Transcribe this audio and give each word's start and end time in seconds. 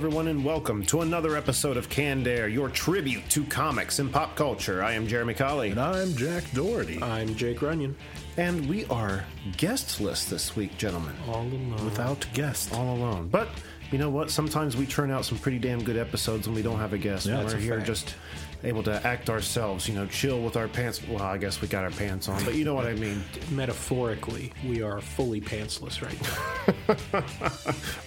Everyone, 0.00 0.28
and 0.28 0.42
welcome 0.42 0.82
to 0.82 1.02
another 1.02 1.36
episode 1.36 1.76
of 1.76 1.90
Canned 1.90 2.26
Air, 2.26 2.48
your 2.48 2.70
tribute 2.70 3.28
to 3.28 3.44
comics 3.44 3.98
and 3.98 4.10
pop 4.10 4.34
culture. 4.34 4.82
I 4.82 4.92
am 4.92 5.06
Jeremy 5.06 5.34
Colley, 5.34 5.72
And 5.72 5.78
I'm 5.78 6.16
Jack 6.16 6.42
Doherty. 6.54 7.02
I'm 7.02 7.34
Jake 7.34 7.60
Runyon. 7.60 7.94
and 8.38 8.66
we 8.66 8.86
are 8.86 9.26
guestless 9.58 10.24
this 10.24 10.56
week, 10.56 10.78
gentlemen. 10.78 11.14
All 11.28 11.42
alone. 11.42 11.84
Without 11.84 12.26
guests. 12.32 12.72
All 12.72 12.96
alone. 12.96 13.28
But 13.28 13.50
you 13.92 13.98
know 13.98 14.08
what? 14.08 14.30
Sometimes 14.30 14.74
we 14.74 14.86
turn 14.86 15.10
out 15.10 15.26
some 15.26 15.36
pretty 15.36 15.58
damn 15.58 15.84
good 15.84 15.98
episodes 15.98 16.46
when 16.48 16.54
we 16.56 16.62
don't 16.62 16.78
have 16.78 16.94
a 16.94 16.98
guest. 16.98 17.26
Yeah, 17.26 17.34
when 17.36 17.42
that's 17.42 17.54
we're 17.54 17.60
a 17.60 17.62
here 17.62 17.74
fact. 17.76 17.86
just 17.86 18.14
able 18.62 18.82
to 18.84 19.06
act 19.06 19.28
ourselves, 19.30 19.88
you 19.88 19.94
know, 19.94 20.06
chill 20.06 20.40
with 20.42 20.56
our 20.56 20.68
pants. 20.68 21.00
Well, 21.08 21.22
I 21.22 21.36
guess 21.38 21.60
we 21.60 21.68
got 21.68 21.84
our 21.84 21.90
pants 21.90 22.28
on, 22.28 22.42
but 22.44 22.54
you 22.54 22.64
know 22.64 22.74
what 22.74 22.86
I 22.86 22.94
mean. 22.94 23.22
Metaphorically, 23.50 24.52
we 24.66 24.82
are 24.82 25.00
fully 25.00 25.40
pantsless 25.40 26.02
right 26.02 26.20
now. 26.22 26.30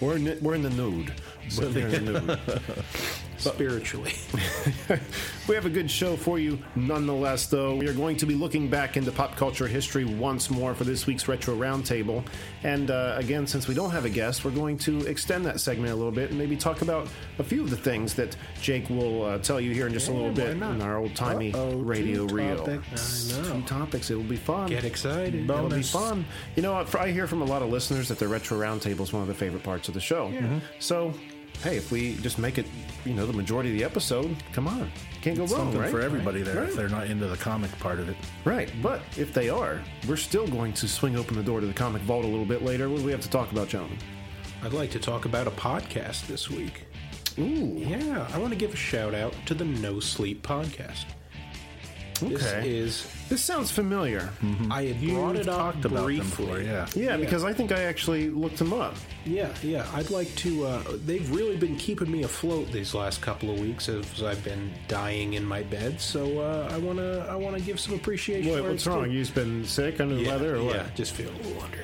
We're 0.00 0.16
in, 0.16 0.38
we're 0.42 0.54
in 0.54 0.62
the 0.62 0.70
nude. 0.70 1.12
We're 1.58 1.66
in 1.66 2.04
the 2.04 2.20
nude. 2.20 2.40
Spiritually. 3.36 4.12
We 5.46 5.54
have 5.54 5.66
a 5.66 5.70
good 5.70 5.90
show 5.90 6.16
for 6.16 6.38
you 6.38 6.58
nonetheless, 6.74 7.48
though. 7.48 7.76
We 7.76 7.86
are 7.86 7.92
going 7.92 8.16
to 8.16 8.24
be 8.24 8.34
looking 8.34 8.68
back 8.68 8.96
into 8.96 9.12
pop 9.12 9.36
culture 9.36 9.66
history 9.66 10.06
once 10.06 10.48
more 10.48 10.74
for 10.74 10.84
this 10.84 11.06
week's 11.06 11.28
Retro 11.28 11.54
Roundtable. 11.54 12.24
And 12.62 12.90
uh, 12.90 13.16
again, 13.18 13.46
since 13.46 13.68
we 13.68 13.74
don't 13.74 13.90
have 13.90 14.06
a 14.06 14.10
guest, 14.10 14.42
we're 14.42 14.52
going 14.52 14.78
to 14.78 15.00
extend 15.04 15.44
that 15.44 15.60
segment 15.60 15.92
a 15.92 15.96
little 15.96 16.10
bit 16.10 16.30
and 16.30 16.38
maybe 16.38 16.56
talk 16.56 16.80
about 16.80 17.08
a 17.38 17.44
few 17.44 17.62
of 17.62 17.68
the 17.68 17.76
things 17.76 18.14
that 18.14 18.34
Jake 18.62 18.88
will 18.88 19.22
uh, 19.24 19.38
tell 19.38 19.60
you 19.60 19.72
here 19.72 19.86
in 19.86 19.92
just 19.92 20.08
a 20.08 20.12
little 20.12 20.32
bit 20.32 20.48
in 20.56 20.62
our 20.62 20.96
old 20.96 21.14
timey 21.14 21.52
radio 21.74 22.24
reel. 22.24 22.56
topics. 22.64 23.34
I 23.36 23.42
know. 23.42 23.60
Two 23.60 23.62
topics. 23.66 24.10
It 24.10 24.14
will 24.14 24.22
be 24.22 24.36
fun. 24.36 24.70
Get 24.70 24.84
excited. 24.84 25.44
It'll 25.44 25.68
be 25.68 25.82
fun. 25.82 26.24
You 26.56 26.62
know. 26.62 26.86
I 26.98 27.10
hear 27.10 27.26
from 27.26 27.42
a 27.42 27.46
lot 27.46 27.60
of 27.60 27.68
listeners 27.68 28.08
that 28.08 28.18
the 28.18 28.28
Retro 28.28 28.58
Roundtable 28.58 29.02
is 29.02 29.12
one 29.12 29.20
of 29.20 29.28
the 29.28 29.34
favorite 29.34 29.62
parts 29.62 29.88
of 29.88 29.94
the 29.94 30.00
show. 30.00 30.32
So, 30.78 31.12
hey, 31.62 31.76
if 31.76 31.90
we 31.90 32.16
just 32.16 32.38
make 32.38 32.58
it, 32.58 32.66
you 33.04 33.14
know, 33.14 33.26
the 33.26 33.32
majority 33.32 33.70
of 33.70 33.78
the 33.78 33.84
episode, 33.84 34.34
come 34.52 34.66
on. 34.68 34.90
Can't 35.22 35.36
go 35.36 35.42
wrong, 35.46 35.50
Something 35.72 35.80
right? 35.80 35.90
for 35.90 36.00
everybody 36.00 36.42
there 36.42 36.56
Right. 36.60 36.68
if 36.68 36.76
they're 36.76 36.88
not 36.88 37.06
into 37.06 37.26
the 37.26 37.36
comic 37.36 37.70
part 37.78 37.98
of 37.98 38.08
it. 38.08 38.16
Right, 38.44 38.70
but 38.82 39.00
if 39.16 39.32
they 39.32 39.48
are, 39.48 39.80
we're 40.06 40.16
still 40.16 40.46
going 40.46 40.72
to 40.74 40.88
swing 40.88 41.16
open 41.16 41.36
the 41.36 41.42
door 41.42 41.60
to 41.60 41.66
the 41.66 41.72
comic 41.72 42.02
vault 42.02 42.24
a 42.24 42.28
little 42.28 42.44
bit 42.44 42.62
later. 42.62 42.88
What 42.90 42.98
do 42.98 43.04
we 43.04 43.12
have 43.12 43.22
to 43.22 43.30
talk 43.30 43.50
about, 43.52 43.68
gentlemen? 43.68 43.98
I'd 44.62 44.72
like 44.74 44.90
to 44.92 44.98
talk 44.98 45.24
about 45.24 45.46
a 45.46 45.50
podcast 45.50 46.26
this 46.26 46.50
week. 46.50 46.84
Ooh, 47.38 47.74
Yeah, 47.76 48.28
I 48.32 48.38
want 48.38 48.52
to 48.52 48.58
give 48.58 48.72
a 48.72 48.76
shout 48.76 49.14
out 49.14 49.34
to 49.46 49.54
the 49.54 49.64
No 49.64 50.00
Sleep 50.00 50.46
podcast. 50.46 51.04
This 52.28 52.52
is, 52.64 53.06
This 53.28 53.42
sounds 53.42 53.70
familiar. 53.70 54.30
I 54.70 54.84
had 54.84 55.00
brought 55.08 55.36
it 55.36 55.48
up 55.48 55.58
talked 55.74 55.84
about 55.84 55.96
them 55.96 56.04
briefly. 56.04 56.46
before, 56.46 56.60
yeah. 56.60 56.86
Yeah, 56.94 57.16
because 57.16 57.44
I 57.44 57.52
think 57.52 57.72
I 57.72 57.82
actually 57.84 58.30
looked 58.30 58.58
them 58.58 58.72
up. 58.72 58.94
Yeah, 59.24 59.52
yeah. 59.62 59.86
I'd 59.94 60.10
like 60.10 60.34
to. 60.36 60.66
Uh, 60.66 60.82
they've 61.04 61.30
really 61.30 61.56
been 61.56 61.76
keeping 61.76 62.10
me 62.10 62.22
afloat 62.22 62.70
these 62.72 62.94
last 62.94 63.20
couple 63.20 63.50
of 63.50 63.58
weeks 63.60 63.88
as 63.88 64.22
I've 64.22 64.42
been 64.44 64.72
dying 64.88 65.34
in 65.34 65.44
my 65.44 65.62
bed. 65.62 66.00
So 66.00 66.40
uh, 66.40 66.68
I 66.72 66.78
wanna, 66.78 67.26
I 67.28 67.36
wanna 67.36 67.60
give 67.60 67.80
some 67.80 67.94
appreciation. 67.94 68.52
Wait, 68.52 68.60
what's 68.62 68.86
wrong? 68.86 69.04
due. 69.04 69.10
You've 69.12 69.34
been 69.34 69.64
sick 69.64 70.00
under 70.00 70.14
the 70.14 70.22
yeah, 70.22 70.30
weather, 70.30 70.56
or 70.56 70.64
what? 70.64 70.76
Yeah, 70.76 70.86
just 70.94 71.12
feel 71.14 71.30
a 71.30 71.38
little 71.38 71.62
under. 71.62 71.78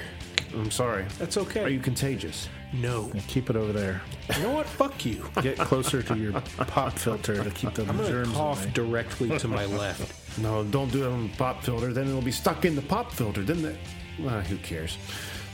I'm 0.54 0.70
sorry. 0.70 1.04
That's 1.18 1.36
okay. 1.36 1.62
Are 1.64 1.68
you 1.68 1.80
contagious? 1.80 2.48
No. 2.72 3.10
Keep 3.28 3.50
it 3.50 3.56
over 3.56 3.72
there. 3.72 4.00
You 4.36 4.42
know 4.44 4.52
what? 4.52 4.66
Fuck 4.66 5.04
you. 5.04 5.24
Get 5.42 5.58
closer 5.58 6.02
to 6.02 6.16
your 6.16 6.32
pop 6.32 6.92
filter 6.98 7.42
to 7.42 7.50
keep 7.50 7.74
the 7.74 7.82
I'm 7.82 7.96
gonna 7.96 8.08
germs 8.08 8.32
cough 8.36 8.62
away. 8.62 8.72
directly 8.74 9.38
to 9.38 9.48
my 9.48 9.64
left. 9.66 10.16
No, 10.38 10.62
don't 10.62 10.92
do 10.92 11.04
it 11.04 11.08
on 11.12 11.24
the 11.28 11.36
pop 11.36 11.64
filter. 11.64 11.92
Then 11.92 12.06
it'll 12.08 12.22
be 12.22 12.30
stuck 12.30 12.64
in 12.64 12.76
the 12.76 12.82
pop 12.82 13.10
filter. 13.10 13.42
Then 13.42 13.62
the, 13.62 13.76
well, 14.20 14.40
who 14.42 14.56
cares? 14.58 14.96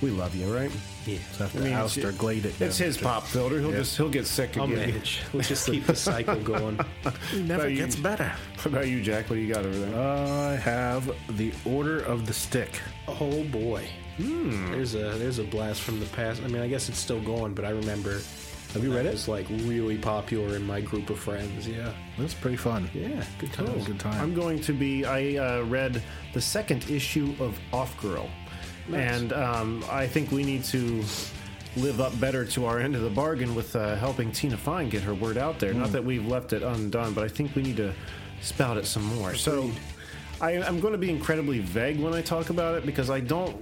We 0.03 0.11
love 0.11 0.35
you, 0.37 0.55
right? 0.55 0.71
Yeah. 1.07 1.17
So 1.33 1.49
to 1.49 1.59
I 1.59 1.61
mean, 1.63 1.73
oust 1.73 1.97
or 1.97 2.13
glade 2.13 2.45
it. 2.45 2.61
It's 2.61 2.77
his 2.77 2.99
pop 2.99 3.25
filter. 3.25 3.59
He'll 3.59 3.71
Yeah. 3.71 3.79
just 3.79 3.97
he'll 3.97 4.11
get 4.11 4.27
sick 4.27 4.55
again. 4.57 4.77
manage. 4.77 5.23
Let's 5.33 5.49
just 5.49 5.67
keep 5.67 5.87
the 5.87 5.97
cycle 6.11 6.37
going. 6.41 6.79
It 7.33 7.39
never 7.47 7.71
you- 7.71 7.79
gets 7.79 7.97
better. 7.97 8.31
What 8.57 8.67
about 8.67 8.89
you, 8.89 9.03
Jack? 9.03 9.31
What 9.31 9.37
do 9.37 9.41
you 9.43 9.53
got 9.55 9.65
over 9.65 9.79
there? 9.79 9.99
I 9.99 10.57
have 10.57 11.11
the 11.39 11.51
Order 11.65 12.01
of 12.01 12.27
the 12.27 12.35
Stick. 12.35 12.79
Oh 13.09 13.43
boy. 13.45 13.89
There's 14.19 14.95
a 14.95 15.19
there's 15.19 15.39
a 15.39 15.45
blast 15.45 15.83
from 15.83 16.01
the 16.01 16.07
past. 16.07 16.43
I 16.45 16.49
mean, 16.49 16.63
I 16.63 16.69
guess 16.69 16.89
it's 16.89 16.99
still 16.99 17.21
going, 17.21 17.55
but 17.55 17.65
I 17.65 17.71
remember. 17.71 18.21
Have 18.73 18.83
you 18.85 18.95
read 18.95 19.07
it? 19.07 19.13
was 19.13 19.27
like 19.29 19.47
really 19.49 19.97
popular 19.97 20.55
in 20.57 20.67
my 20.67 20.81
group 20.83 21.09
of 21.09 21.19
friends. 21.19 21.67
Yeah. 21.67 21.93
That's 22.19 22.35
pretty 22.35 22.57
fun. 22.59 22.91
Yeah. 22.93 23.25
Good 23.39 23.51
That 23.53 23.61
was 23.61 23.69
a 23.69 23.73
times. 23.75 23.87
good 23.87 24.01
time. 24.01 24.21
I'm 24.21 24.35
going 24.35 24.61
to 24.63 24.73
be. 24.75 25.05
I 25.05 25.37
uh, 25.37 25.63
read 25.65 26.03
the 26.35 26.41
second 26.41 26.91
issue 26.91 27.35
of 27.41 27.59
Off 27.73 27.99
Girl, 28.03 28.29
Nice. 28.89 29.21
and 29.21 29.33
um, 29.33 29.85
I 29.91 30.07
think 30.07 30.31
we 30.31 30.45
need 30.45 30.65
to 30.65 31.03
live 31.77 32.01
up 32.01 32.19
better 32.21 32.45
to 32.45 32.67
our 32.67 32.79
end 32.81 32.97
of 32.97 33.03
the 33.03 33.11
bargain 33.11 33.55
with 33.55 33.75
uh, 33.77 33.95
helping 33.97 34.33
Tina 34.33 34.57
Fine 34.57 34.89
get 34.91 35.03
her 35.03 35.15
word 35.15 35.39
out 35.39 35.59
there. 35.59 35.73
Not 35.73 35.93
that 35.93 36.05
we've 36.05 36.27
left 36.27 36.53
it 36.53 36.63
undone, 36.63 37.15
but 37.15 37.23
I 37.25 37.29
think 37.29 37.55
we 37.55 37.63
need 37.63 37.77
to 37.79 37.95
spout 38.43 38.77
it 38.77 38.85
some 38.87 39.05
more. 39.05 39.35
So. 39.35 39.71
I, 40.41 40.53
I'm 40.63 40.81
going 40.81 40.93
to 40.93 40.99
be 40.99 41.11
incredibly 41.11 41.61
vague 41.61 41.99
when 41.99 42.13
I 42.13 42.21
talk 42.23 42.51
about 42.51 42.75
it 42.77 42.85
because 42.85 43.09
I 43.09 43.21
don't, 43.21 43.57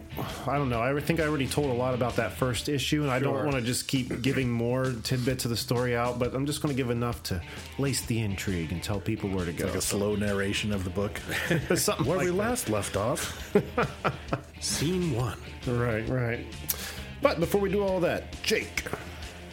I 0.46 0.56
don't 0.56 0.68
know. 0.68 0.82
I 0.82 0.98
think 1.00 1.20
I 1.20 1.24
already 1.24 1.46
told 1.46 1.70
a 1.70 1.74
lot 1.74 1.94
about 1.94 2.16
that 2.16 2.32
first 2.32 2.68
issue, 2.68 3.02
and 3.02 3.10
I 3.10 3.18
don't 3.20 3.44
want 3.44 3.52
to 3.52 3.62
just 3.62 3.86
keep 3.86 4.22
giving 4.22 4.50
more 4.50 4.92
tidbits 5.04 5.44
of 5.44 5.50
the 5.50 5.56
story 5.56 5.96
out. 5.96 6.18
But 6.18 6.34
I'm 6.34 6.46
just 6.46 6.62
going 6.62 6.74
to 6.74 6.76
give 6.76 6.90
enough 6.90 7.22
to 7.24 7.40
lace 7.78 8.02
the 8.02 8.20
intrigue 8.20 8.72
and 8.72 8.82
tell 8.82 9.00
people 9.00 9.30
where 9.30 9.44
to 9.44 9.52
go. 9.52 9.66
Like 9.66 9.76
a 9.76 9.80
slow 9.80 10.16
narration 10.16 10.72
of 10.72 10.84
the 10.84 10.90
book. 10.90 11.20
Something 11.76 12.06
Where 12.06 12.18
like 12.18 12.24
we 12.26 12.30
that. 12.32 12.36
last 12.36 12.68
left 12.68 12.96
off. 12.96 13.54
Scene 14.60 15.14
one. 15.14 15.38
Right, 15.66 16.08
right. 16.08 16.44
But 17.22 17.40
before 17.40 17.60
we 17.60 17.70
do 17.70 17.82
all 17.82 18.00
that, 18.00 18.42
Jake. 18.42 18.84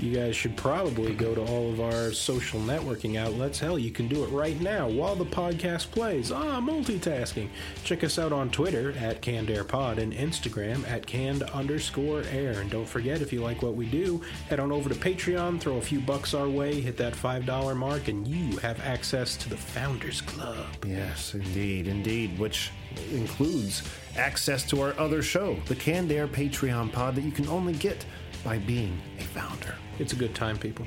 You 0.02 0.16
guys 0.16 0.36
should 0.36 0.58
probably 0.58 1.14
go 1.14 1.36
to 1.36 1.42
all 1.42 1.72
of 1.72 1.80
our 1.80 2.12
social 2.12 2.60
networking 2.60 3.18
outlets. 3.18 3.60
Hell, 3.60 3.78
you 3.78 3.92
can 3.92 4.08
do 4.08 4.24
it 4.24 4.30
right 4.30 4.60
now 4.60 4.90
while 4.90 5.16
the 5.16 5.26
podcast 5.26 5.92
plays. 5.92 6.32
Ah, 6.32 6.60
multitasking. 6.60 7.50
Check 7.84 8.04
us 8.04 8.18
out 8.18 8.34
on 8.34 8.50
Twitter 8.50 8.94
at 8.98 9.22
CannedAirPod 9.22 10.00
and 10.00 10.12
Instagram 10.12 10.90
at 10.90 11.06
canned 11.06 11.44
underscore 11.44 12.24
air. 12.32 12.62
And 12.62 12.72
don't 12.72 12.90
forget, 12.90 13.22
if 13.22 13.32
you 13.32 13.42
like 13.42 13.62
what 13.62 13.76
we 13.76 13.86
do, 13.86 14.20
head 14.50 14.60
on 14.60 14.72
over 14.72 14.90
to 14.90 14.96
Patreon, 14.96 15.60
throw 15.60 15.78
a 15.78 15.82
few 15.82 16.00
bucks 16.00 16.34
our 16.34 16.50
way, 16.50 16.82
hit 16.82 16.98
that 16.98 17.14
$5 17.14 17.78
mark, 17.78 18.08
and 18.08 18.28
you 18.28 18.58
have 18.58 18.80
access 18.82 19.38
to 19.38 19.50
the 19.50 19.58
Founders 19.58 20.22
Club. 20.22 20.66
Yes, 20.84 21.36
indeed, 21.36 21.88
indeed, 21.88 22.40
which 22.40 22.72
includes 23.12 23.84
access 24.18 24.68
to 24.70 24.82
our 24.82 24.98
other 25.00 25.22
show, 25.22 25.58
the 25.68 25.76
Canned 25.76 26.12
Air 26.12 26.28
Patreon 26.28 26.92
pod 26.92 27.16
that 27.16 27.24
you 27.24 27.32
can 27.32 27.48
only 27.48 27.74
get 27.74 28.04
by 28.44 28.58
being 28.60 29.00
a 29.20 29.24
founder. 29.24 29.76
It's 30.00 30.14
a 30.14 30.16
good 30.16 30.34
time, 30.34 30.58
people. 30.58 30.86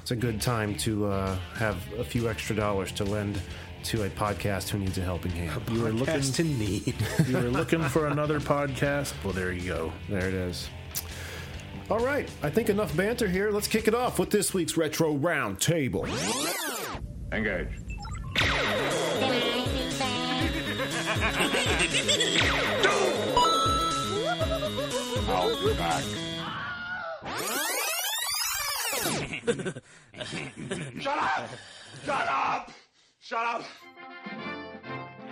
It's 0.00 0.10
a 0.10 0.16
good 0.16 0.40
time 0.40 0.74
to 0.78 1.06
uh, 1.06 1.36
have 1.54 1.76
a 1.98 2.04
few 2.04 2.28
extra 2.28 2.56
dollars 2.56 2.90
to 2.92 3.04
lend 3.04 3.40
to 3.84 4.04
a 4.04 4.10
podcast 4.10 4.68
who 4.68 4.78
needs 4.78 4.98
a 4.98 5.02
helping 5.02 5.32
hand. 5.32 5.62
You 5.70 5.82
were 5.82 5.92
looking 5.92 6.14
Podcast 6.14 6.40
in 6.40 6.58
need. 6.58 6.94
you 7.28 7.36
were 7.36 7.50
looking 7.50 7.82
for 7.82 8.08
another 8.08 8.40
podcast. 8.40 9.12
Well 9.24 9.32
there 9.32 9.52
you 9.52 9.68
go. 9.68 9.92
There 10.08 10.26
it 10.26 10.34
is. 10.34 10.68
All 11.88 11.98
right, 11.98 12.30
I 12.42 12.50
think 12.50 12.68
enough 12.68 12.96
banter 12.96 13.28
here. 13.28 13.50
Let's 13.50 13.66
kick 13.66 13.88
it 13.88 13.94
off 13.94 14.18
with 14.18 14.30
this 14.30 14.54
week's 14.54 14.76
Retro 14.76 15.16
Roundtable. 15.16 16.06
Engage. 17.32 17.68
I'll 25.28 25.64
be 25.64 25.74
back. 25.74 26.29
Shut 29.46 31.18
up! 31.18 31.50
Shut 32.04 32.28
up! 32.28 32.72
Shut 33.20 33.46
up! 33.46 33.62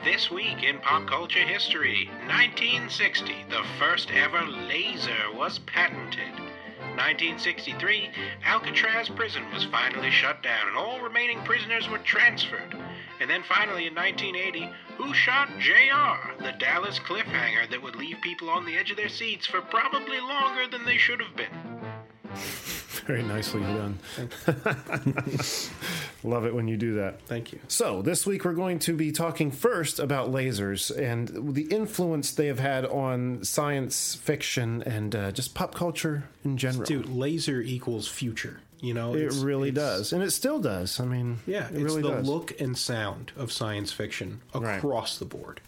This 0.03 0.31
week 0.31 0.63
in 0.63 0.79
pop 0.79 1.07
culture 1.07 1.41
history, 1.41 2.09
1960, 2.27 3.35
the 3.51 3.65
first 3.79 4.11
ever 4.11 4.43
laser 4.47 5.33
was 5.35 5.59
patented. 5.67 6.33
1963, 6.97 8.11
Alcatraz 8.45 9.09
prison 9.11 9.43
was 9.53 9.65
finally 9.67 10.11
shut 10.11 10.43
down 10.43 10.69
and 10.69 10.77
all 10.77 11.01
remaining 11.01 11.41
prisoners 11.45 11.89
were 11.89 11.99
transferred. 11.99 12.75
And 13.21 13.29
then 13.29 13.43
finally 13.43 13.87
in 13.87 13.95
1980, 13.95 14.73
who 14.97 15.13
shot 15.13 15.49
JR, 15.59 16.43
the 16.43 16.53
Dallas 16.59 16.99
cliffhanger 16.99 17.71
that 17.71 17.83
would 17.83 17.97
leave 17.97 18.17
people 18.23 18.49
on 18.49 18.65
the 18.65 18.77
edge 18.77 18.91
of 18.91 18.97
their 18.97 19.09
seats 19.09 19.47
for 19.47 19.61
probably 19.61 20.21
longer 20.21 20.67
than 20.67 20.85
they 20.85 20.97
should 20.97 21.21
have 21.21 21.37
been? 21.37 21.78
Very 23.07 23.23
nicely 23.23 23.61
done. 23.63 23.99
Love 26.25 26.45
it 26.47 26.55
when 26.55 26.69
you 26.69 26.77
do 26.77 26.95
that. 26.95 27.21
Thank 27.23 27.53
you. 27.53 27.61
So, 27.69 28.03
this 28.03 28.27
week 28.27 28.45
we're 28.45 28.53
going 28.53 28.79
to 28.81 28.95
be 28.95 29.13
talking 29.13 29.51
first 29.51 29.99
about 29.99 30.31
lasers 30.31 30.95
and 30.97 31.55
the 31.55 31.63
influence 31.63 32.33
they 32.33 32.47
have 32.49 32.59
had 32.59 32.85
on 32.85 33.45
science 33.45 34.15
fiction 34.17 34.83
and 34.83 35.15
uh, 35.15 35.31
just 35.33 35.55
pop 35.55 35.75
culture 35.75 36.25
in 36.45 36.57
general. 36.57 36.85
Dude, 36.85 37.09
laser 37.09 37.61
equals 37.61 38.09
future. 38.09 38.61
You 38.81 38.95
know, 38.95 39.15
it 39.15 39.33
really 39.41 39.71
does. 39.73 40.13
And 40.13 40.23
it 40.23 40.31
still 40.31 40.61
does. 40.61 41.01
I 41.01 41.05
mean, 41.05 41.39
Yeah, 41.47 41.67
it 41.69 41.73
it's 41.75 41.83
really 41.83 42.03
the 42.03 42.11
does. 42.11 42.29
look 42.29 42.61
and 42.61 42.77
sound 42.79 43.33
of 43.37 43.51
science 43.51 43.93
fiction 43.93 44.41
Right. 44.55 44.77
across 44.77 45.19
the 45.19 45.25
board. 45.25 45.61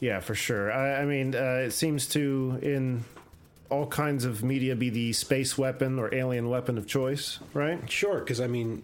Yeah, 0.00 0.20
for 0.20 0.34
sure. 0.34 0.72
I, 0.72 1.02
I 1.02 1.04
mean, 1.04 1.34
uh, 1.34 1.64
it 1.66 1.72
seems 1.72 2.06
to, 2.10 2.58
in 2.62 3.04
all 3.70 3.86
kinds 3.86 4.24
of 4.24 4.42
media, 4.42 4.74
be 4.74 4.90
the 4.90 5.12
space 5.12 5.58
weapon 5.58 5.98
or 5.98 6.14
alien 6.14 6.48
weapon 6.48 6.78
of 6.78 6.86
choice, 6.86 7.38
right? 7.54 7.88
Sure, 7.90 8.20
because 8.20 8.40
I 8.40 8.46
mean, 8.46 8.82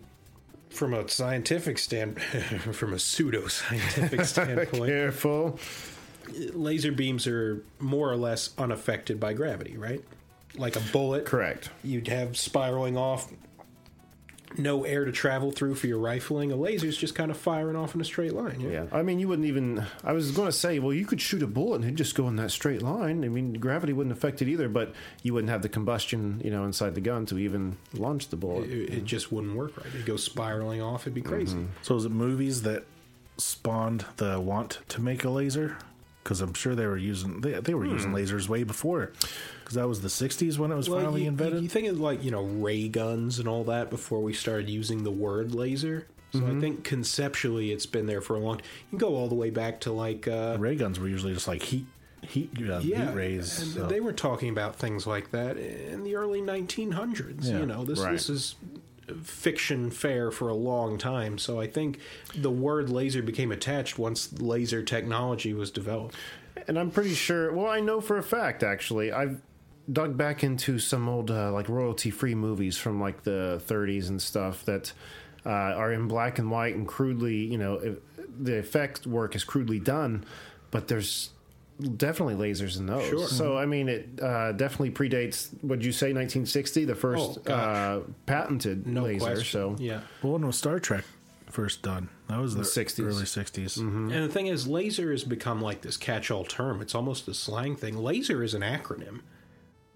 from 0.70 0.92
a 0.94 1.08
scientific 1.08 1.78
stand, 1.78 2.20
from 2.72 2.92
a 2.92 2.98
pseudo 2.98 3.46
scientific 3.48 4.20
standpoint, 4.24 4.86
Careful. 4.86 5.58
laser 6.52 6.92
beams 6.92 7.26
are 7.26 7.62
more 7.78 8.10
or 8.10 8.16
less 8.16 8.50
unaffected 8.58 9.18
by 9.20 9.32
gravity, 9.32 9.76
right? 9.76 10.02
Like 10.56 10.76
a 10.76 10.80
bullet, 10.92 11.24
Correct. 11.26 11.70
you'd 11.82 12.08
have 12.08 12.36
spiraling 12.36 12.96
off, 12.96 13.32
no 14.56 14.84
air 14.84 15.04
to 15.04 15.12
travel 15.12 15.50
through 15.50 15.74
for 15.74 15.86
your 15.86 15.98
rifling. 15.98 16.52
A 16.52 16.56
laser's 16.56 16.96
just 16.96 17.14
kind 17.14 17.30
of 17.30 17.36
firing 17.36 17.76
off 17.76 17.94
in 17.94 18.00
a 18.00 18.04
straight 18.04 18.32
line. 18.32 18.60
Yeah. 18.60 18.70
Yeah. 18.70 18.86
I 18.92 19.02
mean, 19.02 19.18
you 19.18 19.28
wouldn't 19.28 19.46
even. 19.48 19.84
I 20.02 20.12
was 20.12 20.30
going 20.30 20.48
to 20.48 20.52
say, 20.52 20.78
well, 20.78 20.92
you 20.92 21.06
could 21.06 21.20
shoot 21.20 21.42
a 21.42 21.46
bullet 21.46 21.76
and 21.76 21.84
it'd 21.84 21.96
just 21.96 22.14
go 22.14 22.28
in 22.28 22.36
that 22.36 22.50
straight 22.50 22.82
line. 22.82 23.24
I 23.24 23.28
mean, 23.28 23.54
gravity 23.54 23.92
wouldn't 23.92 24.16
affect 24.16 24.42
it 24.42 24.48
either, 24.48 24.68
but 24.68 24.94
you 25.22 25.34
wouldn't 25.34 25.50
have 25.50 25.62
the 25.62 25.68
combustion, 25.68 26.40
you 26.44 26.50
know, 26.50 26.64
inside 26.64 26.94
the 26.94 27.00
gun 27.00 27.26
to 27.26 27.38
even 27.38 27.76
launch 27.92 28.28
the 28.28 28.36
bullet. 28.36 28.70
It, 28.70 28.92
it 28.92 29.04
just 29.04 29.32
wouldn't 29.32 29.56
work 29.56 29.76
right. 29.76 29.86
It'd 29.86 30.06
go 30.06 30.16
spiraling 30.16 30.80
off. 30.80 31.02
It'd 31.02 31.14
be 31.14 31.22
mm-hmm. 31.22 31.30
crazy. 31.30 31.66
So 31.82 31.96
is 31.96 32.04
it 32.04 32.12
movies 32.12 32.62
that 32.62 32.84
spawned 33.36 34.04
the 34.16 34.40
want 34.40 34.80
to 34.88 35.00
make 35.00 35.24
a 35.24 35.30
laser? 35.30 35.76
Because 36.22 36.40
I'm 36.40 36.54
sure 36.54 36.74
they 36.74 36.86
were 36.86 36.96
using 36.96 37.42
they, 37.42 37.60
they 37.60 37.74
were 37.74 37.84
using 37.84 38.10
hmm. 38.10 38.16
lasers 38.16 38.48
way 38.48 38.62
before. 38.62 39.12
Because 39.64 39.76
that 39.76 39.88
was 39.88 40.02
the 40.02 40.08
'60s 40.08 40.58
when 40.58 40.70
it 40.70 40.74
was 40.76 40.90
Well, 40.90 41.00
finally 41.00 41.22
you, 41.22 41.28
invented. 41.28 41.62
You 41.62 41.68
think 41.68 41.88
of 41.88 41.98
like 41.98 42.22
you 42.22 42.30
know 42.30 42.42
ray 42.42 42.88
guns 42.88 43.38
and 43.38 43.48
all 43.48 43.64
that 43.64 43.88
before 43.90 44.20
we 44.22 44.32
started 44.34 44.68
using 44.68 45.02
the 45.04 45.10
word 45.10 45.54
laser. 45.54 46.06
So 46.32 46.40
Mm-hmm. 46.40 46.58
I 46.58 46.60
think 46.60 46.84
conceptually 46.84 47.70
it's 47.70 47.86
been 47.86 48.06
there 48.06 48.20
for 48.20 48.34
a 48.34 48.40
long. 48.40 48.56
You 48.56 48.62
can 48.90 48.98
go 48.98 49.14
all 49.14 49.28
the 49.28 49.36
way 49.36 49.50
back 49.50 49.80
to 49.82 49.92
like 49.92 50.26
uh, 50.26 50.56
Ray 50.58 50.74
guns 50.74 50.98
were 50.98 51.06
usually 51.08 51.32
just 51.32 51.46
like 51.48 51.62
heat 51.62 51.86
heat, 52.22 52.50
uh, 52.58 52.80
yeah, 52.82 53.06
heat 53.10 53.14
rays. 53.14 53.60
and 53.62 53.70
so- 53.72 53.86
they 53.86 54.00
were 54.00 54.12
talking 54.12 54.48
about 54.48 54.74
things 54.76 55.06
like 55.06 55.30
that 55.30 55.56
in 55.58 56.02
the 56.04 56.16
early 56.16 56.40
1900s. 56.42 57.44
Yeah, 57.44 57.60
you 57.60 57.66
know, 57.66 57.84
this 57.84 58.00
right. 58.00 58.12
this 58.12 58.28
is 58.28 58.56
fiction 59.22 59.90
fair 59.90 60.30
for 60.30 60.48
a 60.48 60.54
long 60.54 60.98
time. 60.98 61.38
So 61.38 61.60
I 61.60 61.66
think 61.66 62.00
the 62.34 62.50
word 62.50 62.88
laser 62.90 63.22
became 63.22 63.52
attached 63.52 63.98
once 63.98 64.32
laser 64.40 64.82
technology 64.82 65.52
was 65.54 65.70
developed. 65.70 66.16
And 66.66 66.78
I'm 66.78 66.90
pretty 66.90 67.14
sure. 67.14 67.52
Well, 67.52 67.68
I 67.68 67.80
know 67.80 68.00
for 68.00 68.16
a 68.18 68.22
fact 68.22 68.62
actually. 68.62 69.12
I've 69.12 69.40
dug 69.92 70.16
back 70.16 70.42
into 70.42 70.78
some 70.78 71.08
old 71.08 71.30
uh, 71.30 71.52
like 71.52 71.68
royalty-free 71.68 72.34
movies 72.34 72.76
from 72.78 73.00
like 73.00 73.22
the 73.24 73.62
30s 73.66 74.08
and 74.08 74.20
stuff 74.20 74.64
that 74.64 74.92
uh, 75.44 75.50
are 75.50 75.92
in 75.92 76.08
black 76.08 76.38
and 76.38 76.50
white 76.50 76.74
and 76.74 76.88
crudely, 76.88 77.36
you 77.36 77.58
know, 77.58 77.74
if, 77.74 77.96
the 78.40 78.58
effect 78.58 79.06
work 79.06 79.36
is 79.36 79.44
crudely 79.44 79.78
done, 79.78 80.24
but 80.70 80.88
there's 80.88 81.30
definitely 81.96 82.34
lasers 82.34 82.78
in 82.78 82.86
those. 82.86 83.06
Sure. 83.08 83.26
So 83.28 83.56
I 83.58 83.66
mean, 83.66 83.88
it 83.88 84.08
uh, 84.22 84.52
definitely 84.52 84.90
predates. 84.90 85.50
Would 85.62 85.84
you 85.84 85.92
say 85.92 86.06
1960, 86.06 86.84
the 86.86 86.94
first 86.94 87.38
Oh, 87.46 87.52
uh, 87.52 88.00
patented 88.26 88.86
No 88.86 89.02
laser? 89.02 89.20
question. 89.20 89.44
So 89.44 89.76
yeah. 89.78 90.00
well, 90.22 90.32
when 90.34 90.46
was 90.46 90.56
Star 90.56 90.78
Trek 90.80 91.04
first 91.50 91.82
done? 91.82 92.08
That 92.28 92.40
was 92.40 92.54
the, 92.54 92.62
60s. 92.62 93.04
early 93.04 93.24
'60s. 93.24 93.78
And 93.78 94.10
the 94.10 94.28
thing 94.28 94.46
is, 94.46 94.66
laser 94.66 95.10
has 95.10 95.24
become 95.24 95.60
like 95.60 95.82
this 95.82 95.96
catch-all 95.98 96.44
term. 96.44 96.80
It's 96.80 96.94
almost 96.94 97.28
a 97.28 97.34
slang 97.34 97.76
thing. 97.76 97.98
Laser 97.98 98.42
is 98.42 98.54
an 98.54 98.62
acronym. 98.62 99.20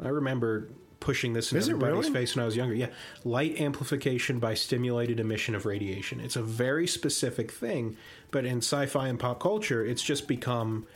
I 0.02 0.08
remember 0.08 0.68
pushing 1.00 1.32
this 1.32 1.52
in 1.52 1.58
Is 1.58 1.68
everybody's 1.68 2.06
really? 2.08 2.12
face 2.12 2.34
when 2.36 2.42
I 2.42 2.46
was 2.46 2.56
younger. 2.56 2.74
Yeah, 2.74 2.88
light 3.24 3.60
amplification 3.60 4.38
by 4.40 4.54
stimulated 4.54 5.20
emission 5.20 5.54
of 5.54 5.64
radiation. 5.66 6.20
It's 6.20 6.36
a 6.36 6.42
very 6.42 6.86
specific 6.86 7.50
thing, 7.52 7.96
but 8.30 8.44
in 8.44 8.58
sci-fi 8.58 9.08
and 9.08 9.18
pop 9.18 9.40
culture, 9.40 9.84
it's 9.84 10.02
just 10.02 10.26
become 10.28 10.86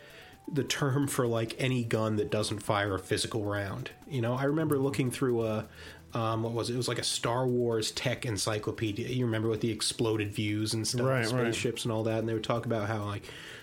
the 0.52 0.64
term 0.64 1.06
for 1.06 1.26
like 1.26 1.54
any 1.58 1.84
gun 1.84 2.16
that 2.16 2.30
doesn't 2.30 2.58
fire 2.60 2.94
a 2.94 2.98
physical 2.98 3.44
round. 3.44 3.90
You 4.08 4.20
know, 4.20 4.34
I 4.34 4.44
remember 4.44 4.76
looking 4.78 5.10
through 5.10 5.46
a 5.46 5.66
um, 6.14 6.42
what 6.42 6.52
was 6.52 6.68
it? 6.68 6.74
It 6.74 6.76
was 6.76 6.88
like 6.88 6.98
a 6.98 7.02
Star 7.04 7.46
Wars 7.46 7.90
tech 7.90 8.26
encyclopedia. 8.26 9.08
You 9.08 9.24
remember 9.24 9.48
with 9.48 9.62
the 9.62 9.70
exploded 9.70 10.30
views 10.30 10.74
and 10.74 10.86
stuff, 10.86 11.06
Right, 11.06 11.20
right. 11.20 11.26
spaceships 11.28 11.84
and 11.84 11.92
all 11.92 12.02
that, 12.02 12.18
and 12.18 12.28
they 12.28 12.34
would 12.34 12.44
talk 12.44 12.66
about 12.66 12.86
how 12.86 13.04
like 13.04 13.22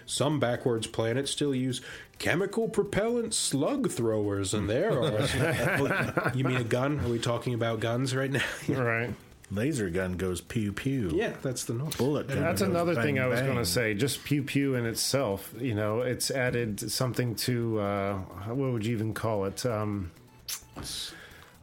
some 0.09 0.39
backwards 0.39 0.87
planets 0.87 1.31
still 1.31 1.53
use 1.53 1.81
chemical 2.17 2.67
propellant 2.67 3.33
slug 3.33 3.89
throwers, 3.91 4.53
and 4.53 4.69
there 4.69 4.91
are. 4.91 6.31
you 6.35 6.43
mean 6.43 6.57
a 6.57 6.63
gun? 6.63 6.99
Are 6.99 7.09
we 7.09 7.19
talking 7.19 7.53
about 7.53 7.79
guns 7.79 8.15
right 8.15 8.31
now? 8.31 8.43
right. 8.69 9.13
Laser 9.51 9.89
gun 9.89 10.13
goes 10.13 10.41
pew 10.41 10.71
pew. 10.71 11.11
yeah, 11.13 11.33
that's 11.41 11.63
the 11.63 11.73
noise. 11.73 11.95
Bullet 11.95 12.27
gun. 12.27 12.39
That's 12.39 12.61
another 12.61 12.93
bang, 12.93 13.03
thing 13.03 13.19
I 13.19 13.25
was 13.27 13.41
going 13.41 13.57
to 13.57 13.65
say. 13.65 13.95
Just 13.95 14.23
pew 14.23 14.43
pew 14.43 14.75
in 14.75 14.85
itself, 14.85 15.53
you 15.59 15.73
know, 15.73 16.01
it's 16.01 16.29
added 16.29 16.91
something 16.91 17.35
to 17.35 17.79
uh, 17.79 18.17
what 18.47 18.73
would 18.73 18.85
you 18.85 18.93
even 18.93 19.13
call 19.13 19.45
it? 19.45 19.65
Um, 19.65 20.11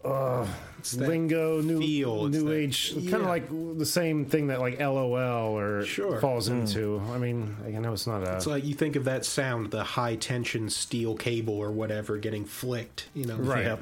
uh, 0.04 0.46
that 0.93 1.09
lingo, 1.09 1.61
new 1.61 1.79
feel, 1.79 2.29
new 2.29 2.44
that- 2.44 2.53
age, 2.55 2.93
kind 2.94 3.15
of 3.15 3.27
like 3.27 3.49
the 3.79 3.87
same 3.87 4.25
thing 4.25 4.47
that 4.49 4.61
like 4.61 4.79
LOL 4.81 5.56
or 5.59 5.85
Sure. 5.85 6.21
falls 6.21 6.49
into. 6.49 7.00
I 7.12 7.19
mean, 7.19 7.56
I 7.67 7.71
know 7.71 7.93
it's 7.93 8.06
not 8.06 8.23
a 8.23 8.37
It's 8.37 8.47
like 8.47 8.65
you 8.65 8.75
think 8.75 8.97
of 8.97 9.05
that 9.05 9.25
sound, 9.25 9.71
the 9.71 9.85
high 9.85 10.17
tension 10.17 10.71
steel 10.71 11.15
cable 11.17 11.55
or 11.55 11.71
whatever 11.71 12.17
getting 12.19 12.44
flicked. 12.44 13.09
You 13.15 13.27
know, 13.27 13.37
right. 13.37 13.79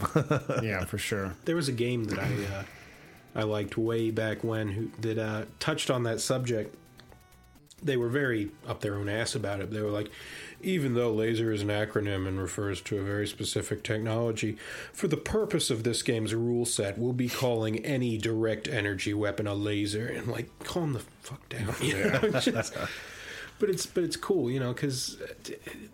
yeah, 0.63 0.85
for 0.87 0.99
sure. 0.99 1.35
There 1.45 1.57
was 1.57 1.69
a 1.69 1.73
game 1.73 2.05
that 2.05 2.19
I 2.19 2.25
uh, 2.59 2.63
I 3.37 3.43
liked 3.43 3.77
way 3.77 4.11
back 4.11 4.45
when 4.45 4.69
who 4.69 4.91
that 5.01 5.19
uh, 5.19 5.45
touched 5.59 5.91
on 5.91 6.05
that 6.05 6.21
subject. 6.21 6.75
They 7.85 7.97
were 7.97 8.09
very 8.09 8.51
up 8.67 8.81
their 8.81 8.97
own 8.97 9.09
ass 9.09 9.35
about 9.35 9.61
it. 9.61 9.71
They 9.71 9.83
were 9.83 9.91
like, 9.91 10.11
even 10.63 10.95
though 10.95 11.13
laser 11.13 11.53
is 11.53 11.61
an 11.61 11.69
acronym 11.69 12.27
and 12.27 12.41
refers 12.41 12.81
to 12.83 12.99
a 12.99 13.03
very 13.03 13.27
specific 13.27 13.83
technology, 13.83 14.57
for 14.93 15.07
the 15.07 15.19
purpose 15.19 15.69
of 15.71 15.85
this 15.85 16.03
game's 16.03 16.35
rule 16.35 16.65
set, 16.65 16.97
we'll 16.99 17.13
be 17.13 17.29
calling 17.29 17.85
any 17.85 18.17
direct 18.17 18.67
energy 18.67 19.13
weapon 19.13 19.47
a 19.47 19.55
laser. 19.55 20.07
And 20.07 20.27
like, 20.27 20.49
calm 20.65 20.95
the 20.95 21.01
fuck 21.21 21.47
down. 21.49 21.75
Know? 21.83 22.41
Just- 22.41 22.75
but 23.59 23.71
it's 23.71 23.87
but 23.87 24.05
it's 24.05 24.17
cool, 24.17 24.51
you 24.51 24.59
know, 24.61 24.73
because 24.73 25.17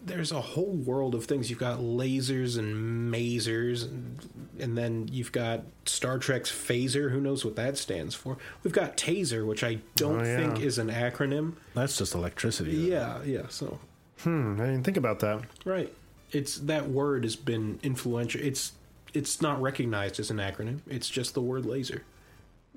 there's 0.04 0.32
a 0.32 0.40
whole 0.40 0.72
world 0.72 1.14
of 1.14 1.24
things. 1.26 1.50
You've 1.50 1.58
got 1.58 1.78
lasers 1.80 2.58
and 2.58 3.12
masers, 3.12 3.84
and, 3.84 4.18
and 4.58 4.76
then 4.78 5.08
you've 5.12 5.32
got 5.32 5.62
Star 5.86 6.18
Trek's 6.18 6.50
phaser. 6.50 7.10
Who 7.12 7.20
knows 7.20 7.44
what 7.44 7.56
that 7.56 7.76
stands 7.76 8.14
for? 8.14 8.38
We've 8.62 8.72
got 8.72 8.96
taser, 8.96 9.46
which 9.46 9.62
I 9.62 9.78
don't 9.96 10.20
Oh, 10.20 10.24
yeah. 10.24 10.36
think 10.36 10.60
is 10.60 10.78
an 10.78 10.88
acronym. 10.90 11.54
That's 11.74 11.96
just 11.98 12.14
electricity. 12.14 12.88
though. 12.88 12.96
Yeah, 12.96 13.22
yeah. 13.24 13.46
So 13.48 13.78
Hmm, 14.22 14.56
I 14.60 14.66
didn't 14.66 14.84
think 14.84 14.96
about 14.98 15.20
that. 15.20 15.42
right, 15.64 15.92
it's 16.32 16.56
that 16.58 16.88
word 16.90 17.24
has 17.24 17.36
been 17.36 17.78
influential. 17.82 18.40
It's 18.42 18.72
it's 19.14 19.40
not 19.42 19.60
recognized 19.60 20.20
as 20.20 20.30
an 20.30 20.36
acronym. 20.38 20.80
It's 20.88 21.08
just 21.08 21.34
the 21.34 21.40
word 21.42 21.66
laser. 21.66 22.04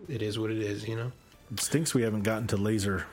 It 0.08 0.22
is 0.22 0.38
what 0.40 0.52
it 0.52 0.58
is, 0.58 0.88
you 0.88 0.96
know. 0.96 1.12
It 1.52 1.60
stinks 1.60 1.94
we 1.94 2.02
haven't 2.02 2.24
gotten 2.24 2.48
to 2.48 2.58
laser 2.58 3.06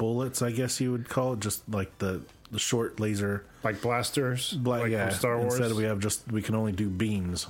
bullets. 0.00 0.40
I 0.40 0.50
guess 0.50 0.80
you 0.80 0.92
would 0.92 1.10
call 1.10 1.34
it 1.34 1.40
just 1.40 1.68
like 1.68 1.98
the 1.98 2.22
the 2.50 2.58
short 2.58 2.98
laser. 2.98 3.44
Like 3.62 3.82
blasters, 3.82 4.52
Black, 4.54 4.80
like 4.80 4.92
yeah. 4.92 5.10
from 5.10 5.18
Star 5.18 5.38
Wars. 5.38 5.58
Instead, 5.58 5.76
we 5.76 5.84
have 5.84 6.00
just 6.00 6.26
we 6.32 6.40
can 6.40 6.54
only 6.54 6.72
do 6.72 6.88
beams. 6.88 7.46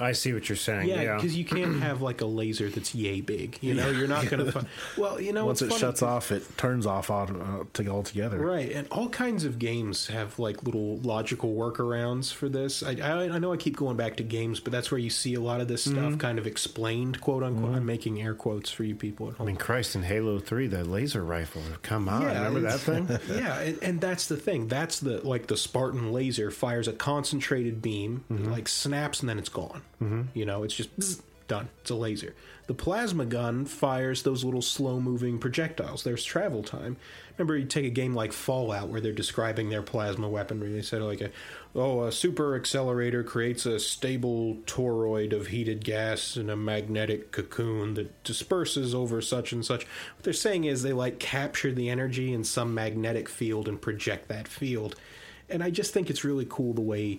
I 0.00 0.12
see 0.12 0.32
what 0.32 0.48
you're 0.48 0.56
saying. 0.56 0.88
Yeah, 0.88 1.02
Yeah, 1.02 1.14
because 1.16 1.36
you 1.36 1.44
can't 1.44 1.80
have 1.82 2.00
like 2.02 2.20
a 2.20 2.26
laser 2.26 2.68
that's 2.70 2.94
yay 2.94 3.20
big. 3.20 3.58
You 3.60 3.74
know, 3.74 3.90
you're 3.90 4.08
not 4.08 4.28
going 4.28 4.50
to. 4.50 4.66
Well, 4.96 5.20
you 5.20 5.32
know, 5.32 5.46
Once 5.46 5.62
it 5.62 5.68
funny 5.68 5.80
shuts 5.80 6.02
off, 6.02 6.32
it 6.32 6.42
turns 6.56 6.86
off 6.86 7.10
auto, 7.10 7.40
uh, 7.40 7.64
to 7.74 7.88
altogether. 7.88 8.38
Right, 8.38 8.72
and 8.72 8.88
all 8.90 9.08
kinds 9.08 9.44
of 9.44 9.58
games 9.58 10.06
have 10.08 10.38
like 10.38 10.62
little 10.62 10.96
logical 10.98 11.54
workarounds 11.54 12.32
for 12.32 12.48
this. 12.48 12.82
I, 12.82 12.92
I, 13.02 13.24
I 13.34 13.38
know 13.38 13.52
I 13.52 13.56
keep 13.56 13.76
going 13.76 13.96
back 13.96 14.16
to 14.16 14.22
games, 14.22 14.60
but 14.60 14.72
that's 14.72 14.90
where 14.90 14.98
you 14.98 15.10
see 15.10 15.34
a 15.34 15.40
lot 15.40 15.60
of 15.60 15.68
this 15.68 15.80
Mm-hmm. 15.86 16.08
stuff 16.08 16.18
kind 16.18 16.38
of 16.38 16.46
explained, 16.46 17.20
quote 17.20 17.42
unquote. 17.42 17.74
I'm 17.74 17.86
making 17.86 18.20
air 18.20 18.34
quotes 18.34 18.70
for 18.70 18.84
you 18.84 18.94
people 18.94 19.28
at 19.30 19.40
I 19.40 19.44
mean, 19.44 19.56
Christ, 19.56 19.94
in 19.96 20.02
Halo 20.02 20.38
Three, 20.38 20.66
the 20.66 20.84
laser 20.84 21.24
rifle. 21.24 21.62
Come 21.82 22.08
on, 22.08 22.24
remember 22.24 22.60
that 22.60 22.80
thing? 22.80 23.08
yeah, 23.30 23.58
and, 23.60 23.82
and 23.82 24.00
that's 24.00 24.26
the 24.28 24.36
thing. 24.36 24.68
That's 24.68 25.00
the 25.00 25.26
like 25.26 25.46
the 25.46 25.56
Spartan 25.56 26.12
laser 26.12 26.50
fires 26.50 26.86
a 26.88 26.92
concentrated 26.92 27.82
beam, 27.82 28.24
Mm-hmm. 28.30 28.44
it, 28.46 28.50
like 28.50 28.68
snaps, 28.68 29.20
and 29.20 29.28
then 29.28 29.38
it's 29.38 29.48
gone. 29.48 29.82
Mm-hmm. 30.02 30.22
You 30.34 30.46
know, 30.46 30.62
it's 30.62 30.74
just 30.74 30.98
bzz, 30.98 31.20
done. 31.50 31.68
It's 31.82 31.90
a 31.90 31.94
laser. 31.94 32.34
The 32.68 32.74
plasma 32.74 33.24
gun 33.26 33.64
fires 33.64 34.22
those 34.22 34.44
little 34.44 34.62
slow 34.62 35.00
moving 35.00 35.40
projectiles. 35.40 36.04
There's 36.04 36.24
travel 36.24 36.62
time. 36.62 36.96
Remember, 37.36 37.56
you 37.56 37.64
take 37.64 37.86
a 37.86 37.90
game 37.90 38.14
like 38.14 38.32
Fallout 38.32 38.88
where 38.88 39.00
they're 39.00 39.12
describing 39.12 39.68
their 39.68 39.82
plasma 39.82 40.28
weaponry. 40.28 40.70
They 40.72 40.82
said, 40.82 41.02
like, 41.02 41.20
a, 41.20 41.30
oh, 41.74 42.04
a 42.04 42.12
super 42.12 42.54
accelerator 42.54 43.24
creates 43.24 43.66
a 43.66 43.80
stable 43.80 44.58
toroid 44.66 45.32
of 45.32 45.48
heated 45.48 45.84
gas 45.84 46.36
in 46.36 46.48
a 46.48 46.56
magnetic 46.56 47.32
cocoon 47.32 47.94
that 47.94 48.22
disperses 48.22 48.94
over 48.94 49.20
such 49.20 49.52
and 49.52 49.66
such. 49.66 49.84
What 50.14 50.22
they're 50.22 50.32
saying 50.32 50.64
is 50.64 50.82
they, 50.82 50.92
like, 50.92 51.18
capture 51.18 51.72
the 51.72 51.90
energy 51.90 52.32
in 52.32 52.44
some 52.44 52.72
magnetic 52.72 53.28
field 53.28 53.66
and 53.66 53.82
project 53.82 54.28
that 54.28 54.46
field. 54.46 54.94
And 55.48 55.64
I 55.64 55.70
just 55.70 55.92
think 55.92 56.08
it's 56.08 56.22
really 56.22 56.46
cool 56.48 56.74
the 56.74 56.80
way 56.80 57.18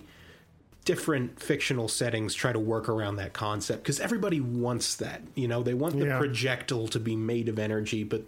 different 0.84 1.40
fictional 1.40 1.86
settings 1.88 2.34
try 2.34 2.52
to 2.52 2.58
work 2.58 2.88
around 2.88 3.16
that 3.16 3.32
concept 3.32 3.82
because 3.82 4.00
everybody 4.00 4.40
wants 4.40 4.96
that. 4.96 5.22
You 5.34 5.46
know, 5.48 5.62
they 5.62 5.74
want 5.74 5.98
the 5.98 6.06
Yeah. 6.06 6.18
projectile 6.18 6.88
to 6.88 6.98
be 6.98 7.14
made 7.14 7.48
of 7.48 7.58
energy, 7.58 8.02
but 8.04 8.22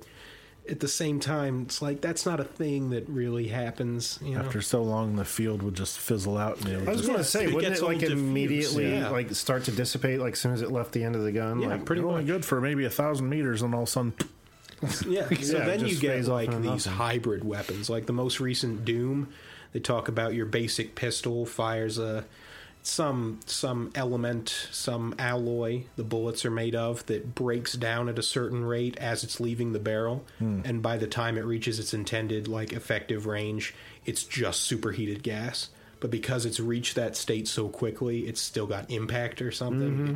at 0.69 0.81
the 0.81 0.89
same 0.89 1.21
time, 1.21 1.63
it's 1.63 1.83
like 1.83 2.01
that's 2.01 2.25
not 2.25 2.41
a 2.41 2.45
thing 2.45 2.91
that 2.91 3.09
really 3.09 3.49
happens. 3.49 4.19
You 4.23 4.35
know, 4.37 4.41
After 4.41 4.63
so 4.63 4.83
long, 4.83 5.17
the 5.17 5.25
field 5.25 5.63
would 5.63 5.75
just 5.75 5.99
fizzle 5.99 6.39
out. 6.39 6.59
And 6.61 6.69
it 6.69 6.79
would 6.79 6.89
I 6.89 6.93
was 6.93 7.01
just, 7.01 7.09
going 7.11 7.19
to 7.19 7.25
say, 7.25 7.45
it 7.47 7.53
wouldn't 7.55 7.77
it 7.77 7.83
like 7.83 7.99
diffuse, 7.99 8.19
immediately 8.21 8.93
yeah. 8.93 9.09
like 9.11 9.35
start 9.35 9.65
to 9.65 9.73
dissipate 9.73 10.21
like 10.21 10.35
as 10.35 10.39
soon 10.39 10.53
as 10.53 10.63
it 10.63 10.71
left 10.71 10.93
the 10.93 11.03
end 11.05 11.17
of 11.17 11.25
the 11.25 11.33
gun? 11.33 11.61
yeah, 11.61 11.69
like, 11.69 11.85
pretty 11.85 12.03
only 12.03 12.19
much. 12.23 12.27
good 12.27 12.45
for 12.45 12.61
maybe 12.61 12.85
a 12.85 12.91
thousand 12.91 13.29
meters, 13.29 13.63
and 13.63 13.75
all 13.75 13.83
of 13.83 13.89
a 13.89 13.91
sudden, 13.91 14.15
Yeah. 15.09 15.29
So 15.43 15.59
Yeah, 15.59 15.65
then 15.67 15.87
you 15.87 15.97
get 15.97 16.25
like 16.29 16.51
these 16.51 16.87
nothing. 16.87 16.93
hybrid 16.93 17.45
weapons, 17.45 17.91
like 17.91 18.07
the 18.07 18.13
most 18.13 18.39
recent 18.41 18.85
Doom. 18.85 19.29
They 19.73 19.81
talk 19.81 20.07
about 20.09 20.35
your 20.35 20.47
basic 20.47 20.95
pistol 20.95 21.45
fires 21.47 21.99
a 21.99 22.25
some 22.85 23.41
some 23.47 23.91
element, 23.95 24.69
some 24.71 25.14
alloy 25.19 25.85
the 25.97 26.05
bullets 26.05 26.45
are 26.45 26.50
made 26.50 26.75
of 26.75 27.05
that 27.07 27.35
breaks 27.35 27.73
down 27.73 28.11
at 28.11 28.19
a 28.19 28.23
certain 28.23 28.62
rate 28.62 28.97
as 28.99 29.25
it's 29.25 29.41
leaving 29.41 29.73
the 29.73 29.79
barrel, 29.79 30.23
hmm. 30.38 30.61
and 30.67 30.83
by 30.83 30.99
the 30.99 31.07
time 31.07 31.38
it 31.38 31.47
reaches 31.47 31.79
its 31.81 31.95
intended 31.95 32.47
like 32.47 32.75
effective 32.75 33.25
range, 33.25 33.75
it's 34.05 34.23
just 34.23 34.61
superheated 34.61 35.23
gas. 35.23 35.71
But 35.99 36.11
because 36.11 36.45
it's 36.45 36.61
reached 36.61 36.97
that 36.97 37.17
state 37.17 37.49
so 37.49 37.71
quickly, 37.71 38.29
it's 38.29 38.41
still 38.41 38.67
got 38.67 38.91
impact 38.91 39.41
or 39.41 39.50
something 39.50 39.91
mm-hmm. 39.91 40.14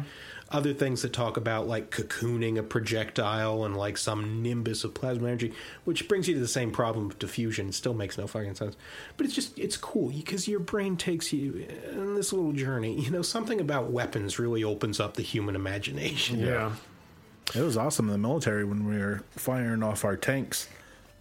Other 0.51 0.73
things 0.73 1.03
that 1.03 1.13
talk 1.13 1.37
about 1.37 1.69
like 1.69 1.91
cocooning 1.91 2.59
a 2.59 2.63
projectile 2.63 3.65
and 3.65 3.77
like 3.77 3.99
some 3.99 4.43
nimbus 4.43 4.83
of 4.83 4.95
plasma 4.95 5.29
energy, 5.29 5.53
which 5.85 6.09
brings 6.09 6.27
you 6.27 6.35
to 6.35 6.41
the 6.41 6.49
same 6.49 6.71
problem 6.71 7.11
of 7.11 7.19
diffusion. 7.19 7.69
It 7.69 7.75
still 7.75 7.93
makes 7.93 8.17
no 8.17 8.27
fucking 8.27 8.55
sense. 8.55 8.77
But 9.17 9.27
it's 9.27 9.35
just, 9.35 9.59
it's 9.59 9.77
cool 9.77 10.09
because 10.09 10.49
your 10.49 10.61
brain 10.61 10.97
takes 10.97 11.33
you 11.33 11.67
in 11.91 12.15
this 12.15 12.33
little 12.33 12.53
journey. 12.53 12.99
You 12.99 13.11
know, 13.11 13.23
something 13.23 13.61
about 13.61 13.91
weapons 13.91 14.39
really 14.39 14.65
opens 14.65 15.01
up 15.01 15.15
the 15.15 15.23
human 15.23 15.55
imagination. 15.55 16.39
yeah. 16.41 16.73
it 17.55 17.61
was 17.61 17.77
awesome 17.77 18.07
in 18.07 18.13
the 18.13 18.19
military 18.19 18.65
when 18.65 18.87
we 18.87 18.99
were 18.99 19.23
firing 19.31 19.83
off 19.83 20.05
our 20.05 20.17
tanks, 20.17 20.69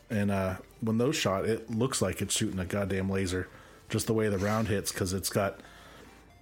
and 0.09 0.31
uh, 0.31 0.55
when 0.79 0.97
those 0.97 1.15
shot, 1.15 1.45
it 1.45 1.69
looks 1.69 2.01
like 2.01 2.21
it's 2.21 2.35
shooting 2.35 2.59
a 2.59 2.65
goddamn 2.65 3.09
laser, 3.09 3.47
just 3.89 4.07
the 4.07 4.13
way 4.13 4.29
the 4.29 4.37
round 4.37 4.67
hits 4.69 4.91
because 4.91 5.11
it's 5.13 5.29
got, 5.29 5.59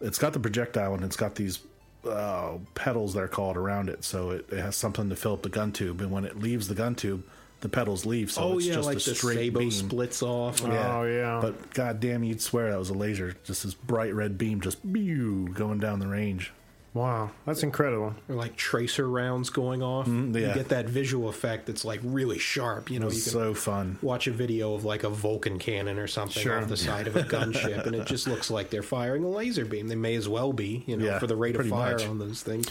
it's 0.01 0.19
got 0.19 0.33
the 0.33 0.39
projectile 0.39 0.93
and 0.93 1.03
it's 1.03 1.15
got 1.15 1.35
these. 1.35 1.59
Uh, 2.05 2.59
pedals 2.75 3.13
they're 3.13 3.27
called 3.27 3.57
around 3.57 3.89
it, 3.89 4.03
so 4.03 4.31
it, 4.31 4.45
it 4.51 4.59
has 4.59 4.75
something 4.75 5.09
to 5.09 5.15
fill 5.15 5.33
up 5.33 5.41
the 5.41 5.49
gun 5.49 5.71
tube, 5.71 6.01
and 6.01 6.11
when 6.11 6.23
it 6.25 6.37
leaves 6.39 6.67
the 6.67 6.75
gun 6.75 6.95
tube, 6.95 7.23
the 7.61 7.69
pedals 7.69 8.05
leave. 8.05 8.31
So 8.31 8.43
Oh, 8.43 8.57
it's 8.57 8.67
yeah, 8.67 8.73
just 8.75 8.85
like 8.85 8.97
a 8.97 8.99
the 9.03 9.15
straight 9.15 9.37
sabot 9.53 9.59
beam. 9.59 9.71
splits 9.71 10.21
off. 10.21 10.63
Oh, 10.63 11.03
yeah. 11.05 11.39
But 11.41 11.73
goddamn, 11.73 12.23
you'd 12.23 12.41
swear 12.41 12.69
that 12.71 12.77
was 12.77 12.89
a 12.89 12.93
laser. 12.93 13.35
Just 13.43 13.63
this 13.63 13.73
bright 13.73 14.13
red 14.13 14.37
beam, 14.37 14.61
just 14.61 14.81
pew, 14.93 15.47
going 15.53 15.79
down 15.79 15.99
the 15.99 16.07
range. 16.07 16.51
Wow, 16.95 17.31
that's 17.45 17.61
incredible. 17.61 18.15
Or 18.29 18.35
like 18.35 18.55
tracer 18.55 19.07
rounds 19.07 19.49
going 19.49 19.83
off. 19.83 20.07
Mm, 20.07 20.33
yeah. 20.33 20.47
You 20.47 20.53
get 20.53 20.69
that 20.69 20.85
visual 20.87 21.27
effect 21.27 21.65
that's 21.67 21.83
like 21.83 21.99
really 22.03 22.39
sharp. 22.39 22.89
You 22.89 22.99
know, 22.99 23.07
you 23.07 23.19
so 23.19 23.53
fun. 23.53 23.99
watch 24.01 24.27
a 24.27 24.31
video 24.31 24.73
of 24.73 24.85
like 24.85 25.03
a 25.03 25.09
Vulcan 25.09 25.59
cannon 25.59 25.99
or 25.99 26.07
something 26.07 26.41
Sure. 26.41 26.57
off 26.61 26.69
the 26.69 26.77
side 26.77 27.07
of 27.07 27.17
a 27.17 27.23
gunship, 27.23 27.85
and 27.85 27.95
it 27.95 28.07
just 28.07 28.27
looks 28.29 28.49
like 28.49 28.69
they're 28.69 28.81
firing 28.81 29.25
a 29.25 29.29
laser 29.29 29.65
beam. 29.65 29.89
They 29.89 29.95
may 29.95 30.15
as 30.15 30.29
well 30.29 30.53
be, 30.53 30.83
you 30.87 30.95
know, 30.95 31.05
Yeah, 31.05 31.19
for 31.19 31.27
the 31.27 31.35
rate 31.35 31.57
of 31.57 31.67
fire 31.67 31.91
much. 31.97 32.07
on 32.07 32.17
those 32.17 32.41
things. 32.41 32.67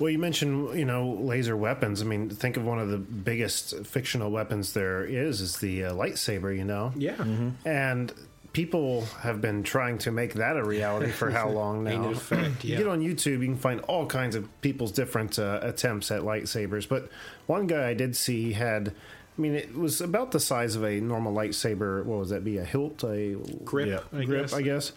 Well, 0.00 0.10
you 0.10 0.18
mentioned 0.18 0.76
you 0.78 0.84
know 0.84 1.10
laser 1.20 1.56
weapons. 1.56 2.02
I 2.02 2.04
mean, 2.04 2.30
think 2.30 2.56
of 2.56 2.64
one 2.64 2.80
of 2.80 2.88
the 2.88 2.98
biggest 2.98 3.84
fictional 3.86 4.30
weapons 4.32 4.72
there 4.72 5.04
is 5.04 5.40
is 5.40 5.58
the 5.58 5.84
uh, 5.84 5.92
lightsaber. 5.92 6.56
You 6.56 6.64
know, 6.64 6.92
Yeah, 6.96 7.24
and 7.64 8.12
people 8.58 9.04
have 9.20 9.40
been 9.40 9.62
trying 9.62 9.98
to 9.98 10.10
make 10.10 10.34
that 10.34 10.56
a 10.56 10.64
reality 10.64 11.12
for 11.12 11.30
how 11.30 11.48
long 11.60 11.84
now? 11.84 12.10
it 12.10 12.16
a 12.16 12.18
fact, 12.18 12.64
You 12.64 12.76
get 12.76 12.88
on 12.88 13.00
YouTube, 13.00 13.38
you 13.38 13.46
can 13.46 13.56
find 13.56 13.78
all 13.82 14.04
kinds 14.04 14.34
of 14.34 14.48
people's 14.62 14.90
different 14.90 15.38
uh, 15.38 15.60
attempts 15.62 16.10
at 16.10 16.22
lightsabers. 16.22 16.88
But 16.88 17.08
one 17.46 17.68
guy 17.68 17.88
I 17.88 17.94
did 17.94 18.16
see 18.16 18.54
had, 18.54 18.88
I 18.88 19.40
mean, 19.40 19.54
it 19.54 19.76
was 19.76 20.00
about 20.00 20.32
the 20.32 20.40
size 20.40 20.74
of 20.74 20.82
a 20.82 21.00
normal 21.00 21.32
lightsaber. 21.32 22.04
What 22.04 22.18
was 22.18 22.30
that? 22.30 22.42
Be 22.42 22.58
a 22.58 22.64
hilt, 22.64 23.04
a 23.04 23.36
grip, 23.64 23.88
Yeah. 23.90 24.18
I 24.18 24.24
grip, 24.24 24.42
guess. 24.46 24.52
I 24.52 24.62
guess. 24.62 24.92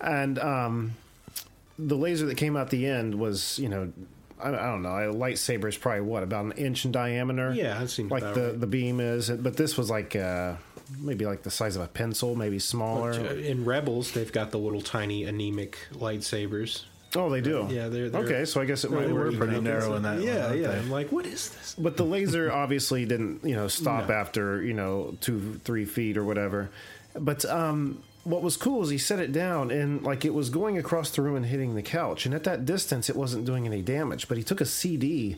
And 0.00 0.38
um, 0.38 0.92
the 1.78 1.96
laser 1.96 2.24
that 2.24 2.38
came 2.38 2.56
out 2.56 2.70
the 2.70 2.86
end 2.86 3.14
was, 3.14 3.58
you 3.58 3.68
know, 3.68 3.92
I, 4.42 4.48
I 4.48 4.70
don't 4.70 4.80
know. 4.80 4.88
A 4.88 5.12
lightsaber 5.12 5.68
is 5.68 5.76
probably 5.76 6.00
what 6.00 6.22
about 6.22 6.46
an 6.46 6.52
inch 6.52 6.86
in 6.86 6.92
diameter. 6.92 7.52
Yeah, 7.52 7.78
that 7.78 7.90
seems 7.90 8.10
like 8.10 8.22
about 8.22 8.34
the 8.36 8.46
right. 8.48 8.60
the 8.60 8.66
beam 8.66 9.00
is. 9.00 9.28
But 9.28 9.58
this 9.58 9.76
was 9.76 9.90
like 9.90 10.16
uh, 10.16 10.54
maybe 10.98 11.24
like 11.26 11.42
the 11.42 11.50
size 11.50 11.76
of 11.76 11.82
a 11.82 11.88
pencil, 11.88 12.34
maybe 12.36 12.58
smaller. 12.58 13.12
Uh, 13.12 13.34
In 13.34 13.64
Rebels, 13.64 14.12
they've 14.12 14.32
got 14.32 14.50
the 14.50 14.58
little 14.58 14.80
tiny 14.82 15.24
anemic 15.24 15.78
lightsabers. 15.94 16.84
oh, 17.16 17.28
they 17.30 17.40
do. 17.40 17.66
Yeah, 17.70 17.88
they're, 17.88 18.08
they're 18.10 18.22
okay. 18.24 18.44
So 18.44 18.60
I 18.60 18.64
guess 18.64 18.84
it 18.84 18.90
they're 18.90 19.00
might 19.00 19.10
were 19.10 19.26
work. 19.30 19.36
pretty 19.36 19.54
unique. 19.54 19.64
narrow 19.72 19.94
in 19.96 20.02
that 20.04 20.20
Yeah, 20.22 20.46
aren't 20.46 20.60
yeah. 20.60 20.68
they? 20.68 20.78
I'm 20.78 20.90
like, 20.90 21.12
what 21.12 21.26
is 21.26 21.50
this? 21.50 21.74
But 21.78 21.96
the 21.96 22.04
laser 22.04 22.50
obviously 22.62 23.04
didn't, 23.04 23.44
you 23.44 23.54
know, 23.54 23.68
stop 23.68 24.08
No. 24.08 24.14
after 24.14 24.62
you 24.62 24.72
know 24.74 25.16
two, 25.20 25.60
three 25.64 25.84
feet 25.84 26.16
or 26.16 26.24
whatever. 26.24 26.70
But 27.14 27.44
um, 27.44 28.02
what 28.24 28.40
was 28.42 28.56
cool 28.56 28.82
is 28.82 28.88
he 28.88 28.96
set 28.98 29.18
it 29.18 29.32
down 29.32 29.70
and 29.70 30.02
like 30.02 30.24
it 30.24 30.32
was 30.32 30.48
going 30.48 30.78
across 30.78 31.10
the 31.10 31.20
room 31.22 31.36
and 31.36 31.44
hitting 31.46 31.74
the 31.74 31.82
couch, 31.82 32.24
and 32.24 32.34
at 32.34 32.44
that 32.44 32.64
distance 32.64 33.10
it 33.10 33.16
wasn't 33.16 33.44
doing 33.44 33.66
any 33.66 33.82
damage. 33.82 34.28
But 34.28 34.38
he 34.38 34.42
took 34.44 34.60
a 34.62 34.66
CD 34.66 35.36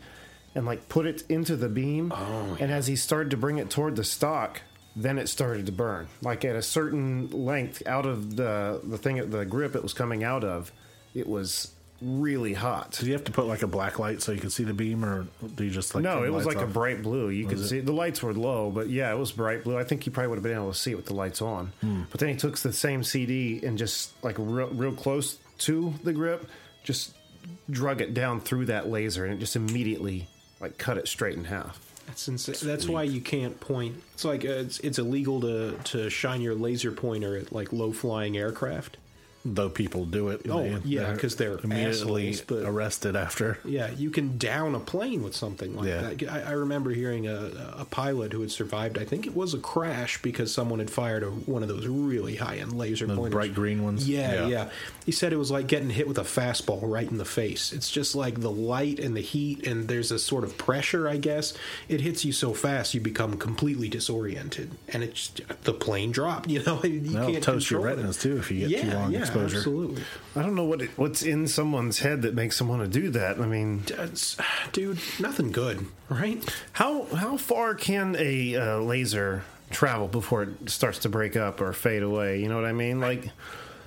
and 0.55 0.65
like 0.67 0.89
put 0.89 1.05
it 1.07 1.25
into 1.29 1.57
the 1.57 1.69
beam, 1.69 2.13
Oh, 2.15 2.57
and 2.61 2.71
as 2.71 2.87
he 2.87 2.95
started 2.95 3.31
to 3.31 3.37
bring 3.37 3.59
it 3.59 3.69
toward 3.71 3.97
the 3.97 4.05
stock. 4.05 4.63
Then 4.97 5.19
it 5.19 5.29
started 5.29 5.67
to 5.67 5.73
burn. 5.73 6.09
Like 6.23 6.45
at 6.45 6.57
a 6.57 6.63
certain 6.63 7.31
length 7.31 7.83
out 7.87 8.07
of 8.07 8.37
the 8.37 8.81
the 8.85 8.99
thing, 8.99 9.31
the 9.31 9.45
grip 9.45 9.75
it 9.75 9.83
was 9.83 9.93
coming 9.93 10.23
out 10.23 10.45
of, 10.45 10.71
it 11.15 11.27
was 11.27 11.73
really 12.01 12.53
hot. 12.53 12.93
Did 12.93 13.07
you 13.07 13.13
have 13.13 13.25
to 13.25 13.33
put 13.33 13.47
like 13.47 13.63
a 13.63 13.67
black 13.67 13.99
light 13.99 14.21
so 14.21 14.33
you 14.33 14.41
could 14.41 14.53
see 14.53 14.65
the 14.65 14.75
beam, 14.75 15.05
or 15.05 15.27
do 15.55 15.65
you 15.65 15.71
just 15.71 15.95
like? 15.95 16.05
No, 16.05 16.25
it 16.25 16.33
was 16.33 16.47
like 16.47 16.59
a 16.59 16.67
bright 16.67 17.03
blue. 17.03 17.31
You 17.31 17.47
could 17.47 17.59
it? 17.59 17.69
see 17.69 17.81
the 17.81 17.93
lights 17.93 18.23
were 18.23 18.35
low, 18.35 18.71
but 18.71 18.89
yeah, 18.89 19.13
it 19.13 19.19
was 19.19 19.33
bright 19.33 19.65
blue. 19.65 19.79
I 19.79 19.85
think 19.85 20.07
you 20.07 20.13
probably 20.13 20.29
would 20.29 20.37
have 20.37 20.43
been 20.43 20.55
able 20.55 20.73
to 20.73 20.79
see 20.79 20.93
it 20.93 20.97
with 20.97 21.07
the 21.07 21.15
lights 21.15 21.41
on. 21.41 21.73
Hmm. 21.81 22.03
But 22.11 22.21
then 22.21 22.29
he 22.29 22.37
took 22.37 22.59
the 22.59 22.73
same 22.73 23.03
CD 23.03 23.65
and 23.65 23.79
just 23.79 24.13
like 24.23 24.37
real, 24.39 24.69
real 24.69 24.93
close 24.93 25.39
to 25.59 25.95
the 26.03 26.13
grip, 26.13 26.49
just 26.83 27.15
drug 27.71 28.01
it 28.01 28.15
down 28.15 28.41
through 28.41 28.67
that 28.67 28.89
laser, 28.89 29.25
and 29.25 29.35
it 29.35 29.39
just 29.39 29.57
immediately 29.57 30.29
like 30.61 30.79
cut 30.79 30.99
it 30.99 31.09
straight 31.09 31.37
in 31.37 31.45
half. 31.45 31.84
That's 32.07 32.29
insane. 32.29 32.57
That's 32.63 32.89
why 32.89 33.03
you 33.03 33.21
can't 33.21 33.59
point. 33.61 34.03
It's 34.15 34.25
like 34.25 34.45
uh, 34.45 34.49
it's, 34.49 34.79
it's 34.81 34.99
illegal 34.99 35.41
to 35.41 35.77
to 35.85 36.11
shine 36.11 36.41
your 36.41 36.55
laser 36.55 36.93
pointer 36.93 37.37
at 37.37 37.53
like 37.53 37.73
low 37.73 37.93
flying 37.93 38.37
aircraft. 38.37 38.97
Though 39.47 39.69
people 39.69 40.07
do 40.07 40.31
it. 40.31 40.41
Oh, 40.49 40.63
they- 40.63 40.79
yeah, 40.87 41.15
'cause 41.17 41.37
they're 41.37 41.59
immediately 41.63 42.31
assholes, 42.31 42.41
but- 42.47 42.63
arrested 42.67 43.15
after. 43.15 43.59
Yeah, 43.63 43.91
you 43.91 44.09
can 44.11 44.39
down 44.39 44.75
a 44.75 44.81
plane 44.81 45.23
with 45.23 45.37
something 45.37 45.77
like 45.77 45.87
Yeah. 45.87 46.01
that. 46.15 46.33
I, 46.33 46.41
I 46.41 46.51
remember 46.53 46.91
hearing 46.93 47.27
a, 47.27 47.75
a 47.79 47.85
pilot 47.85 48.33
who 48.33 48.41
had 48.41 48.51
survived. 48.51 48.97
I 48.97 49.05
think 49.05 49.27
it 49.27 49.37
was 49.37 49.53
a 49.53 49.59
crash 49.59 50.23
because 50.23 50.51
someone 50.51 50.79
had 50.79 50.89
fired 50.91 51.23
a, 51.23 51.27
one 51.27 51.63
of 51.63 51.69
those 51.69 51.87
really 51.87 52.37
high 52.37 52.57
end 52.57 52.73
laser 52.73 53.07
Those 53.07 53.19
pointers. 53.19 53.33
bright 53.35 53.55
green 53.55 53.85
ones? 53.85 54.09
Yeah, 54.09 54.33
Yeah. 54.33 54.47
yeah, 54.47 54.71
He 55.05 55.13
said 55.13 55.35
it 55.35 55.37
was 55.37 55.51
like 55.51 55.67
getting 55.67 55.91
hit 55.91 56.09
with 56.09 56.17
a 56.19 56.23
fastball 56.25 56.81
right 56.83 57.11
in 57.11 57.19
the 57.19 57.25
face. 57.27 57.71
It's 57.75 57.91
just 57.91 58.15
like 58.15 58.41
the 58.41 58.51
light 58.51 58.99
and 58.99 59.15
the 59.15 59.21
heat, 59.21 59.67
and 59.67 59.89
there's 59.89 60.11
a 60.11 60.19
sort 60.19 60.45
of 60.45 60.57
pressure. 60.57 61.07
I 61.07 61.19
guess 61.19 61.53
it 61.89 62.01
hits 62.01 62.25
you 62.25 62.33
so 62.33 62.55
fast 62.55 62.95
you 62.95 63.01
become 63.03 63.37
completely 63.37 63.91
disoriented, 63.91 64.71
and 64.89 65.03
it's 65.05 65.33
the 65.65 65.75
plane 65.75 66.13
dropped. 66.13 66.49
You 66.55 66.63
know, 66.63 66.83
you 66.83 67.01
That'll 67.01 67.33
can't 67.33 67.45
toast 67.45 67.71
your 67.71 67.81
control 67.81 67.93
it. 67.93 67.97
retinas 67.97 68.23
too 68.23 68.39
if 68.39 68.51
you 68.51 68.61
get 68.61 68.71
yeah, 68.71 68.83
too 68.91 68.97
long 68.97 69.13
yeah, 69.13 69.19
exposure. 69.35 69.57
absolutely. 69.59 70.03
I 70.37 70.43
don't 70.43 70.55
know 70.55 70.65
what 70.65 70.83
it, 70.83 70.91
what's 70.97 71.23
in 71.23 71.47
someone's 71.49 71.99
head 72.01 72.23
that 72.23 72.35
makes 72.35 72.59
them 72.59 72.69
want 72.69 72.83
to 72.83 72.89
do 72.89 73.11
that. 73.11 73.41
I 73.41 73.47
mean, 73.47 73.83
That's, 73.87 74.37
dude, 74.73 74.99
nothing 75.21 75.53
good, 75.53 75.87
right? 76.09 76.43
how 76.73 77.05
how 77.15 77.37
far 77.37 77.75
can 77.75 78.17
a 78.19 78.57
uh, 78.57 78.79
laser 78.79 79.43
travel 79.71 80.09
before 80.09 80.45
it 80.45 80.71
starts 80.71 80.99
to 81.01 81.09
break 81.09 81.37
up 81.37 81.61
or 81.61 81.73
fade 81.73 82.03
away? 82.03 82.41
You 82.41 82.49
know 82.49 82.57
what 82.57 82.65
I 82.67 82.73
mean? 82.73 83.01
Like. 83.01 83.31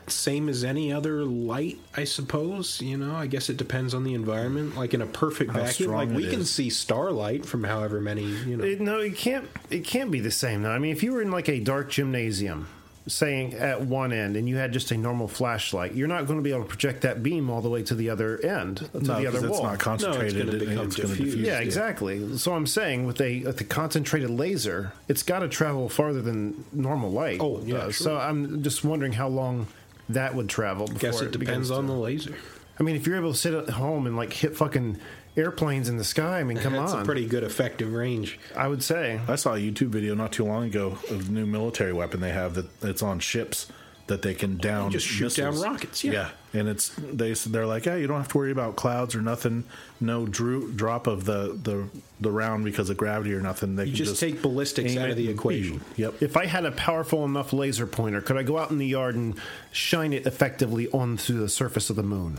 same 0.10 0.48
as 0.48 0.64
any 0.64 0.94
other 0.94 1.26
light, 1.26 1.78
I 1.98 2.06
suppose. 2.06 2.82
You 2.82 2.96
know, 2.96 3.14
I 3.14 3.28
guess 3.28 3.50
it 3.50 3.58
depends 3.58 3.94
on 3.94 4.06
the 4.06 4.14
environment. 4.14 4.78
Like 4.78 4.94
in 4.94 5.02
a 5.02 5.06
perfect 5.06 5.52
How 5.52 5.60
vacuum, 5.60 5.92
like 5.92 6.10
we 6.10 6.28
it 6.28 6.32
can 6.32 6.46
see 6.46 6.70
starlight 6.70 7.46
from 7.46 7.66
however 7.66 8.00
many. 8.00 8.24
You 8.24 8.56
know, 8.56 8.64
It, 8.64 8.80
no, 8.80 9.00
it 9.00 9.18
can't. 9.18 9.50
It 9.70 9.84
can't 9.84 10.10
be 10.10 10.22
the 10.22 10.32
same. 10.32 10.62
though. 10.64 10.72
I 10.72 10.80
mean, 10.80 10.94
if 10.94 11.04
you 11.04 11.12
were 11.12 11.22
in 11.22 11.30
like 11.30 11.50
a 11.50 11.60
dark 11.60 11.90
gymnasium 11.92 12.70
saying 13.08 13.54
at 13.54 13.82
one 13.82 14.12
end 14.12 14.36
and 14.36 14.48
you 14.50 14.58
had 14.58 14.72
just 14.74 14.92
a 14.92 14.98
normal 14.98 15.28
flashlight, 15.28 15.94
you're 15.96 16.08
not 16.08 16.26
going 16.28 16.38
to 16.38 16.44
be 16.44 16.52
able 16.52 16.64
to 16.64 16.68
project 16.70 17.02
that 17.02 17.24
beam 17.24 17.50
all 17.50 17.62
the 17.62 17.70
way 17.70 17.82
to 17.84 17.96
the 17.96 18.10
other 18.10 18.38
end, 18.46 18.78
to 18.78 18.84
No, 18.94 19.00
the 19.00 19.26
'cause 19.26 19.26
other 19.36 19.48
it's 19.48 19.58
wall. 19.60 19.64
not 19.64 19.80
concentrated. 19.80 20.46
gonna 20.46 20.58
it- 20.58 20.60
become 20.68 20.86
it's 20.88 20.96
gonna 20.96 21.08
diffused. 21.10 21.32
diffuse, 21.38 21.48
yeah, 21.48 21.60
exactly. 21.60 22.38
So 22.38 22.54
I'm 22.54 22.68
saying 22.68 23.06
with 23.06 23.22
a 23.22 23.44
with 23.44 23.62
a 23.62 23.64
concentrated 23.64 24.30
laser, 24.30 24.92
it's 25.08 25.24
got 25.24 25.40
to 25.40 25.48
travel 25.48 25.90
farther 25.90 26.22
than 26.22 26.66
normal 26.74 27.12
light. 27.12 27.40
Oh, 27.42 27.62
yeah, 27.66 27.78
does. 27.86 27.96
sure. 27.96 28.06
So 28.06 28.18
I'm 28.18 28.62
just 28.64 28.84
wondering 28.84 29.14
how 29.14 29.28
long 29.30 29.68
that 30.10 30.36
would 30.36 30.50
travel. 30.50 30.88
Before 30.88 31.00
Guess 31.00 31.22
it 31.22 31.32
depends 31.32 31.72
on 31.72 31.84
to- 31.86 31.92
the 31.94 31.98
laser. 31.98 32.36
I 32.80 32.84
mean, 32.84 32.96
if 32.96 33.08
you're 33.08 33.16
able 33.18 33.32
to 33.32 33.38
sit 33.38 33.54
at 33.54 33.70
home 33.70 34.06
and 34.06 34.16
like 34.16 34.32
hit 34.34 34.56
fucking 34.56 34.98
airplanes 35.38 35.88
in 35.88 35.98
the 35.98 36.04
sky, 36.04 36.40
I 36.40 36.44
mean, 36.44 36.58
come 36.58 36.74
That's 36.74 36.92
on. 36.92 36.98
That's 36.98 37.04
a 37.04 37.06
pretty 37.06 37.26
good 37.28 37.44
effective 37.44 37.94
range. 37.94 38.40
I 38.56 38.68
would 38.68 38.84
say. 38.84 39.22
I 39.28 39.36
saw 39.36 39.54
a 39.54 39.58
YouTube 39.58 39.90
video 39.90 40.16
not 40.16 40.32
too 40.32 40.44
long 40.46 40.64
ago 40.66 40.98
of 41.10 41.30
a 41.30 41.32
new 41.32 41.46
military 41.46 41.94
weapon 41.94 42.20
they 42.20 42.32
have 42.32 42.56
that 42.56 42.66
it's 42.84 43.04
on 43.04 43.20
ships 43.20 43.68
that 44.08 44.22
they 44.22 44.34
can 44.34 44.56
down 44.56 44.90
just 44.90 45.06
shoot 45.06 45.36
down 45.36 45.60
rockets, 45.60 46.02
yeah. 46.02 46.30
and 46.54 46.70
it's 46.70 46.96
they 46.98 47.34
they're 47.34 47.66
like, 47.66 47.86
yeah, 47.86 47.96
you 47.98 48.08
don't 48.08 48.16
have 48.18 48.30
to 48.30 48.38
worry 48.38 48.52
about 48.54 48.78
clouds 48.78 49.14
or 49.16 49.22
nothing, 49.22 49.66
no 50.00 50.26
drew, 50.26 50.72
drop 50.72 51.08
of 51.08 51.26
the, 51.26 51.60
the 51.62 51.90
the 52.22 52.32
round 52.32 52.64
because 52.64 52.90
of 52.90 52.96
gravity 52.96 53.34
or 53.34 53.42
nothing. 53.42 53.76
They 53.76 53.84
You 53.84 53.90
can 53.92 53.98
just 53.98 54.12
just 54.12 54.22
take 54.22 54.42
ballistics 54.42 54.96
out 54.96 55.10
of 55.10 55.18
the 55.18 55.28
and- 55.30 55.38
equation. 55.38 55.82
Yep. 55.98 56.24
If 56.24 56.38
I 56.38 56.46
had 56.46 56.64
a 56.64 56.72
powerful 56.72 57.26
enough 57.26 57.52
laser 57.52 57.86
pointer, 57.86 58.22
could 58.22 58.38
I 58.38 58.44
go 58.44 58.58
out 58.58 58.72
in 58.72 58.78
the 58.78 58.88
yard 58.88 59.16
and 59.16 59.38
shine 59.74 60.14
it 60.14 60.26
effectively 60.26 60.88
onto 60.92 61.38
the 61.38 61.50
surface 61.50 61.90
of 61.90 61.98
the 61.98 62.04
moon? 62.04 62.38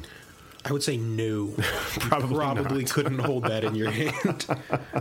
I 0.68 0.72
would 0.72 0.82
say 0.82 0.96
no. 0.98 1.54
Probably 2.00 2.37
Probably 2.37 2.84
couldn't 2.84 3.20
hold 3.20 3.44
that 3.44 3.64
in 3.64 3.75
your 3.75 3.90
hand. 3.92 4.46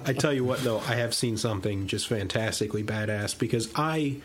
I 0.05 0.13
tell 0.13 0.31
you 0.33 0.43
what, 0.45 0.59
though, 0.59 0.79
I 0.79 0.95
have 0.95 1.13
seen 1.13 1.35
something 1.37 1.87
just 1.87 2.07
fantastically 2.07 2.83
badass 2.83 3.37
because 3.37 3.69
I 3.75 4.17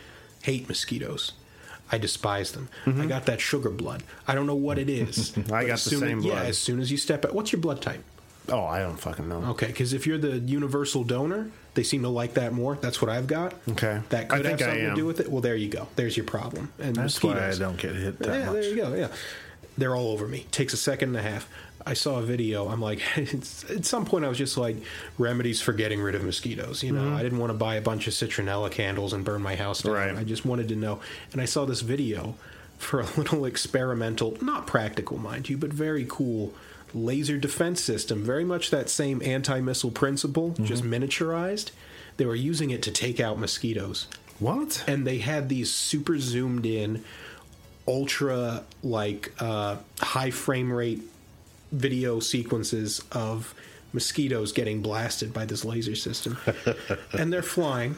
hate 0.42 0.68
mosquitoes. 0.68 1.32
I 1.90 1.99
despise 1.99 2.52
them. 2.52 2.68
I 2.87 3.04
got 3.06 3.26
that 3.26 3.40
sugar 3.40 3.68
blood. 3.68 4.02
I 4.26 4.34
don't 4.34 4.46
know 4.46 4.54
what 4.54 4.78
it 4.78 4.88
is. 4.88 5.32
Mm-hmm. 5.32 5.52
I 5.54 5.64
got 5.66 5.78
the 5.80 5.90
same 5.90 6.18
as, 6.20 6.25
Yeah, 6.25 6.42
as 6.42 6.56
soon 6.58 6.80
as 6.80 6.90
you 6.90 6.96
step 6.96 7.25
out, 7.25 7.34
what's 7.34 7.52
your 7.52 7.61
blood 7.61 7.82
type? 7.82 8.02
Oh, 8.49 8.64
I 8.64 8.80
don't 8.80 8.96
fucking 8.96 9.28
know. 9.28 9.42
Okay, 9.50 9.66
because 9.66 9.92
if 9.92 10.06
you're 10.06 10.18
the 10.18 10.38
universal 10.38 11.04
donor, 11.04 11.50
they 11.75 11.82
seem 11.82 12.02
to 12.02 12.08
like 12.08 12.34
that 12.34 12.52
more. 12.52 12.76
That's 12.76 13.00
what 13.02 13.11
I've 13.11 13.26
got. 13.26 13.54
Okay. 13.70 14.00
that 14.08 14.32
I 14.32 14.37
could 14.37 14.46
have 14.46 14.61
something 14.61 14.80
to 14.90 14.94
do 14.94 15.06
with 15.06 15.20
it. 15.20 15.30
Well, 15.30 15.40
there 15.42 15.54
you 15.54 15.68
go. 15.68 15.87
There's 15.96 16.16
your 16.16 16.26
problem. 16.26 16.72
And 16.78 16.96
That's 16.96 17.22
why 17.22 17.49
I 17.49 17.54
don't 17.54 17.76
get 17.76 17.94
hit 17.94 18.18
that 18.20 18.28
yeah, 18.28 18.44
much. 18.46 18.54
there 18.54 18.64
you 18.70 18.76
go. 18.76 18.94
Yeah, 18.94 19.08
they're 19.76 19.95
all 19.95 20.09
over 20.09 20.26
me. 20.26 20.47
Takes 20.50 20.73
a 20.73 20.76
second 20.76 21.11
and 21.11 21.19
a 21.19 21.29
half. 21.29 21.49
I 21.85 21.95
saw 21.95 22.19
a 22.19 22.23
video. 22.23 22.69
I'm 22.69 22.81
like, 22.81 23.00
at 23.19 23.85
some 23.85 24.05
point, 24.05 24.25
I 24.25 24.29
was 24.29 24.38
just 24.38 24.57
like, 24.57 24.76
remedies 25.19 25.61
for 25.61 25.73
getting 25.73 26.00
rid 26.00 26.14
of 26.14 26.25
mosquitoes. 26.25 26.83
You 26.83 26.93
know, 26.93 27.02
mm-hmm. 27.02 27.17
I 27.17 27.23
didn't 27.23 27.38
want 27.38 27.50
to 27.50 27.59
buy 27.59 27.76
a 27.76 27.81
bunch 27.81 28.07
of 28.07 28.12
citronella 28.12 28.71
candles 28.71 29.12
and 29.12 29.25
burn 29.25 29.43
my 29.43 29.57
house 29.57 29.83
down. 29.83 29.95
Right. 29.95 30.17
I 30.17 30.25
just 30.25 30.45
wanted 30.45 30.69
to 30.69 30.76
know. 30.76 31.00
And 31.33 31.41
I 31.41 31.45
saw 31.45 31.64
this 31.64 31.81
video 31.81 32.35
for 32.79 33.00
a 33.00 33.07
little 33.17 33.45
experimental, 33.45 34.37
not 34.41 34.67
practical, 34.67 35.19
mind 35.19 35.49
you, 35.49 35.57
but 35.57 35.73
very 35.73 36.07
cool 36.09 36.55
laser 36.95 37.38
defense 37.38 37.81
system. 37.81 38.23
Very 38.23 38.45
much 38.45 38.71
that 38.71 38.91
same 38.91 39.23
anti 39.25 39.61
missile 39.61 39.91
principle, 39.91 40.50
mm-hmm. 40.50 40.64
just 40.64 40.85
miniaturized. 40.85 41.71
They 42.17 42.26
were 42.26 42.35
using 42.35 42.71
it 42.71 42.83
to 42.83 42.91
take 42.91 43.21
out 43.21 43.38
mosquitoes 43.38 44.07
What? 44.38 44.85
and 44.87 45.07
they 45.07 45.19
had 45.19 45.49
these 45.49 45.73
super 45.73 46.19
zoomed 46.19 46.67
in 46.67 47.02
ultra 47.86 48.64
like 48.82 49.32
uh, 49.40 49.76
high 50.00 50.30
frame 50.30 50.72
rate 50.72 51.02
video 51.72 52.20
sequences 52.20 53.02
of 53.12 53.54
mosquitoes 53.92 54.52
getting 54.52 54.82
blasted 54.82 55.32
by 55.32 55.44
this 55.44 55.64
laser 55.64 55.94
system. 55.94 56.38
And 57.12 57.32
they're 57.32 57.42
flying 57.42 57.96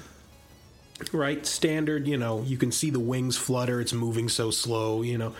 right? 1.13 1.45
Standard 1.45 2.07
you 2.07 2.17
know 2.17 2.43
you 2.43 2.57
can 2.57 2.73
see 2.73 2.91
the 2.91 3.01
wings 3.01 3.37
flutter 3.37 3.81
it's 3.81 3.93
moving 3.93 4.29
so 4.29 4.51
slow 4.51 5.03
you 5.03 5.19
know. 5.19 5.35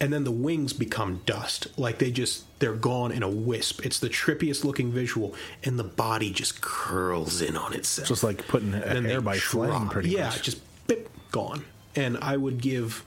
And 0.00 0.12
then 0.12 0.24
the 0.24 0.32
wings 0.32 0.72
become 0.72 1.22
dust 1.24 1.66
like 1.78 1.98
they 1.98 2.10
just 2.10 2.44
they're 2.58 2.74
gone 2.74 3.12
in 3.12 3.22
a 3.22 3.28
wisp. 3.28 3.84
It's 3.86 3.98
the 4.00 4.08
trippiest 4.08 4.64
looking 4.64 4.90
visual 4.90 5.34
and 5.62 5.78
the 5.78 5.84
body 5.84 6.30
just 6.30 6.60
curls 6.60 7.40
in 7.40 7.56
on 7.56 7.72
itself. 7.72 8.08
Just 8.08 8.24
like 8.24 8.46
putting 8.48 8.74
a 8.74 8.78
and 8.78 9.06
hair 9.06 9.20
they 9.20 9.24
by 9.24 9.38
flame, 9.38 9.88
pretty 9.88 10.10
yeah, 10.10 10.26
much. 10.26 10.42
just 10.42 10.60
bip, 10.86 11.08
gone. 11.30 11.64
And 11.96 12.18
I 12.18 12.36
would 12.36 12.60
give 12.60 13.04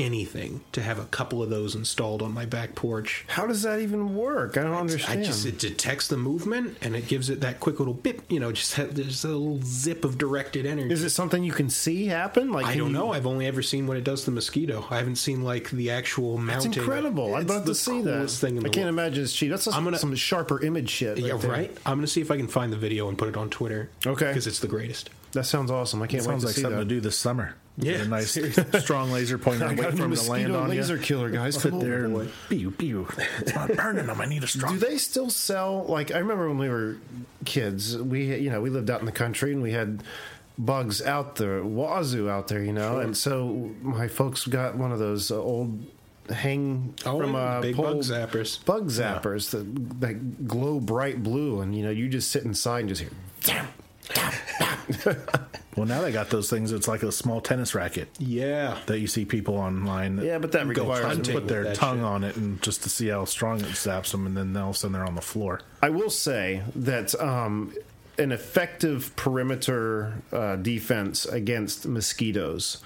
anything 0.00 0.62
to 0.72 0.82
have 0.82 0.98
a 0.98 1.04
couple 1.04 1.42
of 1.42 1.50
those 1.50 1.74
installed 1.74 2.22
on 2.22 2.32
my 2.32 2.46
back 2.46 2.74
porch. 2.74 3.24
How 3.28 3.46
does 3.46 3.62
that 3.62 3.80
even 3.80 4.14
work? 4.16 4.56
I 4.56 4.62
don't 4.62 4.74
understand. 4.74 5.20
I 5.20 5.24
just 5.24 5.44
it 5.46 5.58
detects 5.58 6.08
the 6.08 6.16
movement 6.16 6.78
and 6.80 6.96
it 6.96 7.06
gives 7.06 7.30
it 7.30 7.40
that 7.42 7.60
quick 7.60 7.78
little 7.78 7.94
bip. 7.94 8.22
You 8.28 8.40
know, 8.40 8.52
just 8.52 8.74
have, 8.74 8.94
there's 8.94 9.24
a 9.24 9.28
little 9.28 9.60
zip 9.62 10.04
of 10.04 10.18
directed 10.18 10.66
energy. 10.66 10.92
Is 10.92 11.04
it 11.04 11.10
something 11.10 11.44
you 11.44 11.52
can 11.52 11.70
see 11.70 12.06
happen? 12.06 12.50
Like 12.52 12.66
I 12.66 12.76
don't 12.76 12.88
you- 12.88 12.92
know. 12.92 13.12
I've 13.12 13.26
only 13.26 13.46
ever 13.46 13.62
seen 13.62 13.86
what 13.86 13.96
it 13.96 14.04
does 14.04 14.20
to 14.20 14.26
the 14.30 14.34
mosquito. 14.34 14.86
I 14.90 14.96
haven't 14.98 15.16
seen 15.16 15.42
like 15.42 15.70
the 15.70 15.90
actual 15.90 16.36
That's 16.38 16.64
mounting. 16.64 16.72
incredible. 16.82 17.34
I'd 17.34 17.42
It's 17.42 17.50
love 17.50 17.64
to 17.66 17.74
see 17.74 18.00
that. 18.02 18.30
Thing 18.30 18.56
in 18.56 18.64
I 18.66 18.68
can't 18.70 18.84
world. 18.86 18.88
imagine 18.88 19.24
it's 19.24 19.32
cheap. 19.32 19.50
That's 19.50 19.64
some, 19.64 19.74
I'm 19.74 19.84
gonna- 19.84 19.98
some 19.98 20.14
sharper 20.14 20.62
image 20.62 20.88
shit. 20.90 21.18
Yeah, 21.18 21.36
there. 21.36 21.50
right. 21.50 21.76
I'm 21.84 21.96
gonna 21.98 22.06
see 22.06 22.20
if 22.20 22.30
I 22.30 22.36
can 22.36 22.48
find 22.48 22.72
the 22.72 22.76
video 22.76 23.08
and 23.08 23.18
put 23.18 23.28
it 23.28 23.36
on 23.36 23.50
Twitter. 23.50 23.90
Okay. 24.06 24.28
because 24.28 24.46
it's 24.46 24.60
the 24.60 24.68
greatest. 24.68 25.10
That 25.32 25.46
sounds 25.46 25.70
awesome. 25.70 26.02
I 26.02 26.06
can't 26.08 26.22
wait 26.24 26.30
Sounds 26.30 26.42
to 26.42 26.46
like 26.48 26.56
see 26.56 26.62
something 26.62 26.78
that. 26.78 26.84
to 26.84 26.88
do 26.88 27.00
this 27.00 27.16
summer. 27.16 27.54
Yeah, 27.82 28.02
a 28.02 28.04
nice 28.06 28.30
seriously. 28.32 28.80
strong 28.80 29.10
laser 29.10 29.38
pointer. 29.38 29.64
I 29.66 29.68
and 29.70 29.76
got 29.76 29.86
wait 29.86 29.94
a 29.94 29.96
for 29.96 30.04
him 30.04 30.14
to 30.14 30.30
land 30.30 30.54
on 30.56 30.68
laser 30.68 30.96
you. 30.96 31.02
killer, 31.02 31.30
guys. 31.30 31.54
Sit 31.60 31.70
Come 31.70 31.80
there 31.80 32.04
and 32.04 32.30
pew 32.48 32.70
pew. 32.70 33.08
It's 33.38 33.54
not 33.54 33.72
burning 33.74 34.06
them. 34.06 34.20
I 34.20 34.26
need 34.26 34.42
a 34.44 34.46
strong. 34.46 34.74
Do 34.78 34.78
they 34.86 34.98
still 34.98 35.30
sell? 35.30 35.84
Like 35.84 36.12
I 36.12 36.18
remember 36.18 36.48
when 36.48 36.58
we 36.58 36.68
were 36.68 36.98
kids, 37.44 37.96
we 37.96 38.36
you 38.36 38.50
know 38.50 38.60
we 38.60 38.70
lived 38.70 38.90
out 38.90 39.00
in 39.00 39.06
the 39.06 39.12
country 39.12 39.52
and 39.52 39.62
we 39.62 39.72
had 39.72 40.02
bugs 40.58 41.00
out 41.00 41.36
there, 41.36 41.62
wazoo 41.64 42.28
out 42.28 42.48
there, 42.48 42.62
you 42.62 42.72
know. 42.72 42.98
And 42.98 43.16
so 43.16 43.70
my 43.82 44.08
folks 44.08 44.46
got 44.46 44.76
one 44.76 44.92
of 44.92 44.98
those 44.98 45.30
uh, 45.30 45.40
old 45.40 45.82
hang 46.28 46.94
Oh, 47.06 47.18
from 47.18 47.32
yeah, 47.32 47.38
uh, 47.38 47.60
big 47.62 47.74
pole- 47.76 47.84
bug 47.94 47.96
zappers. 48.02 48.64
bug 48.64 48.88
zappers 48.88 49.50
that, 49.50 50.00
that 50.00 50.46
glow 50.46 50.78
bright 50.78 51.22
blue, 51.22 51.60
and 51.60 51.74
you 51.74 51.82
know 51.82 51.90
you 51.90 52.08
just 52.08 52.30
sit 52.30 52.44
inside 52.44 52.80
and 52.80 52.88
just 52.90 53.00
hear. 53.00 53.10
"Damn." 53.42 53.68
Well, 55.76 55.86
now 55.86 56.00
they 56.02 56.10
got 56.10 56.30
those 56.30 56.50
things. 56.50 56.72
It's 56.72 56.88
like 56.88 57.02
a 57.04 57.12
small 57.12 57.40
tennis 57.40 57.74
racket 57.76 58.08
Yeah, 58.18 58.78
that 58.86 58.98
you 58.98 59.06
see 59.06 59.24
people 59.24 59.56
online. 59.56 60.16
that 60.16 60.24
Yeah, 60.26 60.38
but 60.38 60.50
that 60.52 60.66
Go 60.74 60.92
hunting. 60.92 61.32
put 61.34 61.46
their 61.48 61.72
tongue 61.74 61.98
shit. 61.98 62.04
on 62.04 62.24
it 62.24 62.36
and 62.36 62.60
just 62.60 62.82
to 62.82 62.88
see 62.88 63.06
how 63.08 63.24
strong 63.24 63.60
it 63.60 63.66
zaps 63.66 64.10
them, 64.10 64.26
and 64.26 64.36
then 64.36 64.56
all 64.56 64.70
of 64.70 64.74
a 64.76 64.78
sudden 64.78 64.92
they're 64.94 65.04
on 65.06 65.14
the 65.14 65.20
floor. 65.20 65.60
I 65.80 65.90
will 65.90 66.10
say 66.10 66.62
that 66.74 67.14
um, 67.20 67.72
an 68.18 68.32
effective 68.32 69.14
perimeter 69.16 70.14
uh, 70.32 70.56
defense 70.56 71.24
against 71.24 71.86
mosquitoes. 71.86 72.78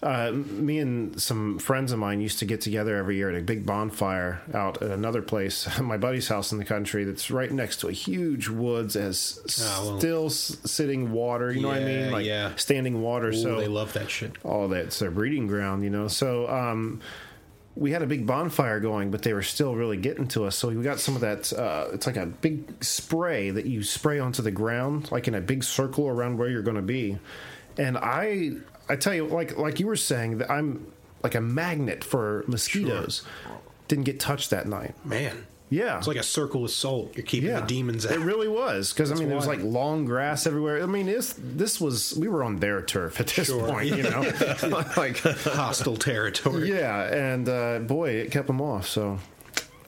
Uh, 0.00 0.30
me 0.32 0.78
and 0.78 1.20
some 1.20 1.58
friends 1.58 1.90
of 1.90 1.98
mine 1.98 2.20
used 2.20 2.38
to 2.38 2.44
get 2.44 2.60
together 2.60 2.96
every 2.96 3.16
year 3.16 3.30
at 3.30 3.34
a 3.34 3.42
big 3.42 3.66
bonfire 3.66 4.40
out 4.54 4.80
at 4.80 4.90
another 4.92 5.22
place, 5.22 5.68
my 5.80 5.96
buddy's 5.96 6.28
house 6.28 6.52
in 6.52 6.58
the 6.58 6.64
country, 6.64 7.02
that's 7.02 7.30
right 7.32 7.50
next 7.50 7.78
to 7.80 7.88
a 7.88 7.92
huge 7.92 8.48
woods 8.48 8.94
as 8.94 9.40
Oh, 9.60 9.86
well. 9.88 9.98
still 9.98 10.26
s- 10.26 10.56
sitting 10.64 11.10
water. 11.10 11.50
You 11.52 11.62
know 11.62 11.68
what 11.68 11.78
I 11.78 11.84
mean? 11.84 12.12
Like 12.12 12.26
yeah. 12.26 12.54
standing 12.54 13.02
water. 13.02 13.30
Ooh, 13.30 13.32
so 13.42 13.58
they 13.60 13.66
love 13.66 13.92
that 13.94 14.08
shit. 14.08 14.32
all 14.44 14.68
that's 14.68 15.00
their 15.00 15.10
breeding 15.10 15.48
ground, 15.48 15.82
you 15.82 15.90
know. 15.90 16.06
So 16.06 16.48
um, 16.48 17.00
we 17.74 17.90
had 17.90 18.02
a 18.02 18.06
big 18.06 18.24
bonfire 18.24 18.78
going, 18.78 19.10
but 19.10 19.22
they 19.22 19.32
were 19.32 19.42
still 19.42 19.74
really 19.74 19.96
getting 19.96 20.28
to 20.28 20.44
us. 20.44 20.54
So 20.54 20.68
we 20.68 20.80
got 20.80 21.00
some 21.00 21.16
of 21.16 21.22
that. 21.22 21.52
Uh, 21.52 21.88
it's 21.92 22.06
like 22.06 22.16
a 22.16 22.26
big 22.26 22.84
spray 22.84 23.50
that 23.50 23.66
you 23.66 23.82
spray 23.82 24.20
onto 24.20 24.42
the 24.42 24.52
ground, 24.52 25.10
like 25.10 25.26
in 25.26 25.34
a 25.34 25.40
big 25.40 25.64
circle 25.64 26.06
around 26.06 26.38
where 26.38 26.48
you're 26.48 26.62
going 26.62 26.76
to 26.76 26.82
be. 26.82 27.18
And 27.76 27.96
I, 27.98 28.52
I 28.88 28.96
tell 28.96 29.14
you, 29.14 29.26
like 29.26 29.56
like 29.58 29.80
you 29.80 29.86
were 29.86 29.96
saying, 29.96 30.38
that 30.38 30.50
I'm 30.50 30.90
like 31.22 31.34
a 31.34 31.40
magnet 31.40 32.04
for 32.04 32.44
mosquitoes. 32.46 33.22
Didn't 33.88 34.04
get 34.04 34.20
touched 34.20 34.50
that 34.50 34.66
night. 34.68 34.94
Man, 35.04 35.46
Yeah, 35.70 35.96
it's 35.98 36.06
like 36.06 36.16
a 36.18 36.22
circle 36.22 36.64
of 36.64 36.70
salt. 36.70 37.16
You're 37.16 37.24
keeping 37.26 37.50
the 37.54 37.60
demons 37.62 38.04
out. 38.06 38.12
It 38.12 38.20
really 38.20 38.48
was 38.48 38.92
because 38.92 39.10
I 39.10 39.14
mean, 39.14 39.28
there 39.28 39.36
was 39.36 39.46
like 39.46 39.62
long 39.62 40.04
grass 40.04 40.46
everywhere. 40.46 40.82
I 40.82 40.86
mean, 40.86 41.06
this 41.06 41.34
this 41.38 41.80
was 41.80 42.14
we 42.18 42.28
were 42.28 42.42
on 42.44 42.56
their 42.60 42.82
turf 42.82 43.18
at 43.20 43.28
this 43.28 43.46
Sure. 43.48 43.66
point, 43.66 43.86
you 43.96 44.02
know, 44.02 44.20
like 44.96 45.18
hostile 45.18 45.96
territory. 45.96 46.68
yeah, 46.70 47.02
and 47.14 47.48
uh, 47.48 47.78
boy, 47.80 48.10
it 48.10 48.30
kept 48.30 48.46
them 48.46 48.60
off. 48.60 48.86
So, 48.86 49.18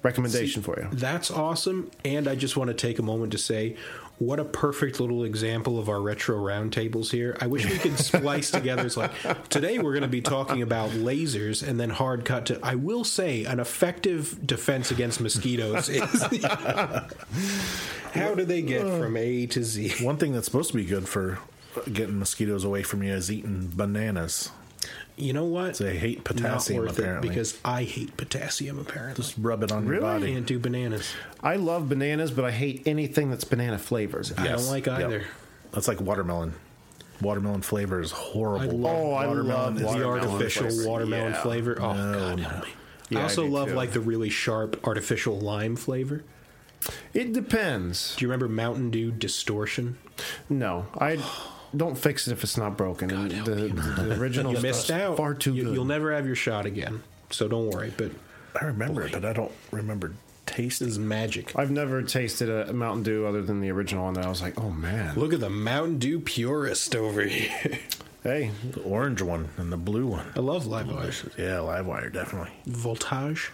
recommendation 0.03 0.63
for 0.63 0.79
you. 0.81 0.89
That's 0.93 1.31
awesome. 1.31 1.91
And 2.05 2.27
I 2.29 2.35
just 2.35 2.57
want 2.57 2.69
to 2.69 2.75
take 2.75 2.99
a 2.99 3.03
moment 3.03 3.33
to 3.33 3.39
say, 3.39 3.77
what 4.21 4.39
a 4.39 4.45
perfect 4.45 5.01
little 5.01 5.25
example 5.25 5.79
of 5.79 5.89
our 5.89 6.01
retro 6.01 6.37
roundtables 6.37 7.11
here. 7.11 7.39
I 7.41 7.47
wish 7.47 7.65
we 7.65 7.79
could 7.79 7.99
splice 7.99 8.51
together. 8.51 8.85
It's 8.85 8.99
like 8.99 9.13
today 9.49 9.79
we're 9.79 9.95
going 9.95 10.03
to 10.03 10.09
be 10.09 10.21
talking 10.21 10.61
about 10.61 10.91
lasers, 10.91 11.67
and 11.67 11.81
then 11.81 11.89
hard 11.89 12.27
cut 12.27 12.47
to. 12.47 12.61
I 12.63 12.75
will 12.75 13.03
say, 13.03 13.45
an 13.45 13.59
effective 13.61 14.47
defense 14.47 14.91
against 14.91 15.23
mosquitoes 15.23 15.89
is. 15.89 16.23
How 18.13 18.35
do 18.35 18.45
they 18.45 18.61
get 18.61 18.83
from 18.83 19.17
A 19.17 19.47
to 19.47 19.65
Z? 19.65 20.05
One 20.05 20.19
thing 20.19 20.35
that's 20.35 20.45
supposed 20.45 20.73
to 20.73 20.77
be 20.77 20.85
good 20.85 21.09
for 21.09 21.39
getting 21.91 22.19
mosquitoes 22.19 22.63
away 22.63 22.83
from 22.83 23.03
you 23.03 23.15
is 23.15 23.33
eating 23.33 23.73
bananas. 23.75 24.51
You 25.21 25.33
know 25.33 25.45
what? 25.45 25.75
They 25.77 25.97
hate 25.99 26.25
potassium, 26.25 26.89
apparently. 26.89 27.29
because 27.29 27.59
I 27.65 27.85
hate 27.85 28.17
potassium. 28.17 28.79
Apparently, 28.79 29.23
Just 29.23 29.37
rub 29.39 29.63
it 29.63 29.71
on 29.71 29.85
your 29.85 29.93
Really? 29.95 30.05
I 30.07 30.19
body. 30.19 30.33
can't 30.33 30.47
do 30.47 30.59
bananas. 30.59 31.13
I 31.43 31.57
love 31.57 31.89
bananas, 31.89 32.31
but 32.31 32.45
I 32.45 32.51
hate 32.51 32.83
anything 32.87 33.31
that's 33.31 33.45
banana 33.45 33.79
flavored. 33.79 34.31
I 34.39 34.45
Yes. 34.45 34.63
don't 34.63 34.71
like 34.73 34.87
Yep. 34.87 34.99
either. 35.01 35.25
That's 35.73 35.89
like 35.89 36.01
watermelon. 36.01 36.55
watermelon 37.21 37.61
flavor 37.61 38.01
is 38.01 38.13
horrible. 38.13 38.87
I 38.87 38.91
love- 38.93 38.97
Oh, 38.97 39.13
I 39.13 39.27
Watermelon 39.27 39.47
love 39.47 39.75
is 39.77 39.81
the 39.83 39.87
watermelon 39.89 40.31
artificial 40.31 40.71
flavor. 40.71 40.89
watermelon 40.89 41.33
Yeah. 41.33 41.43
flavor. 41.43 41.73
Oh 41.79 41.93
god, 41.93 42.41
help 42.41 42.65
me. 42.65 42.71
Yeah, 43.11 43.19
I 43.19 43.21
I 43.21 43.25
also 43.25 43.43
do 43.45 43.51
love 43.51 43.69
too. 43.69 43.75
like 43.75 43.93
the 43.93 44.01
really 44.01 44.31
sharp 44.31 44.81
artificial 44.87 45.39
lime 45.39 45.77
flavor. 45.77 46.23
It 47.13 47.35
depends. 47.35 48.15
Do 48.17 48.25
you 48.25 48.29
remember 48.31 48.49
Mountain 48.49 48.89
Dew 48.91 49.11
Distortion? 49.11 49.99
No, 50.49 50.87
I 50.99 51.19
don't 51.77 51.97
fix 51.97 52.27
it 52.29 52.33
if 52.33 52.43
it's 52.43 52.57
not 52.57 52.77
broken. 52.77 53.11
And 53.11 53.31
the, 53.31 53.53
the 54.03 54.17
original 54.21 54.55
You 54.55 54.61
missed 54.61 54.91
out. 54.91 55.17
Far 55.17 55.35
too 55.35 55.55
you, 55.55 55.65
good. 55.65 55.75
You'll 55.75 55.85
never 55.85 56.15
have 56.15 56.27
your 56.27 56.37
shot 56.37 56.67
again. 56.67 57.03
So 57.31 57.49
don't 57.49 57.71
worry. 57.71 57.93
But 57.97 58.13
I 58.61 58.67
remember 58.67 59.03
it, 59.03 59.13
but 59.13 59.25
I 59.25 59.33
don't 59.33 59.53
remember 59.71 60.13
taste 60.47 60.83
is 60.83 60.99
magic. 60.99 61.57
I've 61.57 61.71
never 61.71 62.03
tasted 62.03 62.49
a 62.49 62.73
Mountain 62.73 63.05
Dew 63.05 63.25
other 63.25 63.41
than 63.43 63.61
the 63.61 63.71
original, 63.71 64.09
and 64.09 64.19
I 64.19 64.29
was 64.29 64.43
like, 64.43 64.59
oh 64.61 64.71
man. 64.71 65.15
Look 65.17 65.33
at 65.33 65.41
the 65.41 65.51
Mountain 65.51 65.99
Dew 65.99 66.21
purist 66.21 66.95
over 66.95 67.23
here. 67.23 67.79
Hey, 68.23 68.51
The 68.73 68.83
orange 68.83 69.23
one 69.23 69.49
and 69.57 69.73
the 69.73 69.79
blue 69.79 70.07
one. 70.07 70.27
I 70.37 70.41
love 70.41 70.67
Live 70.67 70.91
oh, 70.91 70.97
Wire. 70.97 71.13
Yeah, 71.39 71.57
Livewire 71.57 72.13
definitely. 72.13 72.51
Voltage. 72.67 73.51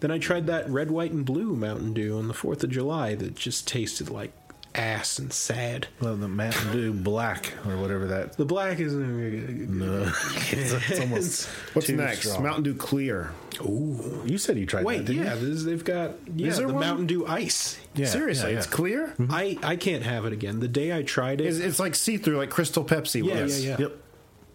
Then 0.00 0.10
I 0.10 0.18
tried 0.18 0.48
that 0.48 0.68
red, 0.68 0.90
white, 0.90 1.12
and 1.12 1.24
blue 1.24 1.54
Mountain 1.54 1.94
Dew 1.94 2.18
on 2.18 2.26
the 2.26 2.34
4th 2.34 2.64
of 2.64 2.70
July 2.70 3.14
that 3.14 3.36
just 3.36 3.68
tasted 3.68 4.10
like 4.10 4.32
ass 4.74 5.18
and 5.18 5.32
sad. 5.32 5.86
Well, 6.00 6.16
the 6.16 6.28
Mountain 6.28 6.72
Dew 6.72 6.92
Black 6.92 7.52
or 7.66 7.76
whatever 7.76 8.06
that. 8.08 8.36
The 8.36 8.44
black 8.44 8.80
isn't. 8.80 9.70
No, 9.78 10.10
it's 10.50 11.00
almost. 11.00 11.46
what's 11.74 11.86
too 11.86 11.96
next? 11.96 12.28
strong. 12.28 12.42
Mountain 12.42 12.64
Dew 12.64 12.74
Clear. 12.74 13.32
Ooh, 13.60 14.22
you 14.26 14.36
said 14.38 14.58
you 14.58 14.66
tried 14.66 14.84
Wait, 14.84 14.98
that, 14.98 15.04
didn't 15.06 15.24
yeah, 15.24 15.34
you? 15.36 15.52
this, 15.54 15.62
they've 15.64 15.84
got 15.84 16.12
yeah 16.34 16.48
Is 16.48 16.56
there 16.58 16.66
the 16.66 16.72
one? 16.74 16.80
Mountain 16.82 17.06
Dew 17.06 17.24
Ice. 17.26 17.78
Yeah, 17.94 18.06
Seriously, 18.06 18.50
yeah, 18.52 18.58
it's 18.58 18.66
yeah. 18.66 18.72
clear. 18.72 19.14
I 19.30 19.56
I 19.62 19.76
can't 19.76 20.02
have 20.02 20.24
it 20.24 20.32
again. 20.32 20.58
The 20.60 20.66
day 20.68 20.96
I 20.96 21.02
tried 21.02 21.40
it, 21.40 21.46
It's, 21.46 21.58
it's 21.58 21.78
like 21.78 21.94
see 21.94 22.16
through, 22.16 22.38
like 22.38 22.50
Crystal 22.50 22.84
Pepsi 22.84 23.24
Yeah, 23.24 23.42
was. 23.42 23.64
yeah, 23.64 23.70
yeah. 23.72 23.76
Yep. 23.86 23.96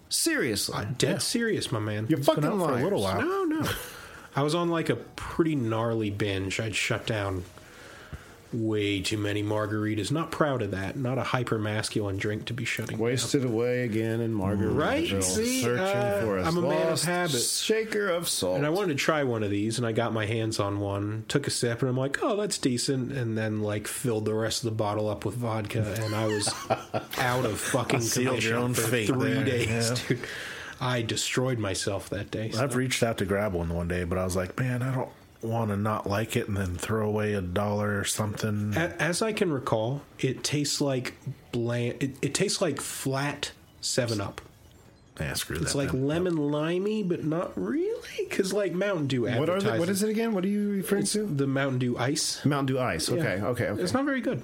Seriously, 0.09 0.87
dead 0.97 1.21
serious, 1.21 1.71
my 1.71 1.79
man. 1.79 2.07
you're 2.09 2.17
been 2.17 2.25
fucking 2.25 2.43
out 2.43 2.51
for 2.53 2.57
a 2.57 2.63
liars. 2.65 2.83
little 2.83 3.01
while. 3.01 3.21
No, 3.21 3.43
no. 3.43 3.69
I 4.35 4.41
was 4.43 4.55
on 4.55 4.69
like 4.69 4.89
a 4.89 4.95
pretty 4.95 5.55
gnarly 5.55 6.09
binge. 6.09 6.59
I'd 6.59 6.75
shut 6.75 7.05
down 7.05 7.43
way 8.51 9.01
too 9.01 9.17
many 9.17 9.43
margaritas. 9.43 10.11
Not 10.11 10.31
proud 10.31 10.61
of 10.61 10.71
that. 10.71 10.95
Not 10.97 11.17
a 11.17 11.23
hyper 11.23 11.59
masculine 11.59 12.17
drink 12.17 12.45
to 12.45 12.53
be 12.53 12.65
shutting 12.65 12.97
down. 12.97 13.03
Wasted 13.05 13.45
away 13.45 13.83
again 13.83 14.21
in 14.21 14.33
Margaritaville. 14.33 14.75
Right? 14.77 15.23
See, 15.23 15.61
searching 15.61 15.83
uh, 15.85 16.21
for 16.23 16.37
a 16.39 16.43
I'm 16.45 16.57
a 16.57 16.61
man 16.61 16.81
of 16.83 16.89
lost 16.89 17.05
habits. 17.05 17.61
shaker 17.61 18.09
of 18.09 18.27
salt. 18.27 18.57
And 18.57 18.65
I 18.65 18.69
wanted 18.69 18.89
to 18.97 19.03
try 19.03 19.23
one 19.23 19.43
of 19.43 19.51
these, 19.51 19.77
and 19.77 19.85
I 19.85 19.91
got 19.91 20.13
my 20.13 20.25
hands 20.25 20.59
on 20.59 20.79
one. 20.79 21.25
Took 21.27 21.45
a 21.47 21.51
sip, 21.51 21.81
and 21.81 21.89
I'm 21.89 21.97
like, 21.97 22.17
"Oh, 22.23 22.35
that's 22.35 22.57
decent." 22.57 23.11
And 23.11 23.37
then 23.37 23.61
like 23.61 23.87
filled 23.87 24.25
the 24.25 24.33
rest 24.33 24.63
of 24.63 24.69
the 24.71 24.75
bottle 24.75 25.09
up 25.09 25.25
with 25.25 25.35
vodka, 25.35 25.83
and 26.03 26.15
I 26.15 26.25
was 26.25 26.53
out 27.19 27.45
of 27.45 27.59
fucking 27.59 28.01
Sealed 28.01 28.43
your 28.43 28.59
commission 28.61 28.83
for 28.83 28.89
three 28.89 29.33
there, 29.33 29.43
days, 29.45 29.67
yeah. 29.91 29.95
dude. 30.07 30.19
I 30.81 31.01
destroyed 31.01 31.59
myself 31.59 32.09
that 32.09 32.31
day. 32.31 32.51
so- 32.51 32.63
I've 32.63 32.75
reached 32.75 33.03
out 33.03 33.17
to 33.19 33.25
grab 33.25 33.53
one 33.53 33.69
one 33.69 33.87
day, 33.89 34.05
but 34.05 34.17
I 34.17 34.23
was 34.23 34.35
like, 34.37 34.57
man, 34.59 34.81
I 34.81 34.95
don't 34.95 35.09
want 35.41 35.69
to 35.71 35.77
not 35.77 36.07
like 36.07 36.35
it 36.35 36.47
and 36.47 36.57
then 36.57 36.75
throw 36.75 37.07
away 37.07 37.33
a 37.33 37.41
dollar 37.41 37.97
or 37.99 38.03
something. 38.03 38.73
As 38.75 39.21
I 39.21 39.31
can 39.33 39.51
recall, 39.51 40.01
it 40.19 40.43
tastes 40.43 40.81
like 40.81 41.15
bland. 41.51 42.01
It, 42.03 42.15
it 42.21 42.33
tastes 42.33 42.61
like 42.61 42.81
flat 42.81 43.51
Seven 43.81 44.19
Up. 44.19 44.41
yeah, 45.19 45.33
screw 45.33 45.55
It's 45.57 45.71
that. 45.71 45.77
like 45.77 45.91
then. 45.91 46.07
lemon 46.07 46.35
limey, 46.51 47.03
but 47.03 47.23
not 47.23 47.53
really, 47.55 47.99
because 48.29 48.51
like 48.51 48.73
Mountain 48.73 49.07
Dew 49.07 49.21
what 49.23 49.49
are 49.49 49.61
the, 49.61 49.77
what 49.77 49.87
is 49.89 50.03
it 50.03 50.09
again? 50.09 50.33
What 50.33 50.43
are 50.43 50.49
you 50.49 50.69
referring 50.71 51.03
It's 51.03 51.13
to? 51.13 51.25
the 51.25 51.47
Mountain 51.47 51.79
Dew 51.79 51.97
Ice. 51.97 52.43
Mountain 52.45 52.75
Dew 52.75 52.79
Ice. 52.81 53.09
Okay, 53.09 53.37
Yeah. 53.37 53.47
okay, 53.47 53.67
okay. 53.67 53.81
It's 53.81 53.93
not 53.93 54.03
very 54.05 54.19
good. 54.21 54.43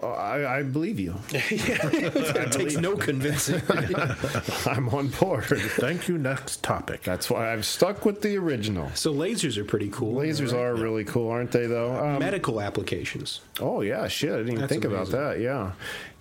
Oh, 0.00 0.10
I, 0.10 0.58
I 0.58 0.62
believe 0.62 1.00
you. 1.00 1.16
it 1.30 2.52
takes 2.52 2.76
no 2.76 2.96
convincing. 2.96 3.60
I'm 4.66 4.88
on 4.90 5.08
board. 5.08 5.44
Thank 5.44 6.06
you. 6.06 6.18
Next 6.18 6.62
topic. 6.62 7.02
That's 7.02 7.28
why 7.28 7.52
I've 7.52 7.66
stuck 7.66 8.04
with 8.04 8.22
the 8.22 8.36
original. 8.36 8.90
so 8.94 9.12
lasers 9.12 9.56
are 9.56 9.64
pretty 9.64 9.88
cool. 9.88 10.14
Lasers 10.14 10.52
are 10.52 10.74
really 10.74 11.04
cool, 11.04 11.30
aren't 11.30 11.50
they? 11.50 11.66
Though. 11.66 11.96
Um, 11.96 12.20
medical 12.20 12.60
applications. 12.60 13.40
oh 13.60 13.80
yeah, 13.80 14.06
shit! 14.06 14.30
I 14.30 14.36
didn't 14.36 14.48
even 14.48 14.60
That's 14.60 14.72
think 14.72 14.84
about 14.84 15.08
that. 15.08 15.40
Yeah, 15.40 15.72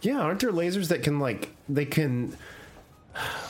yeah. 0.01 0.21
Aren't 0.21 0.39
there 0.39 0.51
lasers 0.51 0.87
that 0.87 1.03
can 1.03 1.19
like 1.19 1.51
they 1.69 1.85
can 1.85 2.35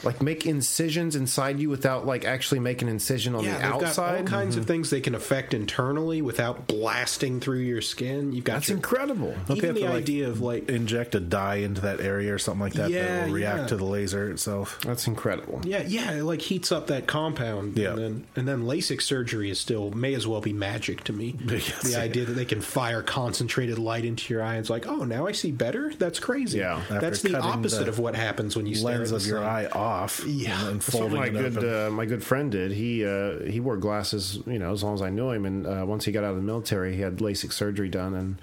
like 0.04 0.22
make 0.22 0.46
incisions 0.46 1.16
inside 1.16 1.60
you 1.60 1.70
without 1.70 2.06
like 2.06 2.26
actually 2.26 2.60
making 2.60 2.88
an 2.88 2.96
incision 2.96 3.36
on 3.36 3.44
Yeah, 3.44 3.54
the 3.54 3.58
they've 3.58 3.72
got 3.72 3.74
all 3.74 3.86
outside? 3.86 4.28
kinds 4.28 4.56
of 4.56 4.64
mm-hmm. 4.64 4.68
things 4.74 4.90
they 4.90 5.02
can 5.02 5.16
affect 5.16 5.54
internally 5.54 6.22
without 6.22 6.68
blasting 6.68 7.40
through 7.40 7.60
your 7.60 7.82
skin. 7.82 8.32
You've 8.34 8.44
got 8.46 8.56
That's 8.56 8.70
your, 8.70 8.78
incredible. 8.78 9.36
Don't 9.48 9.48
they 9.48 9.54
even 9.56 9.66
have 9.68 9.76
the 9.76 9.82
to, 9.82 9.88
like, 9.88 9.98
idea 9.98 10.30
of 10.30 10.42
like 10.42 10.70
Inject 10.70 11.16
a 11.16 11.20
dye 11.20 11.56
into 11.58 11.82
that 11.82 12.00
area 12.02 12.34
or 12.34 12.40
something 12.40 12.62
like 12.62 12.74
that 12.74 12.90
Yeah, 12.90 13.06
that 13.06 13.28
will 13.28 13.34
react 13.34 13.60
yeah. 13.60 13.68
to 13.68 13.78
the 13.78 13.86
laser 13.86 14.32
itself. 14.32 14.80
That's 14.82 15.08
incredible. 15.08 15.62
Yeah, 15.64 15.84
yeah, 15.86 16.12
it 16.14 16.24
like 16.24 16.42
heats 16.42 16.72
up 16.72 16.88
that 16.88 17.08
compound. 17.08 17.78
Yeah. 17.78 17.90
And 17.90 17.98
then 17.98 18.28
and 18.36 18.48
then 18.48 18.64
LASIK 18.64 19.02
surgery 19.02 19.50
is 19.50 19.60
still 19.60 19.92
may 19.92 20.14
as 20.14 20.28
well 20.28 20.42
be 20.42 20.54
magic 20.54 21.04
to 21.06 21.14
me. 21.14 21.36
Yes. 21.58 21.82
the 21.82 21.96
idea 21.96 22.24
that 22.26 22.34
they 22.34 22.46
can 22.46 22.62
fire 22.62 23.02
concentrated 23.02 23.80
light 23.80 24.06
into 24.06 24.32
your 24.32 24.44
eye 24.44 24.52
and 24.52 24.60
it's 24.60 24.70
like, 24.70 24.86
oh 24.88 25.04
now 25.04 25.26
I 25.26 25.32
see 25.32 25.52
better? 25.52 25.92
That's 25.98 26.20
crazy. 26.20 26.60
Yeah. 26.60 26.82
That's 26.90 27.22
the 27.24 27.36
opposite 27.38 27.86
the 27.86 27.90
of 27.90 28.00
what 28.00 28.16
happens 28.16 28.56
when 28.56 28.68
you 28.68 28.76
stare 28.76 29.00
Lens 29.00 29.12
at 29.12 29.16
of 29.16 29.24
the 29.24 29.30
your 29.30 29.40
sun. 29.40 29.48
Eye 29.64 29.66
off. 29.68 30.24
Yeah. 30.26 30.68
and 30.68 30.82
That's 30.82 30.94
what 30.94 31.00
folding 31.02 31.20
my 31.20 31.28
it 31.28 31.32
good 31.32 31.58
open. 31.58 31.86
uh, 31.88 31.90
my 31.92 32.06
good 32.06 32.24
friend 32.24 32.52
did. 32.52 32.72
He 32.72 33.06
uh, 33.06 33.40
he 33.44 33.60
wore 33.60 33.78
glasses, 33.78 34.40
you 34.46 34.60
know, 34.60 34.72
as 34.72 34.84
long 34.84 34.94
as 34.94 35.02
I 35.02 35.10
knew 35.10 35.32
him. 35.32 35.46
And 35.46 35.66
uh, 35.68 35.86
once 35.88 36.06
he 36.06 36.12
got 36.12 36.24
out 36.24 36.32
of 36.32 36.36
the 36.38 36.42
military, 36.44 36.96
he 36.96 37.02
had 37.02 37.18
LASIK 37.18 37.52
surgery 37.54 37.90
done. 37.90 38.14
And 38.14 38.38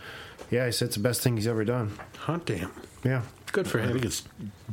yeah, 0.51 0.67
he 0.67 0.73
said 0.73 0.87
it's 0.87 0.97
the 0.97 1.03
best 1.03 1.21
thing 1.23 1.37
he's 1.37 1.47
ever 1.47 1.65
done. 1.65 1.93
Hot 2.19 2.45
damn. 2.47 2.71
Yeah, 3.05 3.21
Good 3.53 3.69
for 3.69 3.79
him. 3.79 3.91
I 3.91 3.93
think 3.93 4.05
it's 4.07 4.23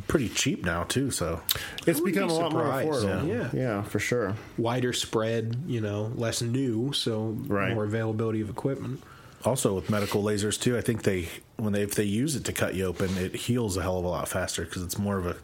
pretty 0.07 0.29
cheap 0.29 0.63
now 0.63 0.83
too. 0.83 1.11
So 1.11 1.41
it's 1.85 1.99
become 1.99 2.29
be 2.29 2.33
a 2.33 2.37
lot 2.37 2.51
more 2.53 2.63
surprised. 2.63 2.87
affordable. 3.05 3.27
Yeah. 3.27 3.49
yeah, 3.53 3.81
for 3.83 3.99
sure. 3.99 4.35
Wider 4.57 4.93
spread, 4.93 5.57
you 5.67 5.81
know, 5.81 6.11
less 6.15 6.41
new, 6.41 6.93
so 6.93 7.35
Right. 7.47 7.73
more 7.73 7.83
availability 7.83 8.39
of 8.41 8.49
equipment. 8.49 9.03
also 9.43 9.73
with 9.75 9.89
medical 9.89 10.23
lasers 10.23 10.57
too, 10.59 10.77
I 10.77 10.81
think 10.81 11.03
they 11.03 11.27
when 11.57 11.73
they 11.73 11.81
if 11.83 11.93
they 11.95 12.05
use 12.05 12.35
it 12.37 12.45
to 12.45 12.53
cut 12.53 12.73
you 12.73 12.85
open, 12.85 13.17
it 13.17 13.35
heals 13.35 13.75
a 13.75 13.81
hell 13.81 13.99
of 13.99 14.05
a 14.05 14.07
lot 14.07 14.27
faster 14.29 14.63
because 14.63 14.81
it's 14.83 14.97
more 14.97 15.17
of 15.17 15.25
a 15.27 15.35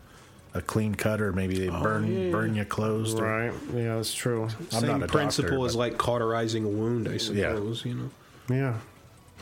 a 0.53 0.61
clean 0.61 0.95
cut 0.95 1.21
or 1.21 1.31
maybe 1.33 1.57
they 1.59 1.69
burn 1.69 2.05
Oh, 2.05 2.07
yeah, 2.07 2.19
yeah. 2.25 2.31
burn 2.31 2.55
you 2.55 2.65
closed. 2.65 3.19
or- 3.19 3.23
Right. 3.23 3.53
Yeah, 3.75 3.95
that's 3.95 4.13
true. 4.13 4.43
I'm 4.73 4.81
Same 4.81 4.87
not 4.99 5.03
a 5.03 5.07
principle 5.07 5.51
doctor, 5.51 5.65
as 5.65 5.75
like 5.75 5.97
cauterizing 5.97 6.63
a 6.65 6.69
wound, 6.69 7.07
I 7.07 7.17
suppose, 7.17 7.85
you 7.85 7.93
know. 7.95 8.09
Yeah. 8.49 8.75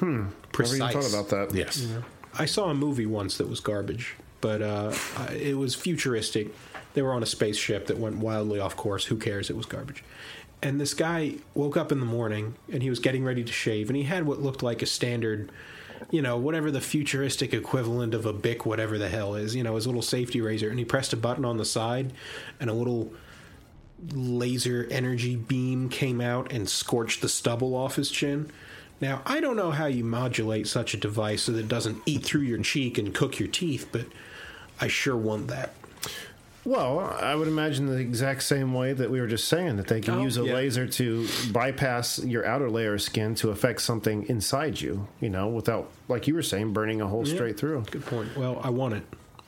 Never 0.01 0.27
Precise. 0.51 0.75
even 0.77 0.89
thought 1.01 1.09
about 1.09 1.29
that. 1.29 1.55
Yes. 1.57 1.87
I 2.37 2.45
saw 2.45 2.69
a 2.69 2.73
movie 2.73 3.05
once 3.05 3.37
that 3.37 3.47
was 3.47 3.59
garbage, 3.61 4.15
but 4.41 4.61
uh, 4.61 4.91
it 5.33 5.57
was 5.57 5.73
futuristic. 5.75 6.53
They 6.95 7.01
were 7.01 7.13
on 7.13 7.23
a 7.23 7.25
spaceship 7.27 7.87
that 7.87 7.97
went 7.97 8.17
wildly 8.17 8.59
off 8.59 8.75
course. 8.75 9.05
Who 9.05 9.15
cares? 9.17 9.49
It 9.49 9.55
was 9.55 9.65
garbage. 9.65 10.03
And 10.61 10.81
this 10.81 10.93
guy 10.93 11.35
woke 11.53 11.77
up 11.77 11.91
in 11.91 11.99
the 11.99 12.05
morning 12.05 12.55
and 12.71 12.81
he 12.81 12.89
was 12.89 12.99
getting 12.99 13.23
ready 13.23 13.43
to 13.43 13.51
shave, 13.51 13.89
and 13.89 13.95
he 13.95 14.03
had 14.03 14.25
what 14.25 14.41
looked 14.41 14.63
like 14.63 14.81
a 14.81 14.85
standard, 14.85 15.51
you 16.11 16.21
know, 16.21 16.37
whatever 16.37 16.71
the 16.71 16.81
futuristic 16.81 17.53
equivalent 17.53 18.13
of 18.13 18.25
a 18.25 18.33
Bic, 18.33 18.65
whatever 18.65 18.97
the 18.97 19.09
hell 19.09 19.35
is, 19.35 19.55
you 19.55 19.63
know, 19.63 19.75
his 19.75 19.85
little 19.85 20.01
safety 20.01 20.41
razor. 20.41 20.69
And 20.69 20.79
he 20.79 20.85
pressed 20.85 21.13
a 21.13 21.17
button 21.17 21.45
on 21.45 21.57
the 21.57 21.65
side, 21.65 22.13
and 22.59 22.69
a 22.69 22.73
little 22.73 23.11
laser 24.13 24.87
energy 24.91 25.35
beam 25.35 25.89
came 25.89 26.21
out 26.21 26.51
and 26.51 26.69
scorched 26.69 27.21
the 27.21 27.29
stubble 27.29 27.75
off 27.75 27.95
his 27.95 28.11
chin. 28.11 28.51
Now, 29.01 29.21
I 29.25 29.39
don't 29.39 29.57
know 29.57 29.71
how 29.71 29.87
you 29.87 30.03
modulate 30.03 30.67
such 30.67 30.93
a 30.93 30.97
device 30.97 31.43
so 31.43 31.51
that 31.51 31.59
it 31.59 31.67
doesn't 31.67 32.01
eat 32.05 32.23
through 32.23 32.41
your 32.41 32.61
cheek 32.61 32.97
and 32.97 33.13
cook 33.13 33.39
your 33.39 33.49
teeth, 33.49 33.89
but 33.91 34.05
I 34.79 34.87
sure 34.87 35.17
want 35.17 35.47
that. 35.47 35.73
Well, 36.65 36.99
I 36.99 37.35
would 37.35 37.47
imagine 37.47 37.85
the 37.85 37.97
exact 37.97 38.41
same 38.43 38.73
way 38.73 38.91
that 38.93 39.11
we 39.11 39.21
were 39.21 39.27
just 39.27 39.47
saying 39.47 39.77
that 39.77 39.87
they 39.87 40.01
can 40.01 40.15
Oh, 40.15 40.21
use 40.23 40.37
a 40.37 40.43
yeah. 40.43 40.53
laser 40.55 40.87
to 40.87 41.27
bypass 41.51 42.17
your 42.23 42.43
outer 42.45 42.69
layer 42.71 42.95
of 42.95 43.01
skin 43.03 43.35
to 43.35 43.51
affect 43.51 43.81
something 43.81 44.27
inside 44.29 44.81
you, 44.81 45.07
you 45.21 45.29
know, 45.29 45.47
without, 45.47 45.91
like 46.07 46.27
you 46.27 46.33
were 46.33 46.41
saying, 46.41 46.73
burning 46.73 47.01
a 47.01 47.07
hole 47.07 47.23
straight 47.25 47.57
through. 47.57 47.83
Good 47.91 48.05
point. 48.05 48.35
Well, 48.35 48.59
I 48.63 48.71
want 48.71 48.95
it. 48.95 49.03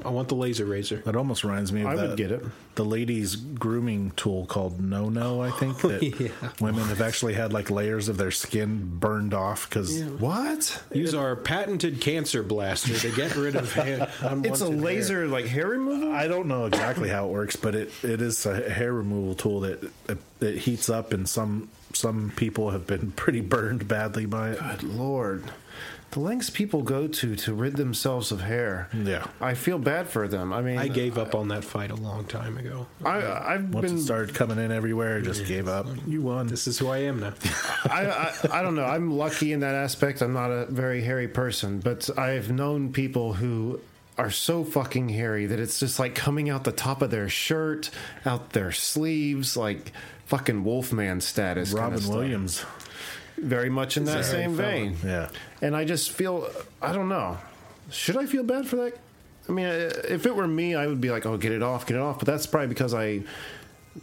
I 0.06 0.10
want 0.10 0.28
the 0.30 0.36
laser 0.36 0.64
razor. 0.66 0.98
That 1.06 1.16
almost 1.16 1.44
reminds 1.44 1.74
me 1.74 1.82
of 1.82 1.88
I 1.88 1.96
would 1.96 2.10
that- 2.12 2.18
get 2.18 2.32
it. 2.32 2.44
The 2.76 2.86
ladies' 2.86 3.36
grooming 3.36 4.12
tool 4.16 4.46
called 4.46 4.80
No 4.80 5.10
No, 5.10 5.42
I 5.42 5.50
think. 5.50 5.84
Oh, 5.84 5.88
that 5.88 6.04
Yeah. 6.04 6.28
women 6.62 6.84
have 6.86 7.02
actually 7.02 7.34
had 7.34 7.52
like 7.52 7.72
layers 7.72 8.08
of 8.08 8.18
their 8.18 8.30
skin 8.30 8.98
burned 9.00 9.34
off 9.34 9.68
because 9.68 10.00
What? 10.04 10.84
Use 10.94 11.16
our 11.16 11.36
patented 11.36 12.00
cancer 12.02 12.44
blaster 12.44 12.96
to 13.00 13.10
get 13.16 13.36
rid 13.36 13.56
of 13.56 13.72
hair. 13.74 14.08
It's 14.44 14.62
a 14.62 14.68
laser 14.70 15.22
hair. 15.22 15.28
like 15.28 15.46
hair 15.48 15.68
removal? 15.70 16.12
I 16.12 16.28
don't 16.28 16.48
know 16.48 16.66
exactly 16.68 17.10
how 17.10 17.26
it 17.26 17.32
works, 17.32 17.56
but 17.56 17.74
it, 17.74 17.92
it 18.04 18.22
is 18.22 18.46
a 18.46 18.70
hair 18.70 18.94
removal 18.94 19.34
tool 19.34 19.62
that 19.62 19.84
it, 20.08 20.18
it 20.40 20.58
heats 20.60 20.90
up, 20.90 21.14
and 21.14 21.28
some 21.28 21.70
some 21.94 22.32
people 22.36 22.70
have 22.70 22.86
been 22.86 23.12
pretty 23.14 23.42
burned 23.42 23.88
badly 23.88 24.28
by 24.28 24.52
it. 24.52 24.60
Good 24.60 24.84
lord. 24.84 25.44
The 26.18 26.24
lengths 26.24 26.50
people 26.50 26.82
go 26.82 27.08
to 27.08 27.36
to 27.36 27.54
rid 27.54 27.76
themselves 27.76 28.32
of 28.32 28.42
hair. 28.42 28.90
Yeah. 28.92 29.28
I 29.40 29.54
feel 29.54 29.78
bad 29.78 30.10
for 30.10 30.28
them. 30.28 30.52
I 30.52 30.64
mean, 30.64 30.80
I 30.80 30.88
gave 30.88 31.16
up 31.16 31.36
on 31.36 31.50
that 31.50 31.64
fight 31.64 31.92
a 31.92 31.96
long 31.96 32.26
time 32.26 32.58
ago. 32.58 32.88
I, 33.06 33.54
I've 33.54 33.72
Once 33.72 33.92
been 33.92 34.00
it 34.00 34.02
started 34.02 34.34
coming 34.34 34.58
in 34.58 34.72
everywhere, 34.72 35.18
I 35.18 35.22
just 35.22 35.46
gave 35.46 35.68
up. 35.68 35.86
You 36.08 36.24
won. 36.24 36.48
This 36.48 36.66
is 36.66 36.80
who 36.80 36.88
I 36.88 37.04
am 37.04 37.20
now. 37.20 37.34
I, 37.86 38.08
I, 38.08 38.34
I 38.52 38.62
don't 38.64 38.74
know. 38.74 38.86
I'm 38.86 39.16
lucky 39.16 39.54
in 39.54 39.60
that 39.60 39.76
aspect. 39.76 40.24
I'm 40.24 40.34
not 40.34 40.50
a 40.50 40.66
very 40.66 41.04
hairy 41.04 41.28
person, 41.28 41.82
but 41.82 42.10
I've 42.18 42.50
known 42.52 42.94
people 42.94 43.34
who 43.34 43.80
are 44.18 44.32
so 44.32 44.64
fucking 44.64 45.10
hairy 45.10 45.46
that 45.46 45.60
it's 45.60 45.80
just 45.80 46.00
like 46.00 46.16
coming 46.16 46.50
out 46.50 46.64
the 46.64 46.72
top 46.72 47.04
of 47.04 47.12
their 47.12 47.30
shirt, 47.30 47.92
out 48.26 48.54
their 48.54 48.72
sleeves, 48.72 49.56
like 49.56 49.92
fucking 50.26 50.64
Wolfman 50.64 51.22
status. 51.22 51.76
kinda 51.76 51.84
Robin 51.84 52.48
stuff. 52.48 52.87
Very 53.38 53.70
much 53.70 53.98
in 53.98 54.06
that 54.06 54.26
same 54.26 54.54
vein. 54.54 54.98
Yeah. 55.06 55.30
And 55.62 55.76
I 55.76 55.86
just 55.86 56.12
feel, 56.12 56.50
I 56.82 56.92
don't 56.94 57.10
know. 57.10 57.38
Should 57.92 58.18
I 58.18 58.26
feel 58.26 58.44
bad 58.44 58.68
for 58.68 58.76
that? 58.78 58.98
I 59.48 59.52
mean, 59.52 59.66
uh, 59.66 59.92
if 60.10 60.26
it 60.26 60.36
were 60.36 60.48
me, 60.48 60.76
I 60.76 60.88
would 60.88 61.00
be 61.00 61.10
like, 61.10 61.26
"Oh, 61.26 61.38
get 61.38 61.52
it 61.54 61.64
off, 61.64 61.86
get 61.86 61.96
it 61.96 62.02
off." 62.02 62.20
But 62.20 62.26
that's 62.26 62.46
probably 62.46 62.68
because 62.68 62.94
I, 62.94 63.22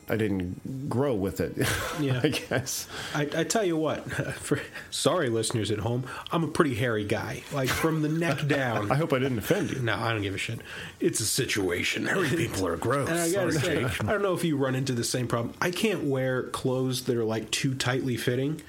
I 0.09 0.16
didn't 0.16 0.88
grow 0.88 1.14
with 1.14 1.40
it. 1.40 1.57
Yeah. 2.01 2.20
I 2.25 2.29
guess. 2.29 2.88
I, 3.14 3.23
I 3.37 3.44
tell 3.44 3.64
you 3.64 3.77
what, 3.77 4.11
for, 4.35 4.61
sorry, 4.90 5.29
listeners 5.29 5.70
at 5.70 5.79
home, 5.79 6.05
I'm 6.33 6.42
a 6.42 6.49
pretty 6.49 6.75
hairy 6.75 7.05
guy. 7.05 7.42
Like 7.53 7.68
from 7.68 8.03
the 8.03 8.09
neck 8.09 8.47
down. 8.49 8.90
I 8.90 8.97
hope 8.97 9.12
I 9.12 9.18
didn't 9.20 9.38
offend 9.38 9.70
you. 9.70 9.79
no, 9.81 9.94
I 9.94 10.12
don't 10.12 10.23
give 10.23 10.35
a 10.35 10.38
shit. 10.38 10.61
It's 10.99 11.20
a 11.20 11.27
situation. 11.27 12.07
Hairy 12.07 12.29
people 12.31 12.66
are 12.66 12.77
gross. 12.77 13.09
And 13.09 13.18
I 13.18 13.31
gotta 13.31 13.53
say, 13.53 13.85
I 13.85 14.12
don't 14.12 14.23
know 14.23 14.35
if 14.35 14.44
you 14.44 14.57
run 14.57 14.75
into 14.75 14.92
the 14.92 15.05
same 15.05 15.29
problem. 15.29 15.55
I 15.61 15.70
can't 15.70 16.05
wear 16.05 16.44
clothes 16.44 17.03
that 17.05 17.16
are 17.16 17.25
like 17.25 17.51
too 17.51 17.75
tightly 17.75 18.16
fitting 18.16 18.61